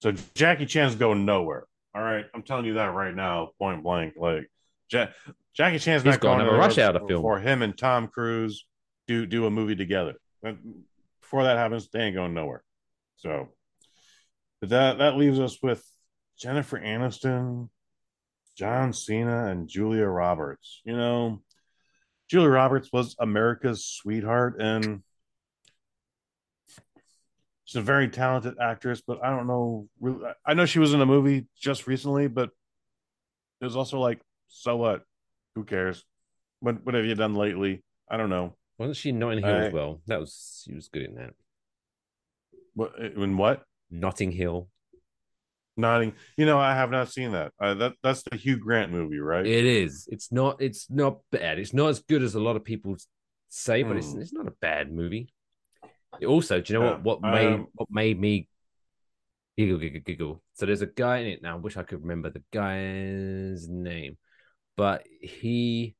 so 0.00 0.12
Jackie 0.36 0.66
Chan's 0.66 0.94
going 0.94 1.24
nowhere. 1.24 1.64
All 1.92 2.02
right, 2.02 2.24
I'm 2.32 2.44
telling 2.44 2.66
you 2.66 2.74
that 2.74 2.94
right 2.94 3.16
now, 3.16 3.50
point 3.58 3.82
blank. 3.82 4.14
Like 4.16 4.48
ja- 4.92 5.08
Jackie 5.54 5.80
Chan's 5.80 6.04
He's 6.04 6.12
not 6.12 6.20
going 6.20 6.38
nowhere 6.38 6.56
Rush 6.56 6.78
Hour 6.78 7.00
film. 7.08 7.20
for 7.20 7.40
him 7.40 7.62
and 7.62 7.76
Tom 7.76 8.06
Cruise 8.06 8.64
do 9.08 9.26
do 9.26 9.46
a 9.46 9.50
movie 9.50 9.74
together. 9.74 10.14
But 10.44 10.58
Before 11.22 11.44
that 11.44 11.56
happens, 11.56 11.88
they 11.88 12.00
ain't 12.00 12.14
going 12.14 12.34
nowhere. 12.34 12.62
So, 13.16 13.48
that 14.60 14.98
that 14.98 15.16
leaves 15.16 15.40
us 15.40 15.58
with 15.62 15.82
Jennifer 16.38 16.78
Aniston, 16.78 17.70
John 18.56 18.92
Cena, 18.92 19.46
and 19.46 19.66
Julia 19.66 20.06
Roberts. 20.06 20.82
You 20.84 20.96
know, 20.96 21.42
Julia 22.28 22.50
Roberts 22.50 22.90
was 22.92 23.16
America's 23.18 23.86
sweetheart, 23.86 24.60
and 24.60 25.02
she's 27.64 27.76
a 27.76 27.82
very 27.82 28.08
talented 28.08 28.56
actress. 28.60 29.00
But 29.00 29.24
I 29.24 29.30
don't 29.30 29.46
know. 29.46 29.88
Really, 29.98 30.26
I 30.46 30.52
know 30.52 30.66
she 30.66 30.78
was 30.78 30.92
in 30.92 31.00
a 31.00 31.06
movie 31.06 31.46
just 31.58 31.86
recently, 31.86 32.28
but 32.28 32.50
it 33.62 33.64
was 33.64 33.76
also 33.76 33.98
like, 33.98 34.20
so 34.48 34.76
what? 34.76 35.04
Who 35.54 35.64
cares? 35.64 36.04
What 36.60 36.84
what 36.84 36.94
have 36.94 37.06
you 37.06 37.14
done 37.14 37.34
lately? 37.34 37.82
I 38.10 38.18
don't 38.18 38.30
know. 38.30 38.56
Wasn't 38.78 38.96
she 38.96 39.10
in 39.10 39.18
Notting 39.18 39.44
Hill 39.44 39.56
as 39.56 39.72
well? 39.72 40.00
That 40.06 40.20
was 40.20 40.62
she 40.64 40.74
was 40.74 40.88
good 40.88 41.02
in 41.02 41.14
that. 41.14 41.34
What 42.74 42.98
in 42.98 43.36
what? 43.36 43.62
Notting 43.90 44.32
Hill. 44.32 44.68
Notting. 45.76 46.14
You 46.36 46.46
know, 46.46 46.58
I 46.58 46.74
have 46.74 46.90
not 46.90 47.10
seen 47.10 47.32
that. 47.32 47.52
Uh, 47.60 47.74
that 47.74 47.92
that's 48.02 48.22
the 48.22 48.36
Hugh 48.36 48.56
Grant 48.56 48.92
movie, 48.92 49.18
right? 49.18 49.46
It 49.46 49.64
is. 49.64 50.08
It's 50.10 50.30
not. 50.32 50.60
It's 50.60 50.90
not 50.90 51.18
bad. 51.30 51.58
It's 51.58 51.74
not 51.74 51.88
as 51.88 52.00
good 52.00 52.22
as 52.22 52.34
a 52.34 52.40
lot 52.40 52.56
of 52.56 52.64
people 52.64 52.96
say, 53.48 53.82
but 53.82 53.96
it's 53.96 54.12
Hmm. 54.12 54.20
it's 54.20 54.32
not 54.32 54.48
a 54.48 54.54
bad 54.60 54.92
movie. 54.92 55.32
Also, 56.26 56.60
do 56.60 56.72
you 56.72 56.78
know 56.78 56.86
what? 56.86 57.02
What 57.02 57.22
made 57.22 57.54
um, 57.54 57.66
what 57.74 57.88
made 57.90 58.20
me 58.20 58.48
giggle 59.56 59.78
giggle 59.78 60.00
giggle? 60.00 60.42
So 60.54 60.66
there's 60.66 60.82
a 60.82 60.86
guy 60.86 61.18
in 61.18 61.26
it 61.26 61.42
now. 61.42 61.56
I 61.56 61.60
wish 61.60 61.76
I 61.76 61.82
could 61.82 62.02
remember 62.02 62.30
the 62.30 62.42
guy's 62.52 63.68
name, 63.68 64.16
but 64.76 65.04
he. 65.20 65.96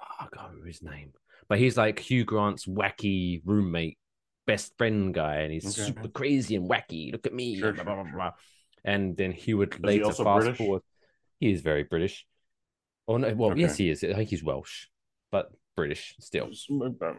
Oh, 0.00 0.04
I 0.20 0.26
can't 0.34 0.48
remember 0.48 0.66
his 0.66 0.82
name, 0.82 1.12
but 1.48 1.58
he's 1.58 1.76
like 1.76 1.98
Hugh 1.98 2.24
Grant's 2.24 2.66
wacky 2.66 3.40
roommate, 3.44 3.98
best 4.46 4.76
friend 4.78 5.12
guy, 5.14 5.36
and 5.36 5.52
he's 5.52 5.66
Okay. 5.66 5.86
super 5.86 6.08
crazy 6.08 6.56
and 6.56 6.68
wacky. 6.68 7.12
Look 7.12 7.26
at 7.26 7.34
me, 7.34 7.56
Sure, 7.56 7.72
blah, 7.72 7.84
blah, 7.84 8.04
blah, 8.04 8.30
and 8.84 9.16
then 9.16 9.32
he 9.32 9.54
would 9.54 9.74
he 9.74 9.80
later 9.86 10.04
also 10.04 10.24
fast 10.24 10.44
British? 10.44 10.58
forward. 10.58 10.82
He 11.40 11.52
is 11.52 11.60
very 11.60 11.84
British. 11.84 12.26
Oh 13.06 13.16
no, 13.16 13.34
well, 13.34 13.50
Okay. 13.50 13.60
yes, 13.60 13.76
he 13.76 13.90
is. 13.90 14.02
I 14.04 14.14
think 14.14 14.30
he's 14.30 14.42
Welsh, 14.44 14.86
but 15.30 15.50
British 15.76 16.14
still. 16.20 16.48
It's 16.50 16.66
uh, 16.70 17.12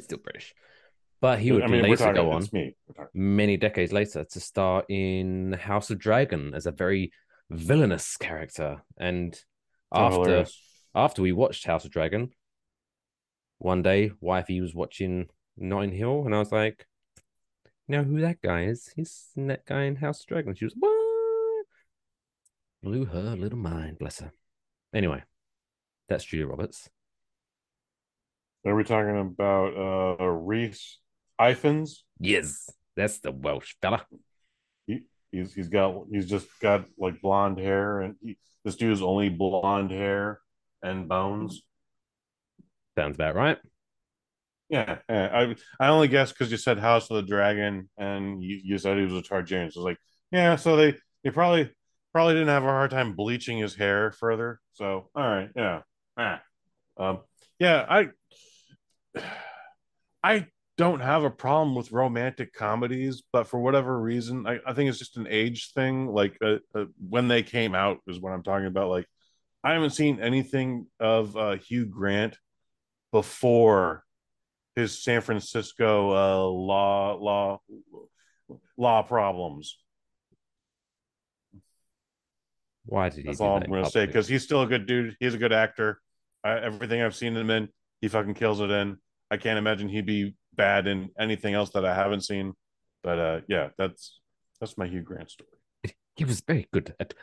still 0.00 0.18
British. 0.18 0.54
But 1.20 1.38
he 1.38 1.52
would 1.52 1.64
I 1.64 1.68
mean, 1.68 1.82
later 1.82 2.12
go 2.12 2.32
on 2.32 2.42
It's 2.42 2.52
me. 2.52 2.74
We're 2.88 2.94
talking. 3.04 3.20
many 3.36 3.56
decades 3.56 3.92
later 3.92 4.24
to 4.24 4.40
star 4.40 4.84
in 4.88 5.52
House 5.52 5.90
of 5.90 5.98
Dragon 5.98 6.52
as 6.54 6.66
a 6.66 6.72
very 6.72 7.12
villainous 7.50 8.16
character. 8.16 8.82
And 8.98 9.34
So 9.34 10.02
after 10.02 10.24
hilarious. 10.24 10.60
after 10.94 11.22
we 11.22 11.32
watched 11.32 11.64
House 11.66 11.84
of 11.84 11.90
Dragon, 11.90 12.30
one 13.62 13.82
day 13.82 14.10
wifey 14.20 14.60
was 14.60 14.74
watching 14.74 15.28
Notting 15.56 15.92
Hill, 15.92 16.24
and 16.24 16.34
I 16.34 16.38
was 16.38 16.50
like, 16.50 16.86
"You 17.86 17.96
know 17.96 18.04
who 18.04 18.20
that 18.20 18.42
guy 18.42 18.64
is? 18.64 18.92
He's 18.96 19.28
that 19.36 19.64
guy 19.66 19.84
in 19.84 19.96
House 19.96 20.20
of 20.20 20.26
Dragon." 20.26 20.54
She 20.54 20.64
was 20.64 20.74
what? 20.78 21.66
Blew 22.82 23.04
her 23.04 23.36
little 23.36 23.58
mind, 23.58 23.98
bless 23.98 24.18
her. 24.18 24.32
Anyway, 24.92 25.22
that's 26.08 26.24
Julia 26.24 26.48
Roberts. 26.48 26.90
Are 28.66 28.74
we 28.74 28.84
talking 28.84 29.18
about 29.18 30.20
uh 30.20 30.26
Rhys 30.26 30.98
Ifans? 31.40 32.02
Yes, 32.18 32.68
that's 32.96 33.20
the 33.20 33.30
Welsh 33.30 33.76
fella. 33.80 34.04
He, 34.86 35.02
he's 35.30 35.54
he's 35.54 35.68
got 35.68 36.06
he's 36.10 36.28
just 36.28 36.48
got 36.60 36.86
like 36.98 37.22
blonde 37.22 37.58
hair, 37.58 38.00
and 38.00 38.16
he, 38.20 38.38
this 38.64 38.76
dude's 38.76 39.02
only 39.02 39.28
blonde 39.28 39.92
hair 39.92 40.40
and 40.82 41.08
bones. 41.08 41.62
Sounds 42.96 43.16
about 43.16 43.34
right. 43.34 43.58
Yeah, 44.68 44.98
yeah. 45.08 45.54
I 45.78 45.84
I 45.84 45.88
only 45.88 46.08
guessed 46.08 46.34
because 46.34 46.50
you 46.50 46.56
said 46.56 46.78
House 46.78 47.10
of 47.10 47.16
the 47.16 47.22
Dragon, 47.22 47.90
and 47.98 48.42
you, 48.42 48.58
you 48.64 48.78
said 48.78 48.96
he 48.96 49.04
was 49.04 49.14
a 49.14 49.22
Targaryen. 49.22 49.72
So 49.72 49.80
I 49.80 49.84
was 49.84 49.84
like, 49.84 49.98
yeah. 50.30 50.56
So 50.56 50.76
they 50.76 50.96
they 51.22 51.30
probably 51.30 51.70
probably 52.12 52.34
didn't 52.34 52.48
have 52.48 52.64
a 52.64 52.68
hard 52.68 52.90
time 52.90 53.14
bleaching 53.14 53.58
his 53.58 53.74
hair 53.74 54.12
further. 54.12 54.60
So 54.72 55.10
all 55.14 55.22
right, 55.22 55.50
yeah, 55.54 55.82
ah. 56.16 56.40
um, 56.96 57.20
yeah. 57.58 57.84
I 57.88 58.08
I 60.24 60.46
don't 60.78 61.00
have 61.00 61.24
a 61.24 61.30
problem 61.30 61.74
with 61.74 61.92
romantic 61.92 62.54
comedies, 62.54 63.22
but 63.32 63.46
for 63.46 63.60
whatever 63.60 64.00
reason, 64.00 64.46
I, 64.46 64.58
I 64.66 64.72
think 64.72 64.88
it's 64.88 64.98
just 64.98 65.18
an 65.18 65.26
age 65.28 65.72
thing. 65.74 66.06
Like 66.06 66.38
uh, 66.42 66.56
uh, 66.74 66.86
when 67.10 67.28
they 67.28 67.42
came 67.42 67.74
out 67.74 67.98
is 68.06 68.20
what 68.20 68.32
I'm 68.32 68.42
talking 68.42 68.68
about. 68.68 68.88
Like 68.88 69.06
I 69.62 69.74
haven't 69.74 69.90
seen 69.90 70.20
anything 70.20 70.86
of 70.98 71.36
uh, 71.36 71.56
Hugh 71.56 71.84
Grant 71.84 72.38
before 73.12 74.04
his 74.74 75.02
San 75.02 75.20
Francisco 75.20 76.10
uh, 76.10 76.48
law 76.48 77.14
law 77.14 77.60
law 78.76 79.02
problems. 79.02 79.78
Why 82.86 83.10
did 83.10 83.18
he? 83.18 83.22
That's 83.24 83.40
all 83.40 83.60
that 83.60 83.64
I'm 83.66 83.70
going 83.70 83.84
to 83.84 83.90
say 83.90 84.06
because 84.06 84.26
he's 84.26 84.42
still 84.42 84.62
a 84.62 84.66
good 84.66 84.86
dude. 84.86 85.16
He's 85.20 85.34
a 85.34 85.38
good 85.38 85.52
actor. 85.52 86.00
I, 86.42 86.58
everything 86.58 87.00
I've 87.00 87.14
seen 87.14 87.36
him 87.36 87.50
in, 87.50 87.68
he 88.00 88.08
fucking 88.08 88.34
kills 88.34 88.60
it 88.60 88.70
in. 88.70 88.96
I 89.30 89.36
can't 89.36 89.58
imagine 89.58 89.88
he'd 89.88 90.06
be 90.06 90.34
bad 90.54 90.86
in 90.86 91.10
anything 91.18 91.54
else 91.54 91.70
that 91.70 91.84
I 91.84 91.94
haven't 91.94 92.22
seen. 92.22 92.54
But 93.02 93.18
uh, 93.18 93.40
yeah, 93.48 93.68
that's 93.78 94.20
that's 94.60 94.76
my 94.76 94.86
Hugh 94.86 95.02
Grant 95.02 95.30
story. 95.30 95.50
he 96.16 96.24
was 96.24 96.40
very 96.40 96.68
good 96.72 96.94
at 96.98 97.14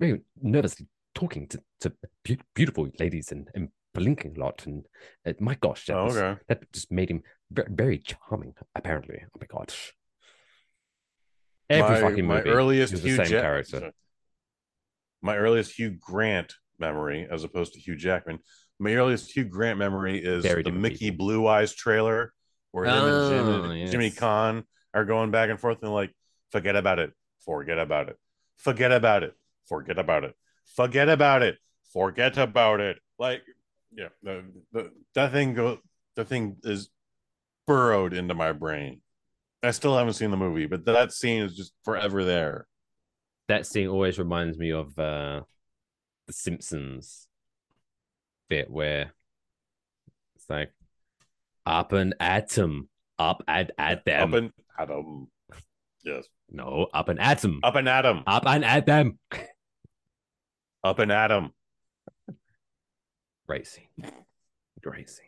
very 0.00 0.22
nervously 0.40 0.86
talking 1.14 1.46
to, 1.48 1.62
to 1.80 1.92
beau- 2.24 2.42
beautiful 2.54 2.88
ladies 2.98 3.30
and, 3.30 3.48
and 3.54 3.68
blinking 3.94 4.36
a 4.36 4.40
lot. 4.40 4.66
And 4.66 4.84
uh, 5.26 5.32
my 5.40 5.54
gosh, 5.54 5.86
that, 5.86 5.96
Oh, 5.96 6.04
was- 6.04 6.16
okay. 6.16 6.40
that 6.48 6.72
just 6.72 6.92
made 6.92 7.10
him 7.10 7.22
very, 7.50 7.68
very 7.70 7.98
charming, 7.98 8.54
apparently. 8.74 9.20
Oh 9.24 9.38
my 9.40 9.46
gosh. 9.46 9.94
Every 11.70 11.94
my, 11.94 12.00
fucking 12.00 12.26
my 12.26 12.36
movie, 12.38 12.50
earliest 12.50 12.92
he 12.92 12.94
was 12.96 13.02
the 13.02 13.16
same 13.16 13.26
Jack- 13.26 13.42
character. 13.42 13.92
My 15.22 15.36
earliest 15.36 15.78
Hugh 15.78 15.96
Grant 15.98 16.54
memory, 16.78 17.26
as 17.30 17.44
opposed 17.44 17.72
to 17.74 17.80
Hugh 17.80 17.96
Jackman, 17.96 18.40
my 18.78 18.94
earliest 18.94 19.34
Hugh 19.34 19.44
Grant 19.44 19.78
memory 19.78 20.22
is 20.22 20.42
Very 20.44 20.62
the 20.62 20.70
Mickey 20.70 21.10
people. 21.10 21.26
Blue 21.26 21.46
Eyes 21.46 21.72
trailer, 21.74 22.34
where 22.72 22.84
him 22.84 22.92
and, 22.92 23.30
Jim, 23.30 23.46
Oh, 23.48 23.70
and 23.70 23.90
Jimmy 23.90 24.06
yes. 24.08 24.16
Caan 24.16 24.64
are 24.92 25.06
going 25.06 25.30
back 25.30 25.48
and 25.48 25.58
forth 25.58 25.78
and 25.82 25.94
like, 25.94 26.14
forget 26.50 26.76
about 26.76 26.98
it, 26.98 27.12
forget 27.44 27.78
about 27.78 28.10
it, 28.10 28.16
forget 28.58 28.92
about 28.92 29.22
it, 29.22 29.34
forget 29.64 29.96
about 29.96 30.26
it, 30.26 30.34
forget 30.76 31.08
about 31.08 31.42
it, 31.42 31.56
forget 31.92 32.36
about 32.36 32.80
it. 32.80 32.98
Like, 33.18 33.42
yeah, 33.96 34.08
the, 34.22 34.44
the 34.72 34.90
that 35.14 35.32
thing 35.32 35.54
go, 35.54 35.78
the 36.16 36.24
thing 36.24 36.56
is 36.64 36.88
burrowed 37.66 38.12
into 38.12 38.34
my 38.34 38.52
brain. 38.52 39.00
I 39.62 39.70
still 39.70 39.96
haven't 39.96 40.14
seen 40.14 40.30
the 40.30 40.36
movie, 40.36 40.66
but 40.66 40.84
that 40.84 41.12
scene 41.12 41.42
is 41.42 41.56
just 41.56 41.72
forever 41.84 42.24
there. 42.24 42.66
That 43.48 43.66
scene 43.66 43.88
always 43.88 44.18
reminds 44.18 44.58
me 44.58 44.72
of 44.72 44.98
uh, 44.98 45.42
the 46.26 46.32
Simpsons 46.32 47.26
bit 48.48 48.70
where 48.70 49.14
it's 50.36 50.48
like, 50.48 50.72
Up 51.64 51.92
and 51.92 52.14
atom. 52.20 52.88
Up 53.18 53.42
and 53.48 53.70
at 53.78 54.04
them. 54.04 54.34
Up 54.34 54.38
and 54.38 54.52
Adam. 54.78 55.28
Yes. 56.04 56.26
no, 56.50 56.88
up 56.92 57.08
and 57.08 57.18
atom. 57.18 57.60
Up 57.62 57.76
and 57.76 57.88
Adam. 57.88 58.22
Up 58.26 58.44
and 58.46 58.64
at 58.64 58.84
them. 58.84 59.18
Up 60.82 60.98
and 60.98 61.10
Adam. 61.10 61.52
Great 63.46 63.66
scene. 63.66 63.88
Great 64.82 65.08
scene. 65.10 65.26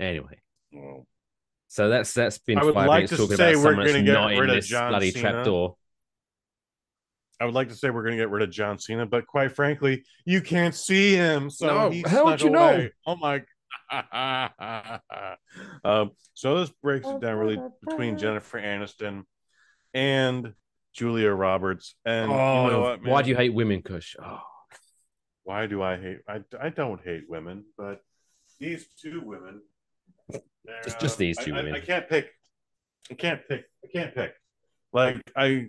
Anyway, 0.00 0.40
Oh. 0.76 1.06
so 1.66 1.88
that's 1.88 2.12
that's 2.14 2.38
been 2.38 2.58
I 2.58 2.64
would 2.64 2.74
five 2.74 2.86
like 2.88 2.98
minutes 2.98 3.12
to 3.12 3.16
talking 3.18 3.36
say 3.36 3.52
about 3.52 3.56
we're 3.64 3.70
someone 3.70 3.84
that's 3.84 3.92
gonna 3.92 4.04
get 4.04 4.12
not 4.12 4.32
in 4.32 4.38
rid 4.40 4.50
of 4.50 4.56
this 4.56 4.66
John 4.66 4.90
bloody 4.90 5.10
Cena. 5.10 5.30
trapdoor. 5.32 5.76
I 7.40 7.44
would 7.44 7.54
like 7.54 7.68
to 7.68 7.74
say 7.74 7.90
we're 7.90 8.02
going 8.02 8.16
to 8.16 8.22
get 8.22 8.30
rid 8.30 8.42
of 8.42 8.50
John 8.50 8.80
Cena, 8.80 9.06
but 9.06 9.24
quite 9.28 9.52
frankly, 9.54 10.02
you 10.24 10.40
can't 10.40 10.74
see 10.74 11.14
him. 11.14 11.50
So 11.50 11.66
No, 11.68 11.90
he 11.90 12.02
how 12.02 12.24
would 12.24 12.40
snuck 12.40 12.42
you 12.42 12.50
know? 12.50 12.88
Oh 13.06 13.14
my! 13.14 13.44
um, 15.84 16.10
so 16.34 16.58
this 16.58 16.70
breaks 16.82 17.06
it 17.06 17.20
down 17.20 17.38
really 17.38 17.58
between 17.86 18.18
Jennifer 18.18 18.60
Aniston 18.60 19.22
and 19.94 20.52
Julia 20.94 21.30
Roberts. 21.30 21.94
And 22.04 22.30
oh, 22.32 22.64
you 22.64 22.70
know 22.72 22.80
what? 22.80 23.04
why 23.06 23.22
do 23.22 23.30
you 23.30 23.36
hate 23.36 23.54
women, 23.54 23.82
Kush? 23.82 24.16
Oh, 24.20 24.40
Why 25.48 25.64
do 25.66 25.82
I 25.82 25.96
hate? 25.96 26.18
I, 26.28 26.40
I 26.60 26.68
don't 26.68 27.00
hate 27.02 27.22
women, 27.26 27.64
but 27.78 28.02
these 28.60 28.86
two 29.00 29.22
women. 29.24 29.62
they're, 30.28 30.42
Just- 30.84 31.00
just 31.00 31.16
these 31.16 31.38
two 31.38 31.54
I, 31.54 31.56
I- 31.60 31.62
women. 31.62 31.74
I 31.74 31.80
can't 31.80 32.06
pick. 32.06 32.26
I 33.10 33.14
can't 33.14 33.40
pick. 33.48 33.64
I 33.82 33.88
can't 33.90 34.14
pick. 34.14 34.34
Like 34.92 35.22
I, 35.34 35.68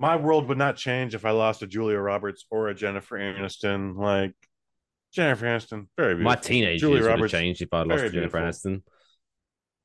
my 0.00 0.16
world 0.16 0.48
would 0.48 0.58
not 0.58 0.74
change 0.74 1.14
if 1.14 1.24
I 1.24 1.30
lost 1.30 1.62
a 1.62 1.68
Julia 1.68 1.96
Roberts 1.98 2.44
or 2.50 2.70
a 2.70 2.74
Jennifer 2.74 3.16
Aniston. 3.16 3.96
Like 3.96 4.34
Jennifer 5.12 5.46
Aniston, 5.46 5.86
very 5.96 6.14
beautiful. 6.16 6.24
my 6.24 6.34
teenage 6.34 6.80
Julia 6.80 7.02
years 7.04 7.06
would 7.08 7.20
have 7.20 7.30
changed 7.30 7.62
if 7.62 7.72
I 7.72 7.82
lost 7.84 8.12
Jennifer. 8.12 8.40
Aniston. 8.40 8.82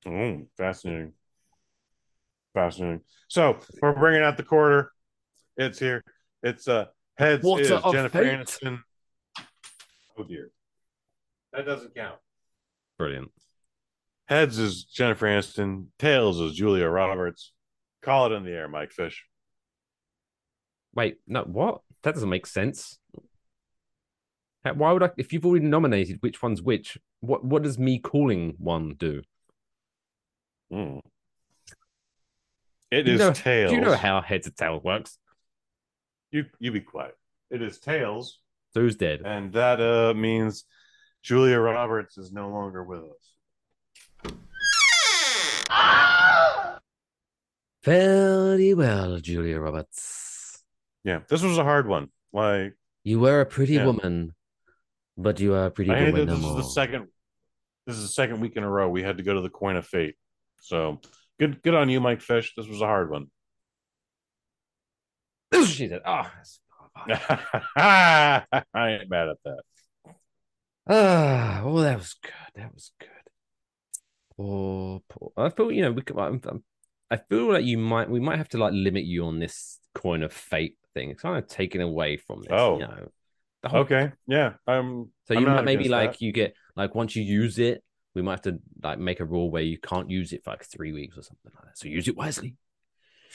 Mm, 0.08 0.48
fascinating. 0.58 1.14
Fascinating. 2.56 3.02
So 3.28 3.60
we're 3.80 3.94
bringing 3.94 4.24
out 4.24 4.38
the 4.38 4.44
quarter. 4.44 4.92
It's 5.56 5.78
here. 5.78 6.04
It's 6.42 6.68
uh 6.68 6.86
heads 7.20 7.44
Water 7.44 7.62
is 7.62 7.70
Jennifer 7.92 8.24
fate. 8.24 8.40
Aniston. 8.40 8.80
Oh 10.18 10.24
dear, 10.24 10.52
that 11.54 11.66
doesn't 11.66 11.96
count. 11.96 12.18
Brilliant. 12.98 13.32
Heads 14.28 14.58
is 14.58 14.84
Jennifer 14.84 15.28
Aniston. 15.28 15.88
Tails 16.00 16.40
is 16.42 16.54
Julia 16.56 16.88
Roberts. 16.88 17.54
Call 18.02 18.26
it 18.32 18.36
in 18.36 18.44
the 18.44 18.52
air, 18.52 18.68
Mike 18.68 18.92
Fish. 18.92 19.26
Wait, 20.96 21.18
no, 21.28 21.44
what? 21.44 21.82
That 22.04 22.16
doesn't 22.16 22.30
make 22.30 22.46
sense. 22.48 22.98
Why 24.64 24.92
would 24.92 25.04
I? 25.04 25.12
If 25.18 25.32
you've 25.32 25.46
already 25.46 25.66
nominated 25.66 26.18
which 26.22 26.42
one's 26.42 26.62
which, 26.62 26.98
what 27.22 27.46
what 27.46 27.64
does 27.64 27.78
me 27.80 28.00
calling 28.00 28.56
one 28.58 28.96
do? 28.98 29.22
Mm. 30.74 31.02
It 32.92 33.04
Do 33.04 33.14
is 33.14 33.20
know- 33.20 33.34
Tails. 33.34 33.70
Do 33.72 33.76
you 33.78 33.82
know 33.82 33.96
how 33.96 34.22
heads 34.22 34.48
or 34.48 34.52
tails 34.52 34.84
works? 34.84 35.18
You 36.32 36.46
you 36.60 36.72
be 36.74 36.82
quiet. 36.82 37.16
It 37.50 37.62
is 37.62 37.80
Tails, 37.80 38.40
Who's 38.78 38.96
dead? 38.96 39.22
and 39.26 39.52
that 39.54 39.80
uh 39.82 40.14
means 40.14 40.66
Julia 41.24 41.58
Roberts 41.60 42.18
is 42.18 42.32
no 42.32 42.50
longer 42.50 42.84
with 42.84 43.04
us. 43.04 43.34
Very 47.84 48.74
well, 48.74 49.20
Julia 49.20 49.60
Roberts. 49.60 50.64
Yeah, 51.04 51.20
this 51.30 51.42
was 51.42 51.58
a 51.58 51.64
hard 51.64 51.88
one. 51.88 52.10
Like 52.34 52.74
You 53.04 53.20
were 53.20 53.42
a 53.42 53.46
pretty 53.46 53.74
Yeah. 53.74 53.86
woman, 53.86 54.36
but 55.18 55.40
you 55.40 55.54
are 55.54 55.66
a 55.68 55.72
pretty 55.72 55.92
I 55.92 56.06
woman 56.12 56.16
that 56.16 56.26
no 56.28 56.36
this 56.36 56.46
is 56.46 56.56
the 56.56 56.64
second. 56.72 57.08
This 57.86 57.96
is 57.96 58.02
the 58.04 58.10
second 58.10 58.42
week 58.42 58.58
in 58.58 58.64
a 58.64 58.70
row 58.70 58.90
we 58.90 59.04
had 59.04 59.18
to 59.18 59.24
go 59.24 59.34
to 59.34 59.42
the 59.42 59.50
coin 59.50 59.78
of 59.78 59.88
fate. 59.88 60.16
So 60.60 61.00
good, 61.40 61.62
good 61.64 61.74
on 61.76 61.90
you, 61.90 62.02
Mike 62.02 62.22
Fish. 62.22 62.54
This 62.58 62.68
was 62.68 62.82
a 62.82 62.86
hard 62.86 63.10
one. 63.10 63.28
this 65.52 65.70
is 65.70 65.74
she 65.76 65.88
said, 65.88 66.02
"Ah, 66.06 66.30
I 67.76 68.44
ain't 68.76 69.10
mad 69.10 69.30
at 69.30 69.38
that. 69.46 69.62
ah, 70.90 71.62
oh, 71.64 71.82
that 71.82 71.98
was 71.98 72.16
good. 72.22 72.32
That 72.56 72.74
was 72.74 72.92
good." 73.00 73.10
Poor, 74.36 75.02
poor. 75.10 75.32
I 75.38 75.50
feel 75.50 75.72
you 75.72 75.82
know 75.82 75.92
we 75.92 76.02
could. 76.02 76.18
I'm, 76.18 76.42
I'm- 76.46 76.64
I 77.10 77.18
feel 77.18 77.52
like 77.54 77.64
you 77.64 77.78
might. 77.78 78.10
We 78.10 78.20
might 78.20 78.38
have 78.38 78.50
to 78.50 78.58
like 78.58 78.74
limit 78.74 79.06
you 79.06 79.26
on 79.26 79.40
this 79.40 79.80
coin 79.96 80.24
of 80.24 80.34
fate 80.34 80.78
thing. 80.94 81.10
It's 81.12 81.22
kind 81.22 81.38
of 81.38 81.48
taken 81.48 81.82
away 81.82 82.18
from 82.18 82.42
this. 82.42 82.50
Oh. 82.52 82.80
you 82.80 82.88
know. 82.88 83.12
The 83.64 83.70
whole 83.70 83.80
Okay, 83.82 84.12
yeah. 84.28 84.54
I'm. 84.68 85.12
So 85.26 85.36
I'm 85.36 85.42
you 85.42 85.48
might 85.48 85.64
maybe 85.64 85.90
like 85.90 86.14
that. 86.14 86.22
you 86.22 86.32
get 86.32 86.54
like 86.76 86.94
once 86.96 87.16
you 87.16 87.24
use 87.24 87.60
it, 87.60 87.84
we 88.14 88.22
might 88.22 88.34
have 88.34 88.42
to 88.42 88.60
like 88.84 89.00
make 89.00 89.20
a 89.20 89.26
rule 89.26 89.50
where 89.50 89.64
you 89.64 89.78
can't 89.78 90.10
use 90.10 90.34
it 90.34 90.44
for 90.44 90.52
like 90.52 90.64
three 90.66 90.92
weeks 90.92 91.18
or 91.18 91.24
something 91.24 91.52
like 91.56 91.66
that. 91.66 91.78
So 91.78 91.88
use 91.88 92.08
it 92.08 92.18
wisely. 92.18 92.56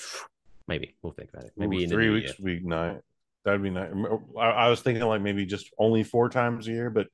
Maybe 0.69 0.95
we'll 1.03 1.13
think 1.13 1.31
about 1.33 1.45
it. 1.45 1.53
Maybe 1.57 1.79
Ooh, 1.79 1.81
in 1.81 1.91
three 1.91 2.11
weeks 2.11 2.39
year. 2.39 2.61
be 2.61 2.65
nice. 2.65 3.01
That'd 3.45 3.62
be 3.62 3.70
nice. 3.70 3.90
Oh, 3.95 4.22
I, 4.38 4.51
I 4.51 4.68
was 4.68 4.80
thinking 4.80 5.05
like 5.05 5.22
maybe 5.22 5.47
just 5.47 5.70
only 5.78 6.05
four 6.05 6.28
times 6.28 6.68
a 6.68 6.70
year, 6.70 6.90
but 6.90 7.09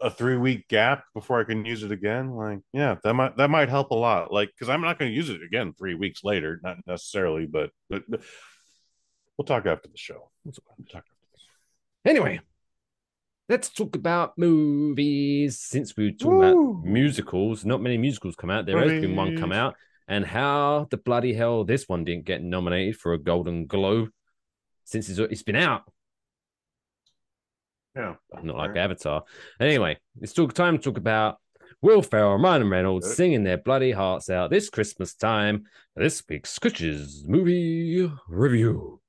a 0.00 0.10
three 0.10 0.36
week 0.36 0.68
gap 0.68 1.04
before 1.14 1.40
I 1.40 1.44
can 1.44 1.64
use 1.64 1.82
it 1.82 1.92
again. 1.92 2.30
Like, 2.30 2.60
yeah, 2.72 2.96
that 3.04 3.14
might 3.14 3.36
that 3.36 3.50
might 3.50 3.68
help 3.68 3.90
a 3.90 3.94
lot. 3.94 4.32
Like, 4.32 4.50
because 4.50 4.68
I'm 4.68 4.80
not 4.80 4.98
going 4.98 5.10
to 5.10 5.16
use 5.16 5.30
it 5.30 5.42
again 5.42 5.72
three 5.72 5.94
weeks 5.94 6.24
later, 6.24 6.60
not 6.62 6.78
necessarily, 6.86 7.46
but, 7.46 7.70
but 7.88 8.02
but 8.08 8.22
we'll 9.36 9.44
talk 9.44 9.66
after 9.66 9.88
the 9.88 9.96
show. 9.96 10.30
We'll 10.44 10.52
talk 10.52 10.64
after 10.94 11.12
this. 11.32 11.44
Anyway, 12.04 12.40
let's 13.48 13.68
talk 13.68 13.94
about 13.94 14.36
movies. 14.36 15.60
Since 15.60 15.96
we 15.96 16.06
were 16.06 16.10
talking 16.12 16.38
about 16.38 16.84
musicals, 16.84 17.64
not 17.64 17.80
many 17.80 17.98
musicals 17.98 18.34
come 18.34 18.50
out. 18.50 18.66
There 18.66 18.78
has 18.78 19.00
been 19.00 19.14
one 19.14 19.38
come 19.38 19.52
out, 19.52 19.76
and 20.08 20.26
how 20.26 20.88
the 20.90 20.96
bloody 20.96 21.34
hell 21.34 21.64
this 21.64 21.88
one 21.88 22.04
didn't 22.04 22.24
get 22.24 22.42
nominated 22.42 22.96
for 22.96 23.12
a 23.12 23.18
Golden 23.18 23.66
Globe 23.66 24.08
since 24.92 25.08
it's, 25.08 25.18
it's 25.18 25.42
been 25.42 25.56
out. 25.56 25.82
Yeah, 27.96 28.14
not 28.42 28.56
like 28.56 28.74
Fair. 28.74 28.84
Avatar. 28.84 29.24
Anyway, 29.58 29.98
it's 30.20 30.34
talk 30.34 30.52
time 30.52 30.76
to 30.76 30.84
talk 30.84 30.98
about 30.98 31.38
Will 31.80 32.02
Ferrell, 32.02 32.34
and 32.34 32.44
Ryan 32.44 32.68
Reynolds 32.68 33.06
Good. 33.06 33.16
singing 33.16 33.42
their 33.42 33.56
bloody 33.56 33.92
hearts 33.92 34.28
out 34.28 34.50
this 34.50 34.68
Christmas 34.68 35.14
time. 35.14 35.64
This 35.96 36.22
week's 36.28 36.56
Scritches 36.56 37.26
movie 37.26 38.10
review. 38.28 39.00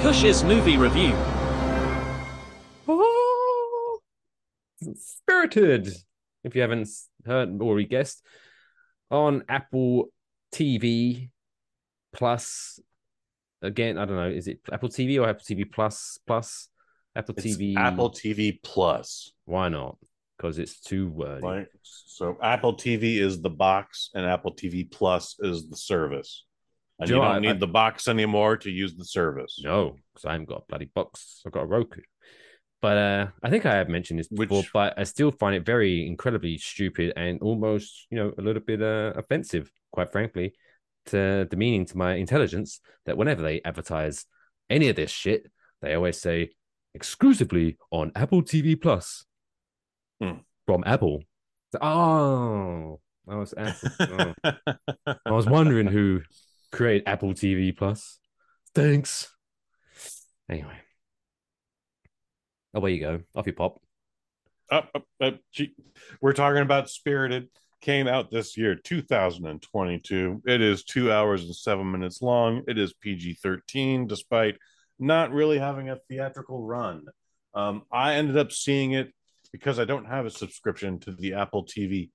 Kush's 0.00 0.44
movie 0.44 0.76
review. 0.76 1.12
Oh, 2.88 3.98
Spirited. 4.94 5.88
If 6.44 6.56
you 6.56 6.60
haven't 6.60 6.88
heard 7.24 7.60
or 7.60 7.80
guessed, 7.82 8.24
on 9.12 9.44
Apple 9.48 10.08
TV 10.52 11.28
Plus. 12.12 12.80
Again, 13.60 13.96
I 13.98 14.04
don't 14.06 14.16
know. 14.16 14.28
Is 14.28 14.48
it 14.48 14.58
Apple 14.72 14.88
TV 14.88 15.20
or 15.20 15.28
Apple 15.28 15.44
TV 15.48 15.70
Plus? 15.70 16.18
Plus 16.26 16.68
Apple 17.14 17.34
it's 17.36 17.46
TV. 17.56 17.76
Apple 17.76 18.10
TV 18.10 18.58
Plus. 18.62 19.32
Why 19.44 19.68
not? 19.68 19.98
Because 20.36 20.58
it's 20.58 20.80
too 20.80 21.08
wordy. 21.10 21.42
Right. 21.46 21.66
So 21.82 22.36
Apple 22.42 22.74
TV 22.76 23.18
is 23.20 23.40
the 23.40 23.50
box, 23.50 24.10
and 24.14 24.26
Apple 24.26 24.54
TV 24.54 24.90
Plus 24.90 25.36
is 25.40 25.68
the 25.68 25.76
service. 25.76 26.44
And 26.98 27.06
Do 27.08 27.14
you 27.14 27.20
you 27.20 27.26
don't 27.26 27.36
I- 27.36 27.38
need 27.40 27.50
I- 27.50 27.58
the 27.58 27.66
box 27.68 28.08
anymore 28.08 28.56
to 28.58 28.70
use 28.70 28.94
the 28.96 29.04
service. 29.04 29.60
No, 29.62 29.96
because 30.12 30.24
I 30.24 30.32
haven't 30.32 30.48
got 30.48 30.62
a 30.62 30.64
bloody 30.68 30.90
box. 30.92 31.42
I've 31.46 31.52
got 31.52 31.62
a 31.62 31.66
Roku. 31.66 32.00
But 32.82 32.96
uh, 32.98 33.26
I 33.42 33.48
think 33.48 33.64
I 33.64 33.76
have 33.76 33.88
mentioned 33.88 34.18
this 34.18 34.28
before, 34.28 34.58
Which- 34.58 34.72
but 34.74 34.98
I 34.98 35.04
still 35.04 35.30
find 35.30 35.54
it 35.54 35.64
very 35.64 36.06
incredibly 36.06 36.58
stupid 36.58 37.12
and 37.16 37.40
almost, 37.40 38.06
you 38.10 38.18
know, 38.18 38.32
a 38.36 38.42
little 38.42 38.60
bit 38.60 38.82
uh, 38.82 39.12
offensive, 39.16 39.70
quite 39.92 40.10
frankly, 40.12 40.52
to 41.06 41.44
demeaning 41.46 41.86
to 41.86 41.96
my 41.96 42.14
intelligence 42.16 42.80
that 43.06 43.16
whenever 43.16 43.40
they 43.42 43.60
advertise 43.64 44.26
any 44.68 44.88
of 44.88 44.96
this 44.96 45.10
shit, 45.12 45.50
they 45.80 45.94
always 45.94 46.20
say 46.20 46.50
exclusively 46.94 47.76
on 47.90 48.10
Apple 48.14 48.42
TV 48.42 48.78
Plus 48.80 49.24
Hmm. 50.20 50.38
from 50.66 50.82
Apple. 50.84 51.22
Oh, 51.80 53.00
I 53.28 53.36
was 53.36 53.54
Apple. 53.56 54.34
oh. 54.44 54.52
I 55.26 55.30
was 55.30 55.46
wondering 55.46 55.86
who 55.86 56.20
created 56.72 57.08
Apple 57.08 57.32
TV 57.32 57.76
Plus. 57.76 58.18
Thanks. 58.74 59.32
Anyway. 60.50 60.78
Away 62.74 62.94
you 62.94 63.00
go. 63.00 63.20
Off 63.34 63.46
you 63.46 63.52
pop. 63.52 63.80
Up, 64.70 64.88
up, 64.94 65.04
up. 65.22 65.38
We're 66.20 66.32
talking 66.32 66.62
about 66.62 66.88
Spirited. 66.88 67.48
Came 67.82 68.06
out 68.06 68.30
this 68.30 68.56
year, 68.56 68.76
2022. 68.76 70.42
It 70.46 70.60
is 70.60 70.84
two 70.84 71.10
hours 71.10 71.42
and 71.44 71.54
seven 71.54 71.90
minutes 71.90 72.22
long. 72.22 72.62
It 72.68 72.78
is 72.78 72.94
PG 72.94 73.38
13, 73.42 74.06
despite 74.06 74.56
not 75.00 75.32
really 75.32 75.58
having 75.58 75.90
a 75.90 75.98
theatrical 76.08 76.62
run. 76.62 77.06
Um, 77.54 77.82
I 77.90 78.14
ended 78.14 78.36
up 78.38 78.52
seeing 78.52 78.92
it 78.92 79.12
because 79.52 79.78
I 79.80 79.84
don't 79.84 80.06
have 80.06 80.26
a 80.26 80.30
subscription 80.30 81.00
to 81.00 81.12
the 81.12 81.34
Apple 81.34 81.66
TV 81.66 82.10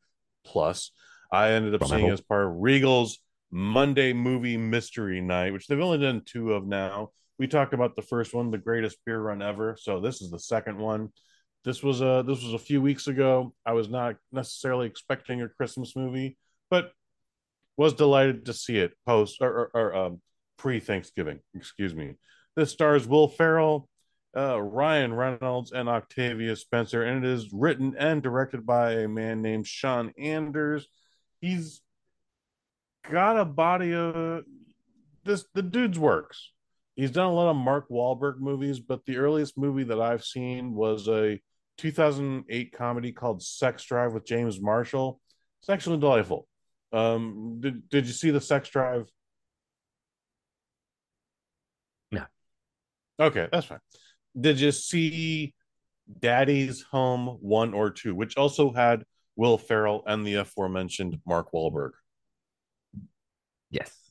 Plus. 0.45 0.91
I 1.32 1.51
ended 1.51 1.76
up 1.76 1.82
From 1.82 1.89
seeing 1.89 2.01
it 2.01 2.05
Apple. 2.05 2.14
as 2.14 2.22
part 2.22 2.47
of 2.47 2.53
Regal's 2.55 3.20
Monday 3.51 4.14
movie 4.14 4.58
mystery 4.58 5.22
night, 5.22 5.51
which 5.53 5.68
they've 5.68 5.80
only 5.80 5.99
done 5.99 6.22
two 6.26 6.53
of 6.53 6.66
now. 6.66 7.12
We 7.39 7.47
talked 7.47 7.73
about 7.73 7.95
the 7.95 8.01
first 8.01 8.33
one, 8.33 8.51
the 8.51 8.57
greatest 8.57 8.97
beer 9.05 9.19
run 9.19 9.41
ever. 9.41 9.77
So 9.79 9.99
this 9.99 10.21
is 10.21 10.31
the 10.31 10.39
second 10.39 10.77
one. 10.77 11.09
This 11.63 11.83
was 11.83 12.01
a 12.01 12.23
this 12.25 12.43
was 12.43 12.53
a 12.53 12.59
few 12.59 12.81
weeks 12.81 13.07
ago. 13.07 13.53
I 13.65 13.73
was 13.73 13.89
not 13.89 14.15
necessarily 14.31 14.88
expecting 14.88 15.41
a 15.41 15.49
Christmas 15.49 15.95
movie, 15.95 16.38
but 16.69 16.91
was 17.75 17.93
delighted 17.93 18.45
to 18.45 18.53
see 18.53 18.77
it 18.77 18.93
post 19.05 19.38
or, 19.41 19.49
or, 19.49 19.69
or 19.73 19.95
um, 19.95 20.21
pre 20.57 20.79
Thanksgiving. 20.79 21.39
Excuse 21.53 21.93
me. 21.93 22.15
This 22.55 22.71
stars 22.71 23.07
Will 23.07 23.27
Ferrell, 23.27 23.88
uh, 24.35 24.59
Ryan 24.59 25.13
Reynolds, 25.13 25.71
and 25.71 25.88
Octavia 25.88 26.55
Spencer, 26.55 27.03
and 27.03 27.23
it 27.23 27.29
is 27.29 27.51
written 27.53 27.95
and 27.97 28.23
directed 28.23 28.65
by 28.65 28.93
a 28.93 29.07
man 29.07 29.41
named 29.41 29.67
Sean 29.67 30.11
Anders. 30.17 30.88
He's 31.39 31.81
got 33.09 33.38
a 33.38 33.45
body 33.45 33.93
of 33.93 34.43
this. 35.23 35.45
The 35.53 35.61
dude's 35.61 35.99
works. 35.99 36.51
He's 36.97 37.11
done 37.11 37.27
a 37.27 37.33
lot 37.33 37.51
of 37.51 37.55
Mark 37.55 37.89
Wahlberg 37.89 38.39
movies, 38.39 38.79
but 38.79 39.05
the 39.05 39.17
earliest 39.17 39.55
movie 39.55 39.83
that 39.83 40.01
I've 40.01 40.23
seen 40.23 40.73
was 40.73 41.07
a 41.07 41.39
2008 41.77 42.71
comedy 42.73 43.11
called 43.11 43.43
Sex 43.43 43.83
Drive 43.83 44.13
with 44.13 44.25
James 44.25 44.59
Marshall. 44.59 45.21
It's 45.61 45.69
actually 45.69 45.99
delightful. 45.99 46.47
Um, 46.91 47.57
did 47.59 47.87
did 47.89 48.07
you 48.07 48.13
see 48.13 48.31
the 48.31 48.41
Sex 48.41 48.69
Drive? 48.69 49.07
No. 52.11 52.23
Okay, 53.19 53.47
that's 53.51 53.67
fine. 53.67 53.79
Did 54.39 54.59
you 54.59 54.71
see 54.71 55.53
Daddy's 56.19 56.81
Home 56.91 57.37
one 57.41 57.75
or 57.75 57.91
two, 57.91 58.15
which 58.15 58.37
also 58.37 58.73
had 58.73 59.03
Will 59.35 59.59
Ferrell 59.59 60.01
and 60.07 60.25
the 60.25 60.35
aforementioned 60.35 61.19
Mark 61.27 61.51
Wahlberg? 61.51 61.91
Yes. 63.69 64.07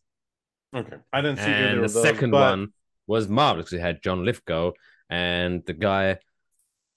Okay, 0.77 0.97
I 1.13 1.21
didn't 1.23 1.39
see 1.39 1.45
And 1.45 1.55
either 1.65 1.77
the 1.79 1.85
of 1.85 1.93
those. 1.95 2.03
second 2.03 2.31
but 2.33 2.51
one 2.51 2.69
was 3.07 3.29
marvelous 3.29 3.67
because 3.67 3.79
it 3.79 3.83
had 3.83 4.03
John 4.03 4.25
Lithgow 4.25 4.73
and 5.09 5.65
the 5.65 5.73
guy 5.73 6.19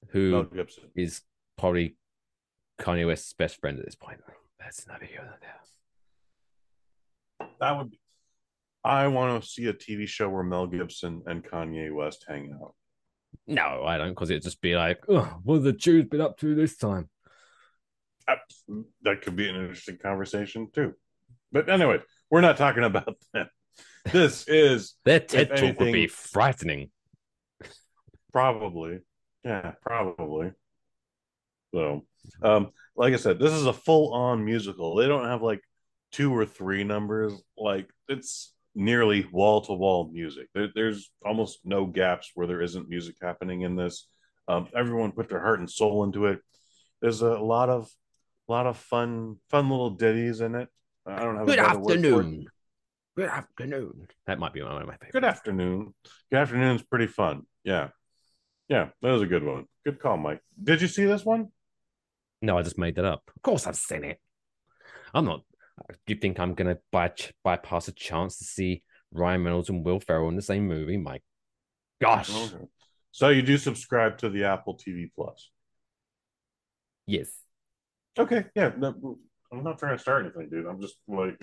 who 0.10 0.32
Mel 0.32 0.44
Gibson. 0.44 0.84
is 0.96 1.22
probably 1.58 1.96
Kanye 2.80 3.06
West's 3.08 3.34
best 3.34 3.60
friend 3.62 3.80
at 3.80 3.86
this 3.86 3.96
point. 3.96 4.20
That's 4.60 4.86
neither 4.88 5.06
here 5.06 5.22
nor 5.24 5.38
there. 5.40 5.56
That 7.60 7.78
would 7.78 7.92
be. 7.92 8.00
I 8.84 9.08
want 9.08 9.42
to 9.44 9.48
see 9.50 9.66
a 9.68 9.74
TV 9.74 10.08
show 10.08 10.30
where 10.30 10.44
Mel 10.44 10.68
Gibson 10.68 11.22
and 11.26 11.44
Kanye 11.44 11.94
West 11.94 12.26
hang 12.28 12.52
out. 12.62 12.74
No, 13.46 13.84
I 13.86 13.98
don't, 13.98 14.10
because 14.10 14.30
it'd 14.30 14.44
just 14.44 14.62
be 14.62 14.76
like, 14.76 15.00
oh, 15.10 15.40
what 15.44 15.56
have 15.56 15.64
the 15.64 15.74
Jews 15.74 16.06
been 16.06 16.22
up 16.22 16.38
to 16.40 16.56
this 16.56 16.78
time? 16.78 17.10
That- 18.28 18.40
That 19.04 19.22
could 19.22 19.36
be 19.36 19.48
an 19.50 19.56
interesting 19.56 19.98
conversation 19.98 20.70
too. 20.74 20.94
But 21.52 21.70
anyway, 21.70 22.00
we're 22.30 22.42
not 22.42 22.58
talking 22.58 22.84
about 22.84 23.16
that. 23.34 23.50
This 24.12 24.48
is 24.48 24.96
Their 25.06 25.20
TED 25.20 25.56
talk 25.56 25.80
would 25.80 25.94
be 25.94 26.08
frightening. 26.08 26.90
probably, 28.32 29.00
yeah, 29.44 29.74
probably. 29.82 30.52
So, 31.74 32.06
um, 32.42 32.72
like 32.96 33.14
I 33.14 33.18
said, 33.18 33.40
this 33.40 33.54
is 33.54 33.66
a 33.66 33.74
full-on 33.74 34.44
musical. 34.44 34.96
They 34.96 35.08
don't 35.08 35.26
have 35.26 35.42
like 35.42 35.62
two 36.12 36.36
or 36.36 36.46
three 36.46 36.84
numbers. 36.84 37.34
Like 37.58 37.90
it's 38.08 38.54
nearly 38.76 39.28
wall-to-wall 39.32 40.10
music. 40.12 40.48
There, 40.54 40.70
there's 40.74 41.12
almost 41.26 41.60
no 41.64 41.86
gaps 41.86 42.32
where 42.34 42.48
there 42.48 42.62
isn't 42.62 42.90
music 42.90 43.16
happening 43.22 43.62
in 43.62 43.76
this. 43.76 44.08
Um, 44.48 44.68
everyone 44.76 45.12
put 45.12 45.30
their 45.30 45.42
heart 45.42 45.60
and 45.60 45.70
soul 45.70 46.04
into 46.04 46.26
it. 46.26 46.40
There's 47.02 47.22
a 47.22 47.38
lot 47.38 47.70
of, 47.70 47.90
lot 48.48 48.66
of 48.66 48.78
fun, 48.78 49.38
fun 49.50 49.70
little 49.70 49.92
ditties 49.92 50.42
in 50.42 50.56
it. 50.56 50.70
I 51.06 51.24
don't 51.24 51.36
have 51.38 51.44
a 51.48 51.52
Good 51.52 51.58
better 51.58 51.80
word 51.80 51.86
for 51.86 51.92
it. 51.92 51.98
afternoon. 51.98 52.46
Good 53.20 53.28
afternoon. 53.28 54.08
That 54.28 54.40
might 54.40 54.54
be 54.54 54.62
one 54.62 54.82
of 54.82 54.88
my 54.88 54.94
favorites. 54.94 55.12
Good 55.12 55.26
afternoon. 55.26 55.94
Good 56.32 56.38
afternoon 56.38 56.64
afternoon's 56.64 56.84
pretty 56.84 57.08
fun. 57.08 57.42
Yeah. 57.66 57.90
Yeah, 58.70 58.92
that 59.02 59.12
was 59.12 59.22
a 59.22 59.26
good 59.26 59.44
one. 59.44 59.66
Good 59.84 60.00
call, 60.00 60.16
Mike. 60.16 60.40
Did 60.64 60.82
you 60.82 60.88
see 60.88 61.04
this 61.04 61.26
one? 61.26 61.50
No, 62.42 62.58
I 62.58 62.62
just 62.62 62.78
made 62.78 62.96
that 62.96 63.04
up. 63.04 63.24
Of 63.36 63.42
course, 63.42 63.68
I've 63.68 63.76
seen 63.76 64.06
it. 64.06 64.22
I'm 65.14 65.26
not. 65.26 65.42
Do 65.90 66.14
you 66.14 66.16
think 66.16 66.40
I'm 66.40 66.54
gonna 66.54 66.78
by, 66.94 67.12
bypass 67.44 67.90
a 67.90 67.92
chance 67.92 68.38
to 68.38 68.46
see 68.46 68.84
Ryan 69.12 69.44
Reynolds 69.44 69.68
and 69.68 69.84
Will 69.84 70.00
Ferrell 70.00 70.30
in 70.30 70.38
the 70.38 70.42
same 70.42 70.66
movie? 70.66 70.96
My 70.96 71.20
gosh, 72.00 72.34
Okay. 72.34 72.68
So 73.12 73.28
you 73.28 73.42
do 73.42 73.58
subscribe 73.58 74.20
to 74.20 74.30
the 74.30 74.46
Apple 74.46 74.78
TV 74.78 75.12
Plus. 75.14 75.52
yes. 77.06 77.30
Okay, 78.18 78.46
yeah. 78.56 78.72
No, 78.78 79.18
I'm 79.52 79.66
not 79.66 79.78
trying 79.78 79.98
to 79.98 80.02
start 80.02 80.24
anything, 80.24 80.50
dude. 80.50 80.68
I'm 80.68 80.80
just 80.80 80.96
like 81.10 81.36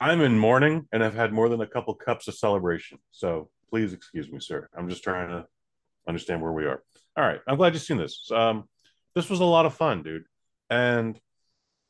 I'm 0.00 0.20
in 0.20 0.38
mourning 0.38 0.86
and 0.92 1.02
I've 1.02 1.14
had 1.14 1.32
more 1.32 1.48
than 1.48 1.60
a 1.60 1.66
couple 1.66 1.94
cups 1.94 2.28
of 2.28 2.34
celebration. 2.34 2.98
So 3.10 3.48
please 3.68 3.92
excuse 3.92 4.30
me, 4.30 4.38
sir. 4.40 4.68
I'm 4.76 4.88
just 4.88 5.02
trying 5.04 5.28
to 5.30 5.46
understand 6.08 6.42
where 6.42 6.52
we 6.52 6.64
are. 6.64 6.82
All 7.16 7.24
right. 7.24 7.40
I'm 7.46 7.56
glad 7.56 7.74
you've 7.74 7.82
seen 7.82 7.98
this. 7.98 8.28
Um, 8.32 8.64
this 9.14 9.28
was 9.28 9.40
a 9.40 9.44
lot 9.44 9.66
of 9.66 9.74
fun, 9.74 10.02
dude. 10.02 10.24
And 10.68 11.18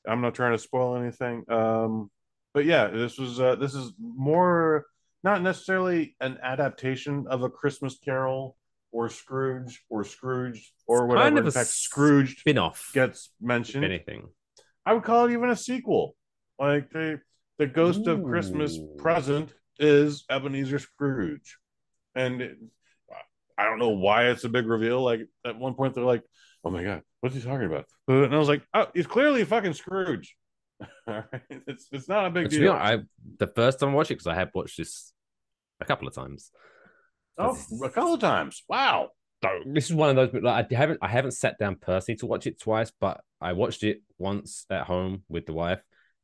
I'm 0.09 0.21
not 0.21 0.35
trying 0.35 0.53
to 0.53 0.59
spoil 0.59 0.97
anything. 0.97 1.45
Um, 1.51 2.11
but 2.55 2.65
yeah, 2.65 2.89
this 2.89 3.19
was 3.19 3.39
uh, 3.41 3.57
this 3.57 3.75
is 3.75 3.93
more 4.01 4.87
not 5.23 5.43
necessarily 5.43 6.17
an 6.21 6.39
adaptation 6.43 7.27
of 7.29 7.43
a 7.43 7.51
Christmas 7.51 7.99
Carol 8.03 8.57
or 8.91 9.09
Scrooge 9.09 9.85
or 9.89 10.03
Scrooge 10.03 10.73
or 10.87 11.07
whatever. 11.07 11.27
kind 11.27 11.39
of 11.39 11.45
In 11.45 11.49
a 11.49 11.53
fact, 11.53 11.69
Scrooge 11.69 12.41
Spin-off, 12.41 12.91
gets 12.95 13.27
if 13.41 13.47
mentioned. 13.47 13.85
anything. 13.85 14.29
I 14.85 14.95
would 14.95 15.05
call 15.05 15.27
it 15.27 15.33
even 15.33 15.51
a 15.51 15.57
sequel. 15.57 16.17
Like 16.59 16.91
the 16.91 17.21
the 17.61 17.67
Ghost 17.67 18.07
of 18.07 18.25
Christmas 18.25 18.79
Present 18.97 19.53
is 19.79 20.25
Ebenezer 20.31 20.79
Scrooge, 20.79 21.59
and 22.15 22.41
it, 22.41 22.57
I 23.59 23.65
don't 23.67 23.79
know 23.79 23.91
why 23.91 24.31
it's 24.31 24.45
a 24.45 24.49
big 24.49 24.67
reveal. 24.67 25.03
Like 25.03 25.21
at 25.45 25.59
one 25.59 25.75
point 25.75 25.95
they're 25.95 26.03
like, 26.05 26.23
"Oh 26.65 26.71
my 26.71 26.83
god, 26.83 27.03
what's 27.21 27.35
he 27.35 27.43
talking 27.43 27.67
about?" 27.67 27.85
And 28.09 28.35
I 28.35 28.39
was 28.39 28.49
like, 28.49 28.63
"Oh, 28.73 28.87
he's 28.95 29.07
clearly 29.07 29.45
fucking 29.45 29.75
Scrooge." 29.75 30.37
All 31.07 31.23
right, 31.33 31.43
it's 31.67 31.87
it's 31.93 32.09
not 32.09 32.25
a 32.25 32.31
big 32.31 32.45
But 32.45 32.51
deal. 32.53 32.73
honest, 32.73 33.05
I 33.05 33.25
the 33.39 33.47
first 33.47 33.79
time 33.79 33.91
I 33.91 33.93
watched 33.93 34.11
it 34.11 34.15
because 34.15 34.27
I 34.27 34.35
have 34.37 34.51
watched 34.55 34.79
this 34.79 35.13
a 35.81 35.85
couple 35.85 36.09
of 36.09 36.15
times. 36.15 36.51
oh, 37.37 37.57
a 37.85 37.91
couple 37.91 38.15
of 38.15 38.21
times. 38.21 38.63
Wow. 38.69 39.11
This 39.67 39.87
is 39.87 39.95
one 39.95 40.11
of 40.11 40.17
those. 40.17 40.43
Like, 40.43 40.73
I 40.73 40.77
haven't 40.77 40.99
I 41.03 41.09
haven't 41.09 41.31
sat 41.33 41.59
down 41.59 41.77
personally 41.77 42.17
to 42.19 42.27
watch 42.27 42.47
it 42.47 42.59
twice, 42.61 42.91
but 42.99 43.21
I 43.41 43.53
watched 43.53 43.83
it 43.85 44.03
once 44.19 44.65
at 44.71 44.87
home 44.87 45.25
with 45.31 45.47
the 45.47 45.55
wife, 45.55 45.81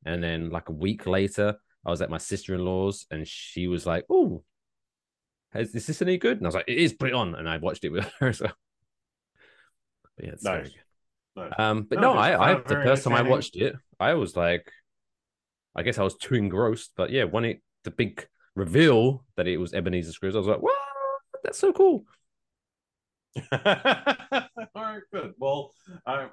and 0.07 0.23
then 0.23 0.51
like 0.51 0.69
a 0.71 0.73
week 0.73 1.07
later, 1.07 1.57
I 1.85 1.91
was 1.91 2.03
at 2.03 2.11
my 2.11 2.19
sister 2.19 2.55
in 2.55 2.65
law's, 2.65 3.07
and 3.11 3.27
she 3.29 3.69
was 3.69 3.87
like, 3.87 4.05
"Oh, 4.11 4.45
is, 5.55 5.75
is 5.75 5.87
this 5.87 6.03
any 6.03 6.19
good?" 6.19 6.39
And 6.39 6.47
I 6.47 6.49
was 6.49 6.55
like, 6.55 6.69
"It 6.69 6.79
is. 6.79 6.93
Put 6.93 7.09
it 7.09 7.15
on." 7.15 7.35
And 7.35 7.49
I 7.49 7.59
watched 7.59 7.85
it 7.85 7.91
with 7.91 8.11
her. 8.21 8.33
So, 8.33 8.47
but 8.47 10.25
yeah, 10.25 10.31
it's 10.33 10.49
very 10.49 10.63
Nice. 10.63 10.71
good. 10.71 11.43
Nice. 11.43 11.53
Um, 11.59 11.83
but 11.85 12.01
No, 12.01 12.13
no, 12.13 12.19
I, 12.19 12.53
I 12.53 12.55
the 12.55 12.77
first 12.77 13.05
time 13.05 13.15
I 13.15 13.23
watched 13.23 13.57
it, 13.57 13.77
I 14.01 14.15
was 14.15 14.37
like, 14.37 14.71
I 15.75 15.83
guess 15.83 15.99
I 15.99 16.03
was 16.03 16.17
too 16.17 16.35
engrossed. 16.35 16.93
But 16.97 17.11
yeah, 17.11 17.25
when 17.25 17.45
it 17.45 17.63
the 17.85 17.91
big 17.91 18.27
reveal 18.55 19.25
that 19.37 19.47
it 19.47 19.59
was 19.59 19.75
Ebenezer 19.75 20.13
Scrooge, 20.13 20.35
I 20.35 20.39
was 20.39 20.47
like, 20.47 20.63
"What? 20.63 20.77
That's 21.45 21.59
so 21.59 21.73
cool." 21.73 22.05
All 23.53 23.59
right, 24.75 25.03
good. 25.13 25.35
Well, 25.39 25.73
I 26.07 26.29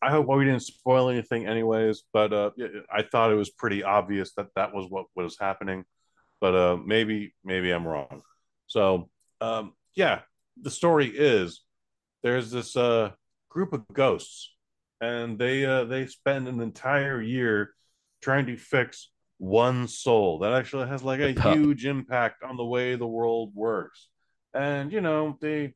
I 0.00 0.10
hope 0.10 0.28
we 0.28 0.44
didn't 0.44 0.62
spoil 0.62 1.10
anything, 1.10 1.46
anyways. 1.46 2.04
But 2.12 2.32
uh, 2.32 2.50
I 2.92 3.02
thought 3.02 3.32
it 3.32 3.36
was 3.36 3.50
pretty 3.50 3.82
obvious 3.82 4.32
that 4.34 4.48
that 4.54 4.74
was 4.74 4.86
what 4.88 5.06
was 5.14 5.36
happening. 5.40 5.84
But 6.40 6.54
uh, 6.54 6.76
maybe 6.84 7.34
maybe 7.44 7.70
I'm 7.70 7.86
wrong. 7.86 8.22
So 8.66 9.10
um, 9.40 9.72
yeah, 9.94 10.20
the 10.60 10.70
story 10.70 11.08
is 11.08 11.62
there's 12.22 12.50
this 12.50 12.76
uh, 12.76 13.10
group 13.48 13.72
of 13.72 13.86
ghosts, 13.92 14.52
and 15.00 15.38
they 15.38 15.64
uh, 15.64 15.84
they 15.84 16.06
spend 16.06 16.48
an 16.48 16.60
entire 16.60 17.20
year 17.20 17.74
trying 18.22 18.46
to 18.46 18.56
fix 18.56 19.10
one 19.38 19.86
soul 19.86 20.40
that 20.40 20.52
actually 20.52 20.88
has 20.88 21.02
like 21.02 21.20
a 21.20 21.32
huge 21.52 21.86
impact 21.86 22.42
on 22.42 22.56
the 22.56 22.64
way 22.64 22.96
the 22.96 23.06
world 23.06 23.52
works. 23.54 24.08
And 24.54 24.92
you 24.92 25.00
know 25.00 25.38
they 25.40 25.74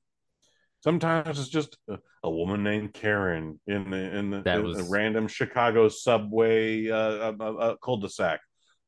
sometimes 0.83 1.39
it's 1.39 1.49
just 1.49 1.77
a, 1.89 1.99
a 2.23 2.31
woman 2.31 2.63
named 2.63 2.93
Karen 2.93 3.59
in 3.67 3.91
the 3.91 4.17
in 4.17 4.31
the 4.31 4.43
in 4.47 4.63
was- 4.65 4.79
a 4.79 4.91
random 4.91 5.29
Chicago 5.29 5.89
subway 5.89 6.89
uh, 6.91 7.33
uh, 7.39 7.45
uh, 7.45 7.77
cul-de-sac, 7.83 8.41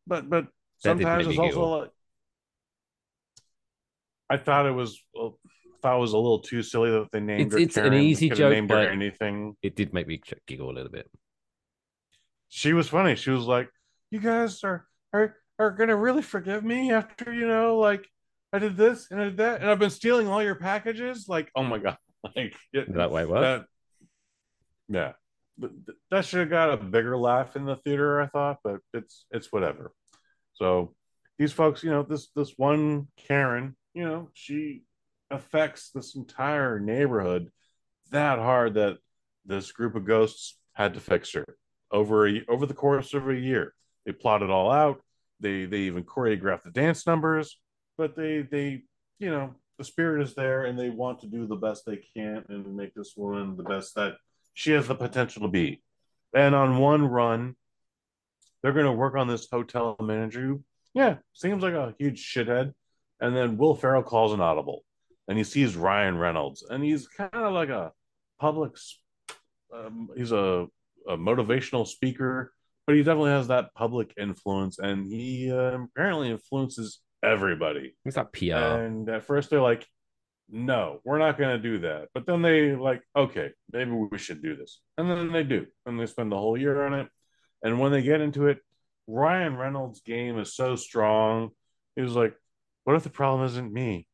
but 0.07 0.29
but 0.29 0.47
sometimes 0.79 1.27
it's 1.27 1.39
also 1.39 1.81
like 1.81 1.91
I 4.31 4.37
thought 4.37 4.67
it 4.67 4.73
was 4.73 5.01
uh, 5.21 5.29
thought 5.83 5.97
it 5.99 6.01
was 6.01 6.13
a 6.13 6.19
little 6.19 6.41
too 6.41 6.63
silly 6.63 6.91
that 6.91 7.09
they 7.13 7.21
named 7.21 7.53
It's- 7.53 7.53
her. 7.53 7.59
it's 7.59 7.77
an 7.77 7.95
easy 7.95 8.31
joke, 8.31 8.69
but- 8.69 8.89
anything. 8.89 9.57
It 9.63 9.77
did 9.77 9.93
make 9.93 10.07
me 10.07 10.21
giggle 10.47 10.71
a 10.71 10.73
little 10.73 10.91
bit. 10.91 11.11
She 12.49 12.73
was 12.73 12.89
funny. 12.89 13.17
She 13.17 13.31
was 13.31 13.45
like, 13.47 13.69
"You 14.11 14.21
guys 14.21 14.63
are 14.65 14.87
are 15.13 15.37
are 15.59 15.71
gonna 15.71 15.97
really 15.97 16.23
forgive 16.23 16.65
me 16.65 16.93
after 16.93 17.33
you 17.33 17.47
know 17.47 17.79
like." 17.79 18.07
I 18.55 18.59
did 18.59 18.77
this 18.77 19.09
and 19.11 19.21
I 19.21 19.25
did 19.25 19.37
that, 19.39 19.61
and 19.61 19.71
I've 19.71 19.79
been 19.79 19.91
stealing 19.91 20.29
all 20.29 20.43
your 20.43 20.55
packages. 20.55 21.29
Like, 21.29 21.51
oh 21.55 21.63
my 21.63 21.79
god! 21.79 21.99
Like, 22.37 22.55
it, 22.73 22.95
That 22.95 23.11
way, 23.11 23.27
what? 23.27 23.41
that 23.43 23.65
yeah 24.89 25.13
Th- 25.61 25.73
th- 25.85 25.99
that 26.11 26.25
should 26.25 26.41
have 26.41 26.49
got 26.49 26.73
a 26.73 26.79
bigger 26.79 27.19
laugh 27.19 27.55
in 27.55 27.67
the 27.67 27.77
theater 27.77 28.23
i 28.23 28.27
thought 28.27 28.61
but 28.65 28.81
it's 28.95 29.27
it's 29.31 29.53
whatever 29.53 29.93
so 30.55 30.95
these 31.39 31.53
folks, 31.53 31.83
you 31.83 31.91
know, 31.91 32.03
this 32.03 32.29
this 32.35 32.55
one 32.57 33.09
Karen, 33.17 33.77
you 33.93 34.05
know, 34.05 34.31
she 34.35 34.83
affects 35.31 35.91
this 35.91 36.15
entire 36.15 36.79
neighborhood 36.79 37.51
that 38.11 38.39
hard 38.39 38.75
that 38.75 38.99
this 39.45 39.73
group 39.73 39.95
of 39.97 40.05
ghosts 40.05 40.57
had 40.75 40.95
to 40.95 41.01
fix 41.01 41.33
her 41.33 41.45
over 41.91 42.29
a, 42.29 42.43
over 42.49 42.67
the 42.67 42.75
course 42.75 43.15
of 43.15 43.29
a 43.29 43.35
year. 43.35 43.75
They 44.07 44.13
plotted 44.13 44.49
it 44.49 44.53
all 44.53 44.71
out. 44.71 45.03
They 45.41 45.65
they 45.65 45.81
even 45.81 46.05
choreographed 46.05 46.65
the 46.65 46.71
dance 46.71 47.07
numbers, 47.07 47.59
but 47.97 48.17
they 48.17 48.43
they 48.43 48.83
you 49.19 49.31
know 49.31 49.55
the 49.79 49.85
spirit 49.85 50.23
is 50.23 50.35
there 50.35 50.65
and 50.65 50.79
they 50.79 50.91
want 50.91 51.21
to 51.21 51.27
do 51.27 51.47
the 51.47 51.57
best 51.57 51.85
they 51.85 52.01
can 52.17 52.45
and 52.49 52.77
make 52.77 52.95
this 52.95 53.15
woman 53.17 53.57
the 53.57 53.63
best 53.65 53.95
that 53.97 54.15
she 54.53 54.71
has 54.71 54.87
the 54.87 54.95
potential 54.95 55.43
to 55.43 55.49
be. 55.49 55.83
And 56.35 56.55
on 56.55 56.79
one 56.79 57.05
run, 57.05 57.57
they're 58.63 58.73
going 58.73 58.87
to 58.87 58.93
work 58.93 59.17
on 59.17 59.29
this 59.29 59.49
hotel 59.51 59.97
manager 60.01 60.41
who, 60.41 60.65
yeah, 60.95 61.17
seems 61.33 61.63
like 61.63 61.75
a 61.75 61.95
huge 61.99 62.25
shithead. 62.25 62.73
And 63.21 63.37
then 63.37 63.57
Will 63.57 63.75
Ferrell 63.75 64.03
calls 64.03 64.33
an 64.33 64.41
audible 64.41 64.85
and 65.29 65.37
he 65.37 65.45
sees 65.45 65.77
Ryan 65.77 66.19
Reynolds 66.19 66.65
and 66.69 66.83
he's 66.83 67.09
kind 67.09 67.31
of 67.33 67.53
like 67.53 67.69
a 67.69 67.93
public, 68.41 68.73
um, 69.75 70.09
he's 70.17 70.33
a, 70.33 70.67
a 71.09 71.17
motivational 71.17 71.87
speaker, 71.87 72.53
but 72.87 72.97
he 72.97 73.03
definitely 73.03 73.31
has 73.31 73.49
that 73.49 73.75
public 73.75 74.13
influence 74.19 74.79
and 74.79 75.07
he 75.07 75.51
uh, 75.51 75.79
apparently 75.79 76.31
influences 76.31 77.01
everybody. 77.25 77.97
It's 78.05 78.17
not 78.17 78.33
PR. 78.33 78.55
And 78.55 79.09
at 79.09 79.25
first 79.25 79.51
they're 79.51 79.61
like, 79.61 79.87
no, 80.51 81.01
we're 81.05 81.19
not 81.19 81.39
going 81.39 81.57
to 81.57 81.63
do 81.63 81.79
that. 81.81 82.09
But 82.13 82.27
then 82.27 82.43
they 82.43 82.75
like, 82.75 83.03
okay, 83.17 83.51
maybe 83.73 83.91
we 83.91 84.19
should 84.19 84.43
do 84.43 84.57
this. 84.57 84.81
And 84.99 85.11
then 85.11 85.33
they 85.33 85.43
do. 85.43 85.67
And 85.87 85.99
they 85.99 86.07
spend 86.07 86.31
the 86.31 86.37
whole 86.37 86.57
year 86.57 86.85
on 86.85 86.95
it. 86.95 87.09
And 87.63 87.81
when 87.81 87.93
they 87.93 88.03
get 88.03 88.21
into 88.21 88.49
it, 88.49 88.59
Ryan 89.07 89.57
Reynolds' 89.57 90.01
game 90.01 90.39
is 90.39 90.55
so 90.55 90.77
strong. 90.77 91.51
He 91.97 92.03
was 92.03 92.15
like, 92.15 92.35
what 92.85 92.97
if 92.97 93.03
the 93.03 93.11
problem 93.11 93.47
isn't 93.47 93.73
me? 93.73 94.07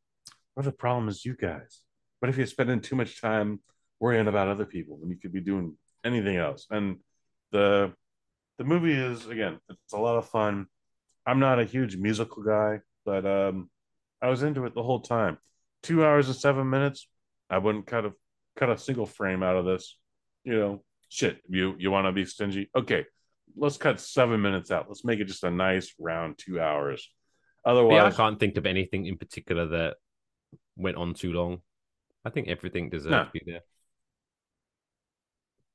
What 0.54 0.66
if 0.66 0.72
the 0.72 0.76
problem 0.76 1.08
is 1.08 1.24
you 1.24 1.34
guys? 1.34 1.80
What 2.20 2.28
if 2.28 2.36
you're 2.36 2.46
spending 2.46 2.80
too 2.80 2.96
much 2.96 3.20
time 3.20 3.60
worrying 3.98 4.28
about 4.28 4.48
other 4.48 4.66
people 4.66 4.96
when 4.98 5.10
you 5.10 5.16
could 5.16 5.32
be 5.32 5.40
doing 5.40 5.76
anything 6.04 6.36
else? 6.36 6.66
And 6.70 6.98
the 7.50 7.92
the 8.58 8.64
movie 8.64 8.92
is 8.92 9.26
again, 9.26 9.58
it's 9.68 9.94
a 9.94 9.98
lot 9.98 10.18
of 10.18 10.28
fun. 10.28 10.66
I'm 11.26 11.40
not 11.40 11.58
a 11.58 11.64
huge 11.64 11.96
musical 11.96 12.42
guy, 12.42 12.80
but 13.10 13.26
um, 13.26 13.68
I 14.22 14.28
was 14.28 14.44
into 14.44 14.64
it 14.66 14.74
the 14.74 14.82
whole 14.84 15.00
time. 15.00 15.38
Two 15.82 16.04
hours 16.04 16.28
and 16.28 16.36
seven 16.36 16.70
minutes. 16.70 17.08
I 17.48 17.58
wouldn't 17.58 17.86
cut 17.86 18.04
a 18.04 18.12
cut 18.56 18.70
a 18.70 18.78
single 18.78 19.06
frame 19.06 19.42
out 19.42 19.56
of 19.56 19.64
this. 19.64 19.98
You 20.44 20.58
know, 20.58 20.84
shit. 21.08 21.40
You 21.48 21.74
you 21.78 21.90
want 21.90 22.06
to 22.06 22.12
be 22.12 22.24
stingy? 22.24 22.70
Okay, 22.76 23.04
let's 23.56 23.78
cut 23.78 23.98
seven 24.00 24.40
minutes 24.40 24.70
out. 24.70 24.86
Let's 24.88 25.04
make 25.04 25.18
it 25.18 25.24
just 25.24 25.42
a 25.42 25.50
nice 25.50 25.92
round 25.98 26.38
two 26.38 26.60
hours. 26.60 27.10
Otherwise, 27.64 27.94
yeah, 27.94 28.04
I 28.04 28.10
can't 28.12 28.38
think 28.38 28.56
of 28.56 28.66
anything 28.66 29.06
in 29.06 29.18
particular 29.18 29.66
that 29.66 29.96
went 30.76 30.96
on 30.96 31.14
too 31.14 31.32
long. 31.32 31.58
I 32.24 32.30
think 32.30 32.46
everything 32.48 32.90
deserves 32.90 33.10
No. 33.10 33.24
to 33.24 33.30
be 33.32 33.42
there. 33.44 33.62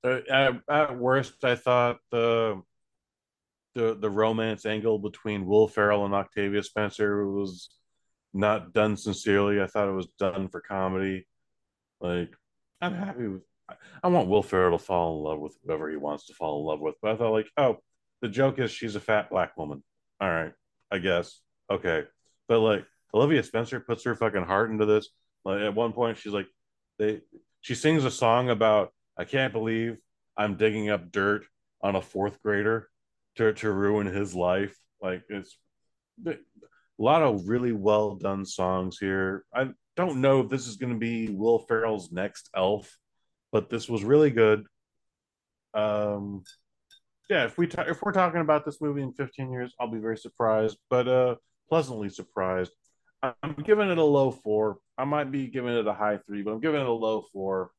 Uh, 0.03 0.21
at, 0.31 0.61
at 0.69 0.97
worst, 0.97 1.43
I 1.43 1.55
thought 1.55 1.97
the 2.11 2.61
the 3.75 3.95
the 3.99 4.09
romance 4.09 4.65
angle 4.65 4.97
between 4.97 5.45
Will 5.45 5.67
Ferrell 5.67 6.05
and 6.05 6.13
Octavia 6.13 6.63
Spencer 6.63 7.27
was 7.27 7.69
not 8.33 8.73
done 8.73 8.97
sincerely. 8.97 9.61
I 9.61 9.67
thought 9.67 9.89
it 9.89 9.93
was 9.93 10.07
done 10.17 10.47
for 10.47 10.61
comedy. 10.61 11.27
Like, 12.01 12.31
I'm 12.81 12.93
happy 12.93 13.27
with. 13.27 13.41
I- 14.03 14.07
want 14.07 14.29
Will 14.29 14.43
Ferrell 14.43 14.77
to 14.77 14.83
fall 14.83 15.17
in 15.17 15.23
love 15.23 15.39
with 15.39 15.57
whoever 15.65 15.89
he 15.89 15.97
wants 15.97 16.27
to 16.27 16.33
fall 16.33 16.59
in 16.59 16.65
love 16.67 16.79
with. 16.79 16.95
But 17.01 17.11
I 17.11 17.15
thought, 17.17 17.31
like, 17.31 17.49
oh, 17.57 17.77
the 18.21 18.29
joke 18.29 18.59
is 18.59 18.71
she's 18.71 18.95
a 18.95 18.99
fat 18.99 19.29
black 19.29 19.57
woman. 19.57 19.83
All 20.21 20.29
right, 20.29 20.53
I 20.91 20.99
guess. 20.99 21.41
Okay, 21.69 22.03
but 22.47 22.59
like 22.59 22.85
Olivia 23.13 23.43
Spencer 23.43 23.79
puts 23.79 24.03
her 24.03 24.15
fucking 24.15 24.43
heart 24.43 24.69
into 24.71 24.85
this. 24.85 25.09
Like 25.43 25.61
at 25.61 25.75
one 25.75 25.93
point, 25.93 26.17
she's 26.17 26.33
like, 26.33 26.47
they 26.99 27.21
she 27.61 27.75
sings 27.75 28.05
a 28.05 28.11
song 28.11 28.49
about 28.49 28.93
I 29.17 29.25
can't 29.25 29.53
believe 29.53 29.97
I'm 30.37 30.55
digging 30.57 30.89
up 30.89 31.11
dirt 31.11 31.45
on 31.81 31.95
a 31.95 32.01
fourth 32.01 32.41
grader 32.41 32.89
to 33.35 33.53
to 33.53 33.71
ruin 33.71 34.07
his 34.07 34.33
life. 34.33 34.75
Like 35.01 35.23
it's 35.29 35.57
a 36.25 36.35
lot 36.97 37.21
of 37.21 37.47
really 37.47 37.71
well 37.71 38.15
done 38.15 38.45
songs 38.45 38.97
here. 38.99 39.43
I 39.53 39.69
don't 39.95 40.21
know 40.21 40.41
if 40.41 40.49
this 40.49 40.67
is 40.67 40.77
going 40.77 40.93
to 40.93 40.99
be 40.99 41.29
Will 41.29 41.59
Ferrell's 41.59 42.11
next 42.11 42.49
Elf, 42.55 42.97
but 43.51 43.69
this 43.69 43.87
was 43.89 44.03
really 44.03 44.31
good. 44.31 44.65
Um, 45.73 46.43
yeah, 47.29 47.45
if 47.45 47.57
we 47.57 47.67
ta- 47.67 47.85
if 47.87 48.01
we're 48.01 48.11
talking 48.11 48.41
about 48.41 48.65
this 48.65 48.81
movie 48.81 49.01
in 49.01 49.13
15 49.13 49.51
years, 49.51 49.73
I'll 49.79 49.91
be 49.91 49.99
very 49.99 50.17
surprised, 50.17 50.77
but 50.89 51.07
uh, 51.07 51.35
pleasantly 51.69 52.09
surprised. 52.09 52.71
I'm 53.21 53.55
giving 53.63 53.89
it 53.89 53.97
a 53.97 54.03
low 54.03 54.31
four. 54.31 54.77
I 54.97 55.05
might 55.05 55.31
be 55.31 55.47
giving 55.47 55.73
it 55.73 55.87
a 55.87 55.93
high 55.93 56.19
three, 56.27 56.43
but 56.43 56.51
I'm 56.51 56.59
giving 56.59 56.81
it 56.81 56.87
a 56.87 56.91
low 56.91 57.25
four. 57.33 57.71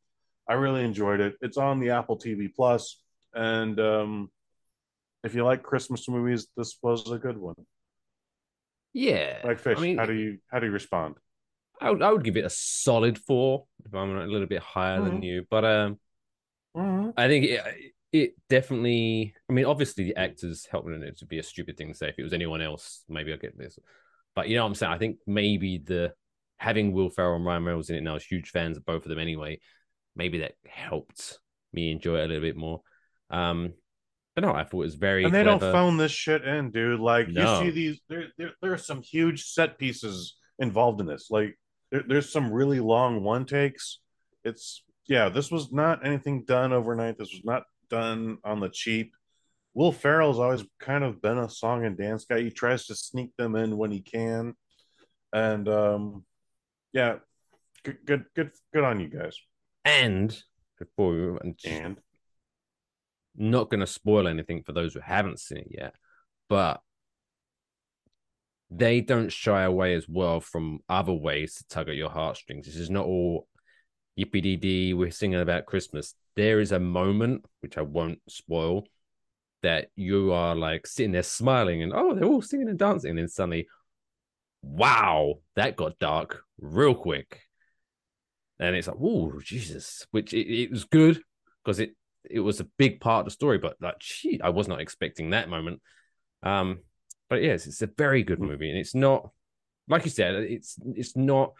I 0.48 0.54
really 0.54 0.84
enjoyed 0.84 1.20
it. 1.20 1.36
It's 1.40 1.56
on 1.56 1.78
the 1.78 1.90
Apple 1.90 2.18
TV 2.18 2.48
Plus, 2.54 3.00
and 3.34 3.78
um, 3.78 4.30
if 5.26 5.34
you 5.34 5.44
like 5.44 5.62
Christmas 5.62 6.08
movies, 6.08 6.46
this 6.56 6.78
was 6.82 7.10
a 7.10 7.18
good 7.18 7.36
one. 7.36 7.54
Yeah. 8.94 9.38
Like 9.44 9.58
Fish, 9.58 9.78
I 9.78 9.80
mean, 9.82 9.98
how 9.98 10.06
do 10.06 10.14
you 10.14 10.38
how 10.50 10.58
do 10.58 10.66
you 10.66 10.72
respond? 10.72 11.16
I 11.80 11.90
would, 11.90 12.02
I 12.02 12.10
would 12.10 12.24
give 12.24 12.38
it 12.38 12.46
a 12.46 12.50
solid 12.50 13.18
four 13.18 13.66
if 13.84 13.94
I'm 13.94 14.16
a 14.16 14.26
little 14.26 14.46
bit 14.46 14.62
higher 14.62 15.02
than 15.02 15.20
Mhm. 15.20 15.24
you. 15.24 15.46
But 15.50 15.64
um, 15.64 15.98
Mm-hmm. 16.76 17.10
I 17.16 17.28
think 17.28 17.46
it, 17.46 17.60
it 18.12 18.34
definitely. 18.48 19.34
I 19.48 19.52
mean, 19.52 19.64
obviously 19.64 20.04
the 20.04 20.16
actors 20.16 20.66
helping 20.70 21.02
it 21.02 21.18
to 21.18 21.26
be 21.26 21.38
a 21.38 21.42
stupid 21.42 21.76
thing 21.76 21.88
to 21.88 21.94
say. 21.94 22.08
If 22.08 22.18
it 22.18 22.22
was 22.22 22.32
anyone 22.32 22.60
else, 22.60 23.04
maybe 23.08 23.32
I'll 23.32 23.38
get 23.38 23.56
this. 23.58 23.78
But 24.34 24.48
you 24.48 24.56
know 24.56 24.62
what 24.62 24.68
I'm 24.68 24.74
saying? 24.74 24.92
I 24.92 24.98
think 24.98 25.18
maybe 25.26 25.78
the 25.78 26.12
having 26.58 26.92
Will 26.92 27.10
Ferrell 27.10 27.36
and 27.36 27.44
Ryan 27.44 27.64
Reynolds 27.64 27.90
in 27.90 27.96
it 27.96 28.02
now, 28.02 28.12
I 28.12 28.14
was 28.14 28.24
huge 28.24 28.50
fans 28.50 28.76
of 28.76 28.84
both 28.84 29.04
of 29.04 29.08
them 29.08 29.18
anyway. 29.18 29.60
Maybe 30.14 30.38
that 30.38 30.52
helped 30.66 31.38
me 31.72 31.90
enjoy 31.90 32.18
it 32.20 32.24
a 32.24 32.28
little 32.28 32.42
bit 32.42 32.56
more. 32.56 32.82
Um, 33.30 33.74
but 34.36 34.44
no, 34.44 34.52
I 34.52 34.62
thought 34.62 34.82
it 34.82 34.84
was 34.84 34.94
very. 34.94 35.24
And 35.24 35.34
they 35.34 35.42
clever. 35.42 35.58
don't 35.58 35.72
phone 35.72 35.96
this 35.96 36.12
shit 36.12 36.44
in, 36.44 36.70
dude. 36.70 37.00
Like 37.00 37.28
No. 37.28 37.62
you 37.62 37.66
see 37.66 37.70
these, 37.74 38.00
there, 38.08 38.26
there, 38.38 38.52
there 38.62 38.72
are 38.72 38.78
some 38.78 39.02
huge 39.02 39.44
set 39.46 39.78
pieces 39.78 40.36
involved 40.60 41.00
in 41.00 41.06
this. 41.06 41.28
Like 41.30 41.58
there, 41.90 42.04
there's 42.06 42.30
some 42.30 42.52
really 42.52 42.78
long 42.78 43.24
one 43.24 43.46
takes. 43.46 43.98
It's 44.44 44.84
yeah, 45.08 45.28
this 45.30 45.50
was 45.50 45.72
not 45.72 46.06
anything 46.06 46.44
done 46.44 46.72
overnight. 46.72 47.18
This 47.18 47.32
was 47.32 47.42
not 47.44 47.62
done 47.90 48.38
on 48.44 48.60
the 48.60 48.68
cheap. 48.68 49.12
Will 49.74 49.92
Ferrell's 49.92 50.38
always 50.38 50.64
kind 50.80 51.02
of 51.02 51.20
been 51.20 51.38
a 51.38 51.50
song 51.50 51.84
and 51.84 51.96
dance 51.98 52.24
guy. 52.24 52.40
He 52.40 52.50
tries 52.50 52.86
to 52.86 52.94
sneak 52.94 53.34
them 53.36 53.56
in 53.56 53.76
when 53.76 53.90
he 53.90 54.00
can, 54.00 54.54
and 55.32 55.68
um, 55.68 56.24
yeah, 56.92 57.16
good, 57.84 57.98
good, 58.04 58.24
good, 58.34 58.50
good 58.72 58.84
on 58.84 59.00
you 59.00 59.08
guys. 59.08 59.36
And 59.84 60.36
before 60.78 61.38
we 61.42 61.54
And 61.70 61.98
not 63.36 63.70
going 63.70 63.80
to 63.80 63.86
spoil 63.86 64.28
anything 64.28 64.62
for 64.62 64.72
those 64.72 64.94
who 64.94 65.00
haven't 65.00 65.40
seen 65.40 65.58
it 65.58 65.68
yet, 65.70 65.94
but 66.48 66.80
they 68.70 69.00
don't 69.00 69.32
shy 69.32 69.62
away 69.62 69.94
as 69.94 70.08
well 70.08 70.40
from 70.40 70.80
other 70.88 71.12
ways 71.12 71.54
to 71.56 71.68
tug 71.68 71.88
at 71.88 71.94
your 71.96 72.10
heartstrings. 72.10 72.66
This 72.66 72.76
is 72.76 72.90
not 72.90 73.06
all 73.06 73.46
yippee 74.18 74.60
dee. 74.60 74.94
We're 74.94 75.10
singing 75.10 75.40
about 75.40 75.66
Christmas. 75.66 76.14
There 76.34 76.60
is 76.60 76.72
a 76.72 76.80
moment 76.80 77.44
which 77.60 77.78
I 77.78 77.82
won't 77.82 78.20
spoil 78.28 78.86
that 79.62 79.88
you 79.96 80.32
are 80.32 80.54
like 80.54 80.86
sitting 80.86 81.12
there 81.12 81.22
smiling 81.22 81.82
and 81.82 81.92
oh, 81.94 82.14
they're 82.14 82.24
all 82.28 82.42
singing 82.42 82.68
and 82.68 82.78
dancing, 82.78 83.10
and 83.10 83.18
then 83.18 83.28
suddenly, 83.28 83.68
wow, 84.62 85.34
that 85.54 85.76
got 85.76 85.98
dark 85.98 86.42
real 86.60 86.94
quick. 86.94 87.40
And 88.58 88.74
it's 88.74 88.88
like, 88.88 88.96
oh 89.00 89.40
Jesus, 89.42 90.06
which 90.10 90.32
it, 90.32 90.52
it 90.52 90.70
was 90.70 90.84
good 90.84 91.20
because 91.64 91.78
it 91.78 91.94
it 92.30 92.40
was 92.40 92.60
a 92.60 92.68
big 92.78 93.00
part 93.00 93.20
of 93.20 93.24
the 93.26 93.30
story, 93.30 93.58
but 93.58 93.76
like, 93.80 93.98
gee, 93.98 94.40
I 94.42 94.50
was 94.50 94.68
not 94.68 94.80
expecting 94.80 95.30
that 95.30 95.48
moment. 95.48 95.80
Um, 96.42 96.80
but 97.28 97.42
yes, 97.42 97.66
it's 97.66 97.82
a 97.82 97.90
very 97.98 98.22
good 98.22 98.40
movie, 98.40 98.70
and 98.70 98.78
it's 98.78 98.94
not 98.94 99.30
like 99.88 100.04
you 100.04 100.10
said, 100.10 100.34
it's 100.34 100.78
it's 100.94 101.16
not 101.16 101.52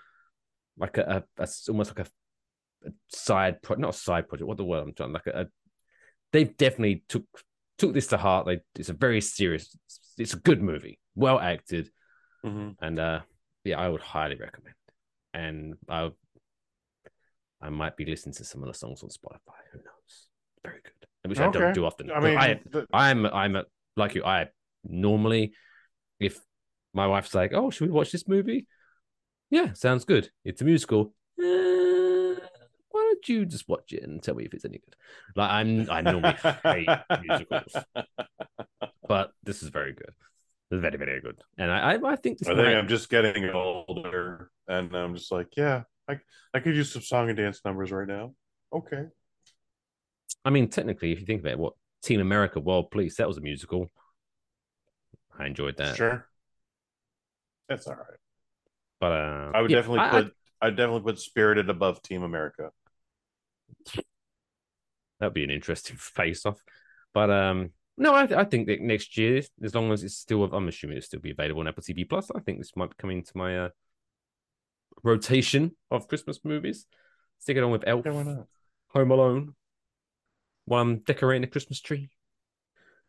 like 0.79 0.99
a, 0.99 1.25
a, 1.39 1.43
a 1.43 1.49
almost 1.69 1.97
like 1.97 2.07
a, 2.07 2.89
a 2.89 2.93
side 3.09 3.63
project, 3.63 3.81
not 3.81 3.95
a 3.95 3.99
side 3.99 4.29
project. 4.29 4.47
What 4.47 4.57
the 4.57 4.65
word 4.65 4.83
I'm 4.83 4.95
trying 4.95 5.13
like 5.13 5.27
a, 5.27 5.43
a 5.43 5.47
they 6.33 6.45
definitely 6.45 7.05
took 7.09 7.25
took 7.79 7.95
this 7.95 8.09
to 8.09 8.17
heart. 8.17 8.47
They 8.47 8.61
it's 8.79 8.89
a 8.89 8.95
very 8.95 9.21
serious. 9.21 9.77
It's 10.19 10.35
a 10.35 10.39
good 10.39 10.63
movie, 10.63 10.99
well 11.15 11.39
acted, 11.39 11.91
mhm. 12.45 12.77
and 12.81 12.99
uh, 12.99 13.21
yeah, 13.65 13.79
I 13.79 13.89
would 13.89 14.01
highly 14.01 14.37
recommend. 14.37 14.75
And 15.35 15.75
I 15.89 16.11
I 17.61 17.71
might 17.71 17.97
be 17.97 18.05
listening 18.05 18.35
to 18.35 18.45
some 18.45 18.63
of 18.63 18.69
the 18.69 18.75
songs 18.75 19.03
on 19.03 19.11
Spotify. 19.11 19.61
Who 19.73 19.79
knows? 19.79 20.26
Very 20.67 20.81
good, 20.83 21.31
which 21.31 21.39
I 21.41 21.51
don't 21.51 21.75
do 21.75 21.85
often. 21.85 22.11
I 22.11 22.21
mean, 22.21 22.37
I, 22.39 22.61
the... 22.71 22.87
I'm 22.93 23.27
I'm 23.27 23.57
a, 23.57 23.65
like 23.97 24.15
you. 24.15 24.25
I 24.25 24.49
normally, 24.85 25.53
if 26.21 26.39
my 26.95 27.07
wife's 27.07 27.35
like, 27.35 27.53
"Oh, 27.55 27.71
should 27.71 27.89
we 27.89 27.93
watch 27.93 28.13
this 28.13 28.29
movie?" 28.29 28.67
Yeah, 29.51 29.73
sounds 29.75 30.05
good. 30.05 30.31
It's 30.45 30.61
a 30.63 30.65
musical. 30.65 31.15
Uh, 31.39 32.35
why 32.91 33.03
don't 33.03 33.29
you 33.29 33.47
just 33.47 33.69
watch 33.69 33.93
it 33.93 34.03
and 34.03 34.23
tell 34.23 34.35
me 34.35 34.45
if 34.45 34.55
it's 34.55 34.65
any 34.65 34.79
good? 34.79 34.97
Like 35.35 35.51
I'm, 35.51 35.91
I 35.91 36.01
normally 36.01 36.37
hate 36.65 36.89
musicals, 37.23 37.75
but 39.09 39.33
this 39.45 39.63
is 39.63 39.69
very 39.69 39.93
good. 39.93 40.15
It's 40.71 40.81
very, 40.81 40.97
very 40.97 41.21
good. 41.21 41.41
And 41.59 41.71
I, 41.71 41.93
I, 41.95 42.13
I 42.13 42.17
think 42.17 42.39
this 42.39 42.49
I 42.49 42.55
think 42.55 42.67
might- 42.67 42.77
I'm 42.77 42.89
just 42.89 43.09
getting 43.09 43.49
older, 43.51 44.51
and 44.67 44.95
I'm 44.95 45.15
just 45.15 45.31
like, 45.31 45.49
yeah, 45.57 45.83
I 46.09 46.19
I 46.55 46.61
could 46.61 46.75
use 46.75 46.93
some 46.93 47.03
song 47.03 47.29
and 47.29 47.37
dance 47.37 47.61
numbers 47.65 47.93
right 47.93 48.09
now. 48.09 48.35
Okay. 48.73 49.05
I 50.47 50.51
mean, 50.51 50.69
technically, 50.69 51.13
if 51.13 51.19
you 51.21 51.27
think 51.27 51.41
about 51.41 51.53
it, 51.53 51.59
what 51.59 51.73
Team 52.03 52.21
America 52.21 52.61
World 52.61 52.91
Police, 52.93 53.17
that 53.17 53.27
was 53.27 53.37
a 53.37 53.41
musical. 53.41 53.91
I 55.37 55.47
enjoyed 55.47 55.77
that. 55.79 55.97
Sure. 55.97 56.27
That's 57.69 57.87
all 57.89 57.97
right. 57.97 58.19
But 59.01 59.13
uh, 59.13 59.51
I 59.55 59.61
would 59.61 59.71
yeah, 59.71 59.79
definitely 59.79 60.01
I- 60.01 60.07
I- 60.07 60.23
put 60.23 60.33
I, 60.63 60.67
would 60.69 60.77
definitely 60.77 61.03
put 61.03 61.19
Spirited 61.19 61.69
above 61.69 62.01
Team 62.01 62.23
America. 62.23 62.71
that'd 65.19 65.35
be 65.35 65.45
an 65.45 65.51
interesting 65.51 65.97
face 65.99 66.47
off. 66.47 66.63
But 67.13 67.31
um, 67.31 67.71
no, 67.99 68.15
I, 68.15 68.23
I 68.23 68.45
think 68.45 68.69
that 68.69 68.81
next 68.81 69.19
year, 69.19 69.43
as 69.63 69.75
long 69.75 69.91
as 69.93 70.05
it's 70.05 70.17
still, 70.17 70.45
I'm 70.45 70.69
assuming 70.69 70.97
it'll 70.99 71.07
still 71.07 71.21
be 71.21 71.33
available 71.33 71.61
on 71.61 71.69
Apple 71.69 71.83
TV 71.83 72.09
Plus. 72.09 72.31
I 72.35 72.41
think 72.41 72.59
this 72.59 72.77
might 72.77 72.91
be 72.91 72.97
coming 72.99 73.19
into 73.19 73.37
my 73.37 73.59
uh, 73.59 73.69
rotation 75.03 75.73
of 75.91 76.09
Christmas 76.09 76.41
movies. 76.45 76.87
Stick 77.41 77.57
it 77.57 77.63
on 77.63 77.71
with 77.71 77.85
Elf, 77.87 78.05
Yeah, 78.07 78.13
why 78.13 78.23
not? 78.23 78.47
Home 78.89 79.11
Alone, 79.11 79.55
while 80.67 80.83
I'm 80.83 80.99
decorating 80.99 81.43
the 81.43 81.49
Christmas 81.49 81.81
tree. 81.81 82.11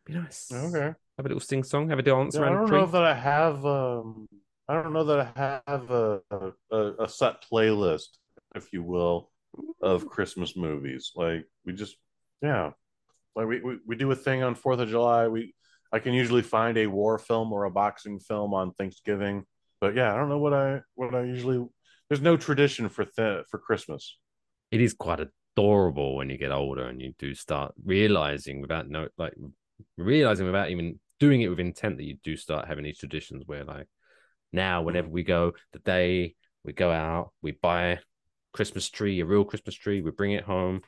Be 0.06 0.14
nice. 0.14 0.50
Okay. 0.52 0.94
Have 1.16 1.26
a 1.26 1.28
little 1.28 1.40
sing 1.40 1.62
song. 1.64 1.90
Have 1.90 1.98
a 1.98 2.02
dance 2.02 2.34
Yeah, 2.34 2.42
I 2.42 2.44
around 2.44 2.56
don't 2.58 2.68
tree. 2.68 2.78
know 2.78 2.86
that 2.86 3.04
I 3.04 3.14
have 3.14 3.66
um 3.66 4.26
I 4.68 4.74
don't 4.82 4.92
know 4.92 5.04
that 5.04 5.32
I 5.36 5.60
have 5.70 5.90
a, 5.90 6.20
a 6.70 7.04
a 7.04 7.08
set 7.08 7.44
playlist, 7.50 8.18
if 8.54 8.72
you 8.72 8.82
will, 8.82 9.30
of 9.82 10.08
Christmas 10.08 10.56
movies. 10.56 11.12
Like 11.14 11.44
we 11.64 11.72
just 11.72 11.96
yeah. 12.42 12.70
Like 13.36 13.46
we, 13.46 13.60
we, 13.60 13.78
we 13.86 13.96
do 13.96 14.10
a 14.10 14.16
thing 14.16 14.42
on 14.42 14.54
Fourth 14.54 14.80
of 14.80 14.88
July. 14.88 15.28
We 15.28 15.54
I 15.92 15.98
can 16.00 16.12
usually 16.12 16.42
find 16.42 16.76
a 16.78 16.86
war 16.86 17.18
film 17.18 17.52
or 17.52 17.64
a 17.64 17.70
boxing 17.70 18.18
film 18.20 18.54
on 18.54 18.72
Thanksgiving. 18.74 19.44
But 19.80 19.94
yeah, 19.94 20.12
I 20.12 20.16
don't 20.16 20.28
know 20.28 20.38
what 20.38 20.54
I 20.54 20.80
what 20.94 21.14
I 21.14 21.24
usually 21.24 21.64
there's 22.08 22.20
no 22.22 22.36
tradition 22.36 22.88
for 22.88 23.04
th- 23.04 23.44
for 23.50 23.58
Christmas. 23.58 24.16
it 24.70 24.80
is 24.80 24.94
quite 24.94 25.20
adorable 25.58 26.14
when 26.14 26.30
you 26.30 26.38
get 26.38 26.52
older 26.52 26.86
and 26.86 27.02
you 27.02 27.12
do 27.18 27.34
start 27.34 27.74
realizing 27.84 28.60
without 28.60 28.88
no 28.88 29.08
like 29.18 29.34
realizing 29.96 30.46
without 30.46 30.70
even 30.70 31.00
doing 31.18 31.42
it 31.42 31.48
with 31.48 31.58
intent 31.58 31.96
that 31.96 32.04
you 32.04 32.16
do 32.22 32.36
start 32.36 32.68
having 32.68 32.84
these 32.84 32.98
traditions 32.98 33.42
where 33.46 33.64
like 33.64 33.88
now 34.52 34.82
whenever 34.82 35.08
we 35.08 35.24
go 35.24 35.52
the 35.72 35.80
day 35.80 36.32
we 36.64 36.72
go 36.72 36.92
out 36.92 37.32
we 37.42 37.50
buy 37.50 37.86
a 37.86 37.98
christmas 38.52 38.88
tree 38.88 39.18
a 39.18 39.26
real 39.26 39.44
christmas 39.44 39.74
tree 39.74 40.00
we 40.00 40.12
bring 40.12 40.30
it 40.30 40.44
home 40.44 40.80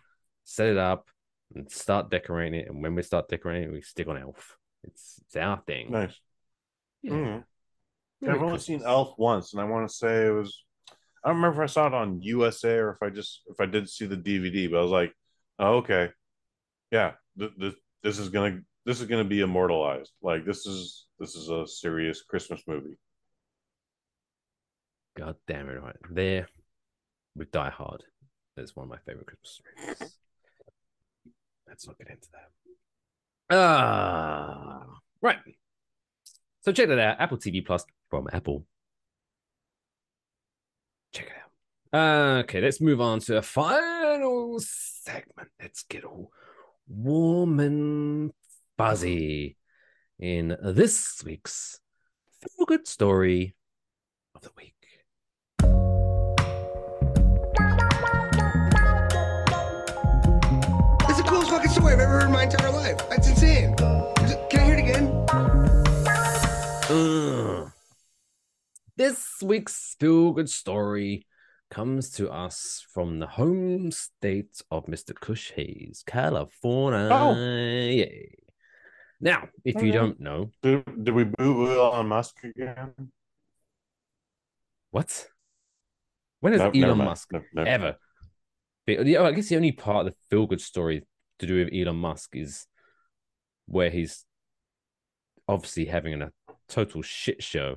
set 0.44 0.68
it 0.68 0.78
up 0.78 1.08
and 1.56 1.68
start 1.68 2.08
decorating 2.08 2.60
it 2.60 2.68
and 2.68 2.80
when 2.80 2.94
we 2.94 3.02
start 3.02 3.28
decorating 3.28 3.70
it 3.70 3.72
we 3.72 3.82
stick 3.82 4.06
on 4.06 4.16
elf 4.16 4.56
it's 4.84 5.18
it's 5.26 5.34
our 5.34 5.60
thing 5.66 5.90
Nice. 5.90 6.14
Yeah. 7.02 7.12
Mhm. 7.12 7.44
I've 8.22 8.28
only 8.36 8.50
Christmas. 8.50 8.66
seen 8.66 8.82
Elf 8.84 9.14
once, 9.18 9.52
and 9.52 9.60
I 9.60 9.64
want 9.64 9.88
to 9.88 9.94
say 9.94 10.26
it 10.26 10.30
was. 10.30 10.64
I 11.22 11.28
don't 11.28 11.36
remember 11.36 11.62
if 11.62 11.70
I 11.70 11.72
saw 11.72 11.86
it 11.86 11.94
on 11.94 12.22
USA 12.22 12.76
or 12.76 12.90
if 12.90 13.02
I 13.02 13.10
just 13.10 13.42
if 13.48 13.60
I 13.60 13.66
did 13.66 13.88
see 13.88 14.06
the 14.06 14.16
DVD, 14.16 14.70
but 14.70 14.78
I 14.78 14.82
was 14.82 14.90
like, 14.90 15.12
oh, 15.58 15.76
okay, 15.76 16.10
yeah, 16.90 17.12
th- 17.38 17.52
th- 17.58 17.74
this 18.02 18.18
is 18.18 18.30
gonna 18.30 18.60
this 18.86 19.00
is 19.00 19.06
gonna 19.06 19.24
be 19.24 19.40
immortalized. 19.40 20.12
Like 20.22 20.44
this 20.44 20.66
is 20.66 21.06
this 21.18 21.34
is 21.34 21.50
a 21.50 21.66
serious 21.66 22.22
Christmas 22.22 22.62
movie. 22.66 22.98
God 25.16 25.36
damn 25.46 25.68
it, 25.68 25.82
right 25.82 25.96
there 26.10 26.48
with 27.36 27.50
Die 27.50 27.70
Hard. 27.70 28.02
That's 28.56 28.74
one 28.74 28.84
of 28.84 28.90
my 28.90 28.98
favorite 29.06 29.26
Christmas 29.26 29.60
movies. 29.76 30.14
Let's 31.68 31.86
not 31.86 31.98
get 31.98 32.08
into 32.08 32.28
that. 32.32 33.56
Ah, 33.56 34.86
right. 35.22 35.38
So 36.62 36.72
check 36.72 36.88
that 36.88 36.98
out. 36.98 37.20
Apple 37.20 37.38
TV 37.38 37.64
Plus 37.64 37.84
from 38.10 38.28
Apple. 38.32 38.66
Check 41.12 41.26
it 41.26 41.32
out. 41.32 41.50
Uh, 41.92 42.42
okay, 42.44 42.60
let's 42.60 42.80
move 42.80 43.00
on 43.00 43.18
to 43.18 43.36
a 43.36 43.42
final 43.42 44.60
segment. 44.60 45.48
Let's 45.60 45.82
get 45.82 46.04
all 46.04 46.30
warm 46.86 47.58
and 47.58 48.30
fuzzy 48.78 49.56
in 50.16 50.56
this 50.62 51.20
week's 51.26 51.80
feel 52.40 52.66
good 52.66 52.86
story 52.86 53.56
of 54.36 54.42
the 54.42 54.50
week. 54.56 54.76
That's 61.00 61.18
the 61.18 61.24
coolest 61.26 61.50
fucking 61.50 61.70
story 61.72 61.94
I've 61.94 62.00
ever 62.00 62.20
heard 62.20 62.26
in 62.26 62.30
my 62.30 62.44
entire 62.44 62.70
life. 62.70 62.98
That's 63.08 63.28
insane. 63.28 63.74
Can 63.74 64.60
I 64.60 64.64
hear 64.64 64.74
it 64.74 64.78
again? 64.78 65.26
Ugh. 66.88 67.72
This 68.96 69.42
week's 69.42 69.96
feel 69.98 70.30
good 70.30 70.48
story 70.48 71.26
comes 71.70 72.10
to 72.10 72.30
us 72.30 72.84
from 72.92 73.20
the 73.20 73.26
home 73.26 73.90
state 73.92 74.60
of 74.70 74.86
Mr. 74.86 75.14
Kush 75.14 75.52
Hayes, 75.52 76.02
California. 76.06 77.08
Oh. 77.10 78.14
Now, 79.20 79.48
if 79.64 79.80
you 79.82 79.92
don't 79.92 80.18
know, 80.18 80.50
Did, 80.62 81.04
did 81.04 81.14
we 81.14 81.24
boo 81.24 81.70
Elon 81.70 82.08
Musk 82.08 82.42
again? 82.42 82.92
what? 84.90 85.28
When 86.40 86.54
has 86.54 86.62
Nope, 86.62 86.74
Elon. 86.74 86.98
Musk 86.98 87.32
No, 87.32 87.42
no. 87.52 87.62
ever? 87.62 87.96
But 88.86 89.06
yeah, 89.06 89.22
I 89.22 89.32
guess 89.32 89.48
the 89.48 89.56
only 89.56 89.72
part 89.72 90.06
of 90.06 90.12
the 90.12 90.18
feel 90.30 90.46
good 90.46 90.60
story 90.60 91.06
to 91.38 91.46
do 91.46 91.64
with 91.64 91.72
Elon 91.72 91.96
Musk 91.96 92.34
is 92.34 92.66
where 93.66 93.90
he's 93.90 94.24
obviously 95.46 95.84
having 95.84 96.20
a 96.20 96.32
total 96.68 97.02
shit 97.02 97.42
show 97.42 97.76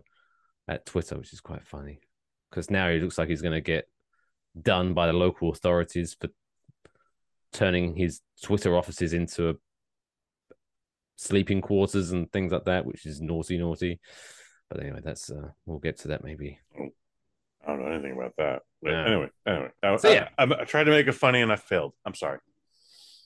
at 0.68 0.86
Twitter, 0.86 1.18
which 1.18 1.34
is 1.34 1.42
quite 1.42 1.68
funny 1.68 2.00
because 2.54 2.70
now 2.70 2.88
he 2.90 3.00
looks 3.00 3.18
like 3.18 3.30
he's 3.30 3.42
going 3.42 3.54
to 3.54 3.62
get 3.62 3.86
done 4.62 4.94
by 4.94 5.08
the 5.08 5.14
local 5.14 5.50
authorities 5.50 6.16
for 6.20 6.30
turning 7.52 7.96
his 7.96 8.22
Twitter 8.44 8.76
offices 8.78 9.12
into 9.14 9.60
sleeping 11.16 11.62
quarters 11.62 12.12
and 12.12 12.32
things 12.32 12.52
like 12.52 12.66
that, 12.66 12.86
which 12.86 13.08
is 13.08 13.22
naughty, 13.22 13.58
naughty. 13.58 14.00
But 14.70 14.82
anyway, 14.82 15.00
that's 15.04 15.32
uh, 15.32 15.50
we'll 15.66 15.80
get 15.80 15.98
to 16.00 16.10
that 16.10 16.24
maybe. 16.24 16.60
I 16.78 17.68
don't 17.68 17.80
know 17.80 17.92
anything 17.92 18.14
about 18.14 18.34
that. 18.38 18.62
But 18.84 18.92
Yeah. 18.92 19.08
anyway, 19.08 19.30
anyway, 19.48 19.70
I, 19.82 19.96
So, 19.96 20.12
yeah. 20.12 20.30
I, 20.38 20.44
I, 20.44 20.62
I 20.62 20.66
tried 20.66 20.84
to 20.84 20.92
make 20.92 21.08
it 21.08 21.14
funny 21.14 21.42
and 21.42 21.52
I 21.52 21.56
failed. 21.56 21.94
I'm 22.06 22.14
sorry. 22.14 22.38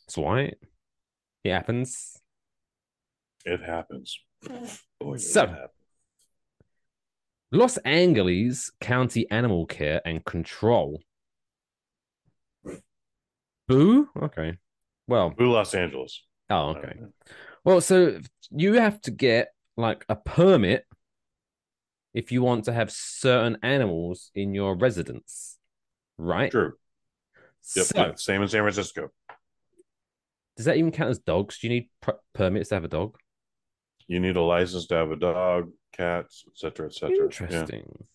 That's 0.08 0.18
why 0.18 0.54
it 1.44 1.52
happens. 1.52 2.18
It 3.44 3.62
happens. 3.62 4.20
Boy, 5.00 5.16
it 5.16 5.36
happens. 5.36 5.70
Los 7.52 7.78
Angeles 7.78 8.72
County 8.82 9.30
Animal 9.32 9.66
Care 9.66 10.02
and 10.06 10.24
Control. 10.26 11.02
Boo? 13.68 14.10
Okay. 14.22 14.58
Well, 15.08 15.30
Boo 15.32 15.52
Los 15.52 15.74
Angeles. 15.74 16.24
oh, 16.50 16.70
okay. 16.70 16.94
Uh, 17.02 17.08
well, 17.64 17.82
so 17.82 18.20
you 18.52 18.74
have 18.74 19.02
to 19.02 19.12
get 19.12 19.50
like 19.76 20.06
a 20.10 20.16
permit 20.16 20.86
if 22.14 22.32
you 22.32 22.42
want 22.42 22.66
to 22.66 22.74
have 22.74 22.92
certain 22.92 23.58
animals 23.62 24.32
in 24.34 24.54
your 24.54 24.76
residence, 24.76 25.58
right? 26.18 26.52
True. 26.52 26.74
Yep. 27.76 27.86
So, 27.86 28.02
uh, 28.02 28.16
Same 28.16 28.42
in 28.42 28.48
San 28.48 28.62
Francisco. 28.62 29.10
does 30.56 30.66
that 30.66 30.78
even 30.78 30.92
count 30.92 31.10
as 31.12 31.20
dogs? 31.20 31.60
Do 31.60 31.68
you 31.68 31.74
need 31.74 31.90
per- 32.02 32.20
permits 32.34 32.70
to 32.70 32.76
have 32.76 32.86
a 32.86 32.90
dog? 32.90 33.18
You 34.08 34.22
need 34.22 34.38
a 34.38 34.42
license 34.42 34.88
to 34.88 34.96
have 34.96 35.12
a 35.12 35.18
dog, 35.18 35.70
cats, 35.98 36.46
etc., 36.48 36.88
etc. 36.88 37.16
Yeah. 37.18 37.24
Interesting. 37.24 38.06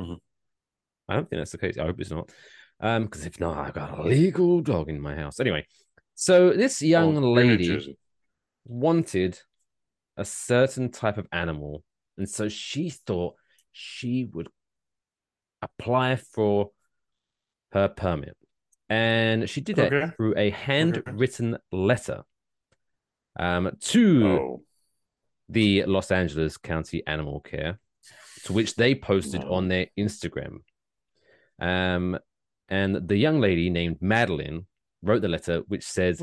Mhm. 0.00 0.18
I 1.08 1.14
don't 1.14 1.28
think 1.28 1.40
that's 1.40 1.52
the 1.52 1.58
case. 1.58 1.78
I 1.78 1.84
hope 1.84 2.00
it's 2.00 2.10
not. 2.10 2.30
Um, 2.80 3.04
because 3.04 3.26
if 3.26 3.38
not, 3.38 3.56
I've 3.58 3.74
got 3.74 3.98
a 3.98 4.02
legal 4.02 4.60
dog 4.60 4.88
in 4.88 5.00
my 5.00 5.14
house. 5.14 5.38
Anyway, 5.38 5.66
so 6.14 6.52
this 6.52 6.82
young 6.82 7.14
you're 7.14 7.22
in 7.22 7.28
New 7.28 7.34
lady 7.34 7.98
wanted 8.64 9.38
a 10.16 10.24
certain 10.24 10.90
type 10.90 11.18
of 11.18 11.26
animal, 11.32 11.82
and 12.16 12.28
so 12.28 12.48
she 12.48 12.90
thought 12.90 13.34
she 13.72 14.24
would 14.32 14.48
apply 15.62 16.16
for 16.16 16.70
her 17.72 17.88
permit, 17.88 18.36
and 18.88 19.48
she 19.48 19.60
did 19.60 19.76
that 19.76 20.16
through 20.16 20.34
a 20.36 20.50
handwritten 20.50 21.58
letter 21.72 22.22
um, 23.38 23.70
to 23.80 24.26
Oh, 24.26 24.62
the 25.48 25.84
Los 25.84 26.10
Angeles 26.10 26.56
County 26.56 27.06
Animal 27.06 27.40
Care, 27.40 27.78
to 28.44 28.52
which 28.52 28.74
they 28.74 28.94
posted 28.94 29.42
on 29.44 29.68
their 29.68 29.86
Instagram. 29.98 30.58
Um, 31.58 32.18
and 32.68 33.08
the 33.08 33.16
young 33.16 33.40
lady 33.40 33.70
named 33.70 33.98
Madeline 34.00 34.66
wrote 35.02 35.22
the 35.22 35.28
letter, 35.28 35.62
which 35.68 35.84
says, 35.84 36.22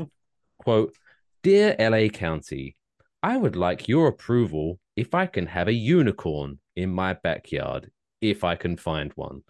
"quote 0.58 0.96
Dear 1.42 1.76
LA 1.78 2.08
County, 2.08 2.76
I 3.22 3.36
would 3.36 3.56
like 3.56 3.88
your 3.88 4.08
approval 4.08 4.78
if 4.96 5.14
I 5.14 5.26
can 5.26 5.46
have 5.46 5.68
a 5.68 5.72
unicorn 5.72 6.58
in 6.76 6.90
my 6.90 7.14
backyard, 7.14 7.90
if 8.20 8.44
I 8.44 8.56
can 8.56 8.76
find 8.76 9.12
one. 9.14 9.42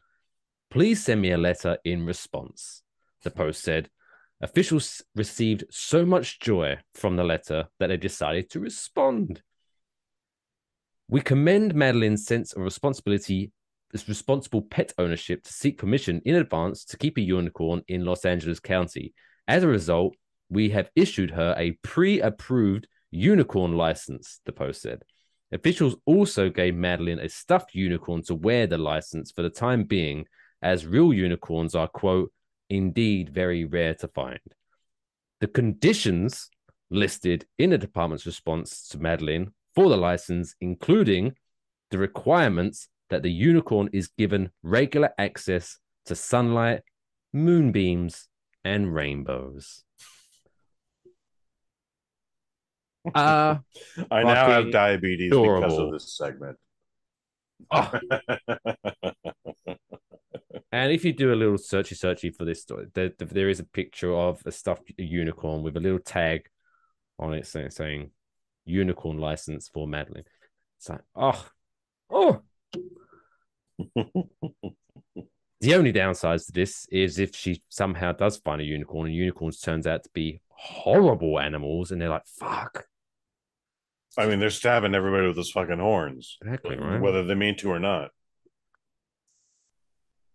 Please 0.70 1.04
send 1.04 1.20
me 1.20 1.32
a 1.32 1.38
letter 1.38 1.78
in 1.84 2.06
response." 2.06 2.82
The 3.22 3.30
post 3.30 3.62
said. 3.62 3.88
Officials 4.40 5.04
received 5.14 5.62
so 5.70 6.04
much 6.04 6.40
joy 6.40 6.76
from 6.94 7.14
the 7.14 7.22
letter 7.22 7.68
that 7.78 7.86
they 7.86 7.96
decided 7.96 8.50
to 8.50 8.58
respond. 8.58 9.40
We 11.12 11.20
commend 11.20 11.74
Madeline's 11.74 12.24
sense 12.24 12.54
of 12.54 12.62
responsibility, 12.62 13.52
this 13.90 14.08
responsible 14.08 14.62
pet 14.62 14.94
ownership 14.96 15.44
to 15.44 15.52
seek 15.52 15.76
permission 15.76 16.22
in 16.24 16.36
advance 16.36 16.86
to 16.86 16.96
keep 16.96 17.18
a 17.18 17.20
unicorn 17.20 17.82
in 17.86 18.06
Los 18.06 18.24
Angeles 18.24 18.58
County. 18.60 19.12
As 19.46 19.62
a 19.62 19.68
result, 19.68 20.16
we 20.48 20.70
have 20.70 20.88
issued 20.96 21.32
her 21.32 21.54
a 21.58 21.72
pre 21.82 22.22
approved 22.22 22.88
unicorn 23.10 23.76
license, 23.76 24.40
the 24.46 24.52
post 24.52 24.80
said. 24.80 25.02
Officials 25.52 25.96
also 26.06 26.48
gave 26.48 26.74
Madeline 26.74 27.18
a 27.18 27.28
stuffed 27.28 27.74
unicorn 27.74 28.22
to 28.22 28.34
wear 28.34 28.66
the 28.66 28.78
license 28.78 29.32
for 29.32 29.42
the 29.42 29.50
time 29.50 29.84
being, 29.84 30.24
as 30.62 30.86
real 30.86 31.12
unicorns 31.12 31.74
are, 31.74 31.88
quote, 31.88 32.32
indeed 32.70 33.28
very 33.28 33.66
rare 33.66 33.92
to 33.96 34.08
find. 34.08 34.40
The 35.42 35.48
conditions 35.48 36.48
listed 36.90 37.44
in 37.58 37.68
the 37.68 37.76
department's 37.76 38.24
response 38.24 38.88
to 38.88 38.98
Madeline 38.98 39.52
for 39.74 39.88
the 39.88 39.96
license, 39.96 40.54
including 40.60 41.34
the 41.90 41.98
requirements 41.98 42.88
that 43.10 43.22
the 43.22 43.30
unicorn 43.30 43.90
is 43.92 44.08
given 44.18 44.50
regular 44.62 45.10
access 45.18 45.78
to 46.06 46.14
sunlight, 46.14 46.80
moonbeams, 47.32 48.28
and 48.64 48.94
rainbows. 48.94 49.84
Uh, 53.14 53.56
I 54.10 54.22
now 54.22 54.34
have 54.34 54.46
Fucking 54.46 54.70
diabetes 54.70 55.30
because 55.30 55.78
of 55.78 55.92
this 55.92 56.16
segment. 56.16 56.56
oh, 57.70 57.92
and 60.72 60.92
if 60.92 61.04
you 61.04 61.12
do 61.12 61.32
a 61.32 61.36
little 61.36 61.58
searchy 61.58 61.94
searchy 61.94 62.34
for 62.34 62.44
this 62.44 62.62
story, 62.62 62.86
there, 62.94 63.10
there 63.18 63.48
is 63.48 63.60
a 63.60 63.64
picture 63.64 64.12
of 64.12 64.42
a 64.46 64.52
stuffed 64.52 64.92
unicorn 64.96 65.62
with 65.62 65.76
a 65.76 65.80
little 65.80 65.98
tag 65.98 66.48
on 67.18 67.34
it 67.34 67.46
saying, 67.46 67.70
saying 67.70 68.10
unicorn 68.64 69.18
license 69.18 69.68
for 69.72 69.86
Madeline. 69.86 70.24
It's 70.78 70.88
like, 70.88 71.00
oh, 71.16 71.46
oh. 72.10 72.42
the 75.60 75.74
only 75.74 75.92
downsides 75.92 76.46
to 76.46 76.52
this 76.52 76.86
is 76.90 77.18
if 77.18 77.34
she 77.34 77.62
somehow 77.68 78.12
does 78.12 78.36
find 78.38 78.60
a 78.60 78.64
unicorn 78.64 79.06
and 79.08 79.16
unicorns 79.16 79.60
turns 79.60 79.86
out 79.86 80.04
to 80.04 80.10
be 80.12 80.40
horrible 80.48 81.38
animals 81.38 81.90
and 81.90 82.00
they're 82.00 82.08
like, 82.08 82.26
fuck. 82.26 82.84
I 84.18 84.26
mean, 84.26 84.40
they're 84.40 84.50
stabbing 84.50 84.94
everybody 84.94 85.26
with 85.26 85.36
those 85.36 85.50
fucking 85.50 85.78
horns, 85.78 86.36
Exactly, 86.42 86.76
right? 86.76 87.00
whether 87.00 87.24
they 87.24 87.34
mean 87.34 87.56
to 87.58 87.70
or 87.70 87.78
not. 87.78 88.10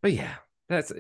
But 0.02 0.14
yeah, 0.14 0.36
that's 0.68 0.92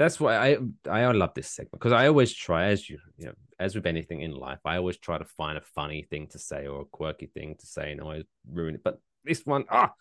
that's 0.00 0.18
why 0.18 0.34
I 0.34 0.56
I 0.90 1.12
love 1.12 1.34
this 1.34 1.50
segment 1.50 1.72
because 1.72 1.92
I 1.92 2.06
always 2.06 2.32
try, 2.32 2.68
as 2.68 2.88
you 2.88 2.98
you 3.18 3.26
know, 3.26 3.34
as 3.58 3.74
with 3.74 3.84
anything 3.84 4.22
in 4.22 4.30
life, 4.34 4.60
I 4.64 4.78
always 4.78 4.96
try 4.96 5.18
to 5.18 5.26
find 5.26 5.58
a 5.58 5.60
funny 5.60 6.06
thing 6.08 6.26
to 6.28 6.38
say 6.38 6.66
or 6.66 6.80
a 6.80 6.84
quirky 6.86 7.26
thing 7.26 7.56
to 7.60 7.66
say 7.66 7.92
and 7.92 8.00
always 8.00 8.24
ruin 8.50 8.76
it. 8.76 8.80
But 8.82 8.98
this 9.26 9.44
one, 9.44 9.66
ah, 9.68 9.92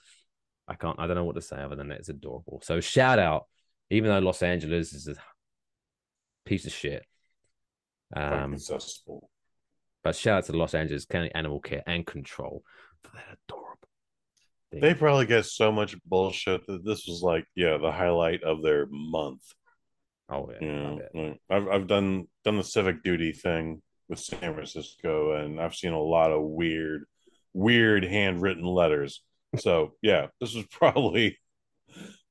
I 0.69 0.75
can't. 0.75 0.97
I 0.97 1.05
don't 1.05 1.17
know 1.17 1.25
what 1.25 1.35
to 1.35 1.41
say 1.41 1.57
other 1.61 1.75
than 1.75 1.89
that. 1.89 1.99
It's 1.99 2.07
adorable. 2.07 2.61
So 2.63 2.79
shout 2.79 3.19
out, 3.19 3.47
even 3.89 4.09
though 4.09 4.19
Los 4.19 4.41
Angeles 4.41 4.93
is 4.93 5.09
a 5.09 5.15
piece 6.45 6.65
of 6.65 6.71
shit. 6.71 7.05
Um, 8.15 8.55
but 10.01 10.15
shout 10.15 10.37
out 10.37 10.45
to 10.45 10.53
Los 10.53 10.73
Angeles 10.73 11.03
County 11.03 11.29
Animal 11.35 11.59
Care 11.59 11.83
and 11.85 12.07
Control 12.07 12.63
for 13.03 13.11
that 13.17 13.37
adorable. 13.49 13.75
Thing. 14.71 14.79
They 14.79 14.93
probably 14.93 15.25
get 15.25 15.45
so 15.45 15.73
much 15.73 15.97
bullshit 16.05 16.65
that 16.67 16.85
this 16.85 17.05
was 17.05 17.21
like, 17.21 17.43
yeah, 17.53 17.77
the 17.77 17.91
highlight 17.91 18.43
of 18.43 18.63
their 18.63 18.87
month. 18.89 19.41
Oh 20.29 20.51
yeah, 20.61 20.95
Like, 21.13 21.41
I've 21.49 21.67
I've 21.67 21.87
done 21.87 22.27
done 22.43 22.57
the 22.57 22.63
civic 22.63 23.03
duty 23.03 23.31
thing 23.31 23.81
with 24.07 24.19
San 24.19 24.53
Francisco, 24.53 25.33
and 25.33 25.59
I've 25.59 25.75
seen 25.75 25.93
a 25.93 26.01
lot 26.01 26.31
of 26.31 26.41
weird, 26.43 27.05
weird 27.53 28.03
handwritten 28.03 28.65
letters. 28.65 29.21
So 29.57 29.93
yeah, 30.01 30.27
this 30.39 30.55
was 30.55 30.65
probably 30.71 31.37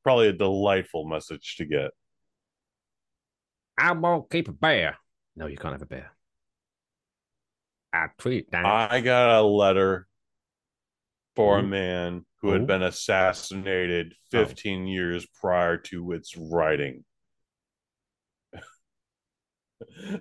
probably 0.02 0.28
a 0.28 0.32
delightful 0.32 1.06
message 1.06 1.56
to 1.56 1.66
get. 1.66 1.90
I 3.78 3.92
won't 3.92 4.30
keep 4.30 4.48
a 4.48 4.52
bear. 4.52 4.96
No, 5.36 5.46
you 5.46 5.56
can't 5.56 5.72
have 5.72 5.82
a 5.82 5.86
bear. 5.86 6.12
I 7.92 8.08
tweet 8.18 8.50
that. 8.50 8.66
I 8.66 9.00
got 9.00 9.38
a 9.38 9.42
letter 9.42 10.06
for 11.36 11.60
a 11.60 11.62
man 11.62 12.26
who 12.40 12.48
Ooh. 12.48 12.52
had 12.52 12.66
been 12.66 12.82
assassinated 12.82 14.14
15 14.32 14.88
years 14.88 15.26
prior 15.40 15.76
to 15.76 16.12
its 16.12 16.36
writing. 16.36 17.04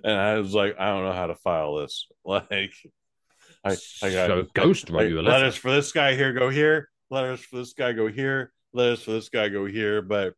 And 0.04 0.12
I 0.12 0.38
was 0.38 0.54
like, 0.54 0.76
I 0.78 0.88
don't 0.88 1.04
know 1.04 1.12
how 1.12 1.26
to 1.28 1.34
file 1.36 1.76
this. 1.76 2.06
Like, 2.24 2.72
I, 3.64 3.70
I 4.02 4.10
got 4.12 4.28
So 4.28 4.46
Ghost 4.54 4.90
like, 4.90 5.08
you 5.08 5.16
a 5.18 5.22
letter. 5.22 5.30
letters 5.38 5.56
for 5.56 5.70
this 5.72 5.90
guy 5.92 6.14
here 6.14 6.32
go 6.32 6.48
here, 6.50 6.88
letters 7.10 7.40
for 7.40 7.56
this 7.56 7.72
guy 7.72 7.92
go 7.92 8.06
here, 8.08 8.52
letters 8.72 9.02
for 9.02 9.12
this 9.12 9.28
guy 9.30 9.48
go 9.48 9.66
here. 9.66 10.00
But 10.02 10.34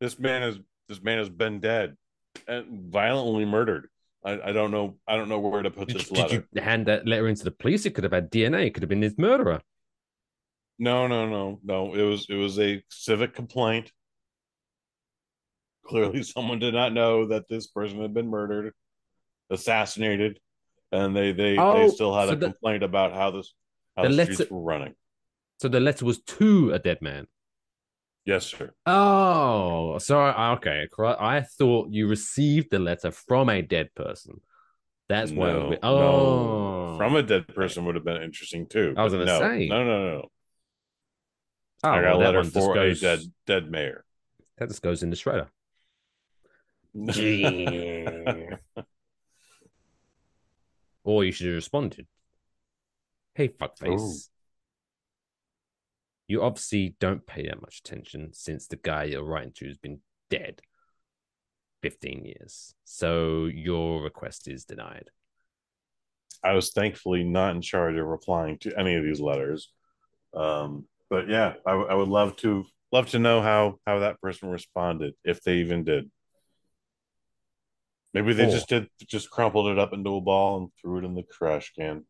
this 0.00 0.18
man 0.18 0.42
is 0.42 0.58
this 0.88 1.02
man 1.02 1.18
has 1.18 1.28
been 1.28 1.58
dead 1.60 1.96
and 2.46 2.90
violently 2.92 3.44
murdered. 3.44 3.88
I, 4.24 4.40
I 4.40 4.52
don't 4.52 4.70
know. 4.70 4.96
I 5.08 5.16
don't 5.16 5.28
know 5.28 5.40
where 5.40 5.62
to 5.62 5.70
put 5.70 5.88
Did, 5.88 5.96
this 5.96 6.10
you- 6.10 6.16
did 6.16 6.22
letter. 6.22 6.46
you 6.54 6.62
hand 6.62 6.86
that 6.86 7.06
letter 7.08 7.26
into 7.28 7.44
the 7.44 7.50
police? 7.50 7.84
It 7.86 7.94
could 7.94 8.04
have 8.04 8.12
had 8.12 8.30
DNA. 8.30 8.66
It 8.66 8.74
could 8.74 8.82
have 8.84 8.90
been 8.90 9.02
his 9.02 9.18
murderer. 9.18 9.60
No, 10.78 11.06
no, 11.08 11.28
no, 11.28 11.58
no. 11.64 11.94
It 11.94 12.02
was 12.02 12.26
it 12.28 12.36
was 12.36 12.58
a 12.60 12.82
civic 12.90 13.34
complaint. 13.34 13.90
Clearly, 15.92 16.22
someone 16.36 16.58
did 16.58 16.72
not 16.74 16.92
know 16.94 17.26
that 17.28 17.48
this 17.48 17.66
person 17.66 18.00
had 18.00 18.14
been 18.14 18.28
murdered, 18.28 18.72
assassinated, 19.50 20.40
and 20.90 21.14
they 21.14 21.32
they 21.32 21.58
Oh, 21.58 21.78
they 21.88 21.88
still 21.94 22.14
had 22.14 22.28
so 22.28 22.32
a 22.32 22.36
the- 22.36 22.46
complaint 22.46 22.82
about 22.82 23.12
how 23.12 23.30
this 23.30 23.52
how 23.96 24.04
the 24.04 24.08
the, 24.08 24.14
letter- 24.14 24.46
were 24.50 24.62
running. 24.62 24.94
So 25.60 25.68
the 25.68 25.80
letter 25.80 26.04
was 26.06 26.20
to 26.22 26.72
a 26.72 26.78
dead 26.78 27.02
man. 27.02 27.26
Yes, 28.24 28.46
sir. 28.46 28.72
Oh, 28.86 29.98
sorry. 29.98 30.32
Okay. 30.56 30.88
I 30.98 31.40
thought 31.42 31.88
you 31.90 32.06
received 32.08 32.70
the 32.70 32.78
letter 32.78 33.10
from 33.10 33.48
a 33.48 33.60
dead 33.62 33.94
person. 33.94 34.40
That's 35.08 35.30
why. 35.32 35.50
it 35.50 35.54
was 35.54 35.78
No, 35.82 35.88
oh, 35.90 36.94
From 36.96 37.16
a 37.16 37.22
dead 37.22 37.48
person 37.48 37.84
would 37.84 37.96
have 37.96 38.04
been 38.04 38.22
interesting 38.22 38.66
too. 38.66 38.94
I 38.96 39.04
was 39.04 39.12
but 39.12 39.26
gonna 39.26 39.38
no, 39.38 39.40
say. 39.40 39.68
no, 39.68 39.84
no, 39.84 40.04
no. 40.14 40.28
Oh, 41.84 41.88
I 41.90 42.00
got 42.02 42.02
well, 42.02 42.20
a 42.20 42.22
letter 42.24 42.44
for 42.44 42.74
goes- 42.74 42.98
a 43.02 43.16
dead 43.16 43.20
dead 43.46 43.70
mayor. 43.70 44.04
That 44.58 44.68
just 44.68 44.82
goes 44.82 45.02
in 45.02 45.10
the 45.10 45.16
shredder. 45.16 45.48
Or 51.04 51.24
you 51.24 51.32
should 51.32 51.46
have 51.46 51.56
responded. 51.56 52.06
Hey, 53.34 53.48
fuckface. 53.48 54.00
Ooh. 54.00 54.14
You 56.28 56.42
obviously 56.42 56.96
don't 57.00 57.26
pay 57.26 57.46
that 57.46 57.60
much 57.60 57.80
attention 57.84 58.32
since 58.32 58.66
the 58.66 58.76
guy 58.76 59.04
you're 59.04 59.24
writing 59.24 59.52
to 59.56 59.66
has 59.66 59.78
been 59.78 60.00
dead 60.30 60.62
15 61.82 62.24
years. 62.24 62.74
So 62.84 63.46
your 63.46 64.02
request 64.02 64.48
is 64.48 64.64
denied. 64.64 65.08
I 66.44 66.52
was 66.52 66.70
thankfully 66.70 67.24
not 67.24 67.54
in 67.54 67.62
charge 67.62 67.96
of 67.96 68.06
replying 68.06 68.58
to 68.58 68.78
any 68.78 68.94
of 68.94 69.04
these 69.04 69.20
letters. 69.20 69.70
Um, 70.34 70.86
but 71.10 71.28
yeah, 71.28 71.54
I, 71.66 71.72
w- 71.72 71.88
I 71.88 71.94
would 71.94 72.08
love 72.08 72.36
to 72.36 72.64
love 72.90 73.08
to 73.10 73.18
know 73.18 73.42
how 73.42 73.78
how 73.86 74.00
that 74.00 74.20
person 74.20 74.48
responded, 74.48 75.14
if 75.24 75.42
they 75.42 75.56
even 75.56 75.84
did. 75.84 76.10
Maybe 78.14 78.32
they 78.34 78.44
Or- 78.46 78.50
just 78.50 78.68
did 78.68 78.90
just 79.06 79.30
crumpled 79.30 79.68
it 79.68 79.78
up 79.78 79.92
into 79.92 80.14
a 80.16 80.20
ball 80.20 80.58
and 80.58 80.74
threw 80.80 80.98
it 80.98 81.04
in 81.04 81.14
the 81.14 81.22
trash 81.22 81.72
can. 81.74 82.06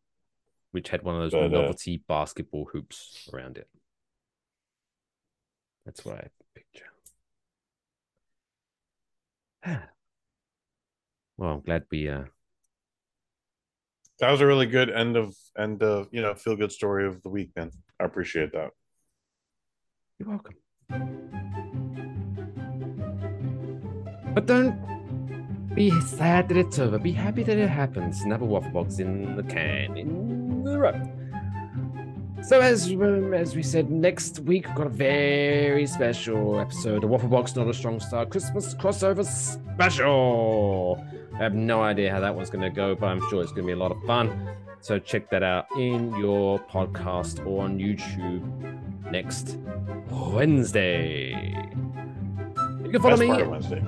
which 0.71 0.89
had 0.89 1.03
one 1.03 1.13
of 1.15 1.21
those 1.21 1.31
But, 1.33 1.43
uh, 1.43 1.47
novelty 1.49 1.97
basketball 2.07 2.65
hoops 2.65 3.29
around 3.31 3.57
it. 3.59 3.69
That's 5.85 6.03
what 6.03 6.15
I 6.17 6.29
picture. 6.55 6.87
well, 11.37 11.51
I'm 11.53 11.61
glad 11.61 11.85
we 11.91 12.09
uh 12.09 12.25
That 14.19 14.31
was 14.31 14.41
a 14.41 14.47
really 14.47 14.65
good 14.65 14.89
end 14.89 15.15
of 15.15 15.35
end 15.57 15.83
of 15.83 16.07
you 16.11 16.21
know 16.23 16.33
feel 16.33 16.55
good 16.55 16.71
story 16.71 17.05
of 17.05 17.21
the 17.21 17.29
week, 17.29 17.51
man. 17.55 17.71
I 17.99 18.05
appreciate 18.05 18.51
that. 18.53 18.71
you're 20.17 20.29
welcome. 20.29 20.55
But 24.33 24.47
don't 24.47 25.02
be 25.75 25.91
sad 26.01 26.49
that 26.49 26.57
it's 26.57 26.79
over. 26.79 26.99
Be 26.99 27.11
happy 27.11 27.43
that 27.43 27.57
it 27.57 27.69
happens. 27.69 28.21
Another 28.21 28.45
waffle 28.45 28.71
box 28.71 28.99
in 28.99 29.35
the 29.35 29.43
can 29.43 29.97
in 29.97 30.63
the 30.63 30.77
row. 30.77 31.01
So 32.43 32.59
as 32.59 32.91
um, 32.91 33.33
as 33.33 33.55
we 33.55 33.63
said, 33.63 33.89
next 33.89 34.39
week 34.39 34.67
we've 34.67 34.75
got 34.75 34.87
a 34.87 34.89
very 34.89 35.87
special 35.87 36.59
episode 36.59 37.03
of 37.03 37.09
Waffle 37.09 37.29
Box 37.29 37.55
Not 37.55 37.69
a 37.69 37.73
Strong 37.73 38.01
Star 38.01 38.25
Christmas 38.25 38.75
crossover 38.75 39.25
special. 39.25 41.03
I 41.33 41.37
have 41.37 41.53
no 41.53 41.81
idea 41.81 42.11
how 42.11 42.19
that 42.19 42.35
one's 42.35 42.49
going 42.49 42.63
to 42.63 42.69
go, 42.69 42.95
but 42.95 43.07
I'm 43.07 43.21
sure 43.29 43.41
it's 43.41 43.51
going 43.51 43.63
to 43.63 43.67
be 43.67 43.71
a 43.71 43.77
lot 43.77 43.91
of 43.91 44.03
fun. 44.03 44.49
So 44.81 44.99
check 44.99 45.29
that 45.29 45.41
out 45.41 45.67
in 45.77 46.13
your 46.17 46.59
podcast 46.59 47.45
or 47.47 47.63
on 47.63 47.79
YouTube 47.79 48.43
next 49.09 49.57
Wednesday. 50.09 51.31
You 52.83 52.89
can 52.91 53.01
follow 53.01 53.15
Best 53.15 53.71
me 53.71 53.81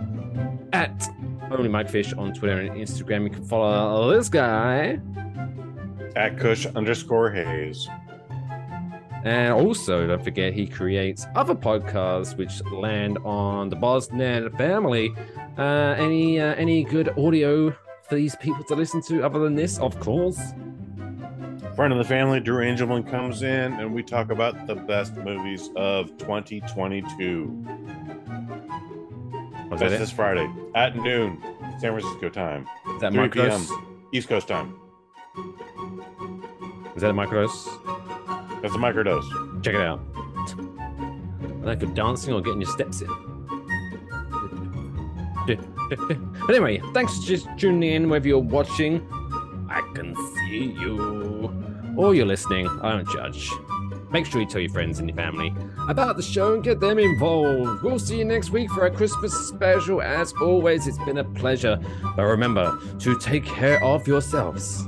at 0.72 1.10
only 1.52 1.70
Mike 1.70 1.90
Fish 1.90 2.14
on 2.14 2.34
Twitter 2.34 2.60
and 2.60 2.72
Instagram. 2.72 3.24
You 3.24 3.30
can 3.30 3.46
follow 3.46 4.16
this 4.16 4.30
guy 4.30 5.00
At 6.16 6.40
Kush 6.40 6.66
underscore 6.66 7.32
Hayes. 7.32 7.88
And 9.24 9.54
also, 9.54 10.06
don't 10.06 10.24
forget, 10.24 10.54
he 10.54 10.68
creates 10.68 11.26
other 11.36 11.56
podcasts 11.56 12.38
which 12.38 12.64
land 12.72 13.18
on 13.26 13.70
the 13.70 13.76
Bosnian 13.76 14.52
family. 14.56 15.14
Uh, 15.58 15.96
any 15.98 16.40
uh, 16.40 16.54
any 16.56 16.84
good 16.84 17.10
audio 17.18 17.72
for 18.04 18.16
these 18.16 18.36
people 18.36 18.64
to 18.66 18.76
listen 18.76 19.02
to 19.04 19.24
other 19.24 19.40
than 19.40 19.56
this? 19.56 19.80
Of 19.80 20.00
course. 20.00 20.40
Friend 21.76 21.92
of 21.92 21.98
the 21.98 22.06
family, 22.06 22.40
Drew 22.40 22.64
Angelman 22.64 23.10
comes 23.10 23.42
in, 23.42 23.74
and 23.74 23.94
we 23.94 24.04
talk 24.04 24.32
about 24.32 24.68
the 24.68 24.76
best 24.76 25.16
movies 25.16 25.72
of 25.76 26.16
2022. 26.18 27.66
Was 29.70 29.80
that 29.80 29.90
That's 29.90 29.94
it? 29.96 29.98
this 30.00 30.12
Friday 30.12 30.50
at 30.76 30.96
noon, 30.96 31.42
San 31.80 32.00
Francisco 32.00 32.30
time, 32.30 32.68
Is 32.96 33.02
that 33.02 33.14
3 33.14 33.28
Microdose? 33.30 33.68
p.m. 33.70 34.08
East 34.12 34.28
Coast 34.30 34.48
time. 34.48 34.76
Is 36.96 37.02
that 37.02 37.12
a 37.12 37.14
Microdose? 37.14 38.62
That's 38.62 38.74
a 38.74 38.78
microdose. 38.78 39.64
Check 39.64 39.76
it 39.76 39.82
out. 39.82 40.00
Like 41.64 41.80
for 41.82 41.88
dancing 41.88 42.34
or 42.34 42.42
getting 42.42 42.62
your 42.62 42.70
steps 42.72 43.02
in. 43.02 43.10
But 45.88 46.50
anyway, 46.50 46.82
thanks 46.94 47.18
for 47.20 47.24
just 47.28 47.48
tuning 47.58 47.92
in, 47.92 48.10
whether 48.10 48.28
you're 48.28 48.40
watching, 48.40 49.06
I 49.70 49.82
can 49.94 50.16
see 50.36 50.72
you, 50.80 51.52
or 51.96 52.16
you're 52.16 52.26
listening, 52.26 52.68
I 52.82 52.92
don't 52.94 53.08
judge. 53.10 53.52
Make 54.16 54.28
sure 54.28 54.40
you 54.40 54.48
tell 54.48 54.62
your 54.62 54.72
friends 54.72 55.00
and 55.00 55.10
your 55.10 55.16
family 55.18 55.54
about 55.90 56.16
the 56.16 56.24
show 56.24 56.54
and 56.54 56.64
get 56.64 56.80
them 56.80 56.98
involved. 57.00 57.84
We'll 57.84 58.00
see 58.00 58.20
you 58.20 58.24
next 58.24 58.50
week 58.50 58.70
for 58.70 58.84
our 58.84 58.90
Christmas 58.90 59.34
special. 59.50 60.02
As 60.02 60.32
always, 60.40 60.88
it's 60.88 60.98
been 61.00 61.18
a 61.18 61.24
pleasure. 61.26 61.78
But 62.16 62.24
remember 62.24 62.80
to 63.00 63.20
take 63.20 63.44
care 63.44 63.84
of 63.84 64.08
yourselves 64.08 64.84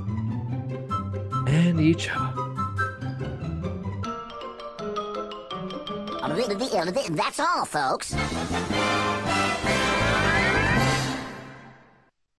and 1.46 1.78
each 1.78 2.08
other. 2.08 2.42
That's 7.10 7.38
all, 7.38 7.66
folks. 7.66 8.14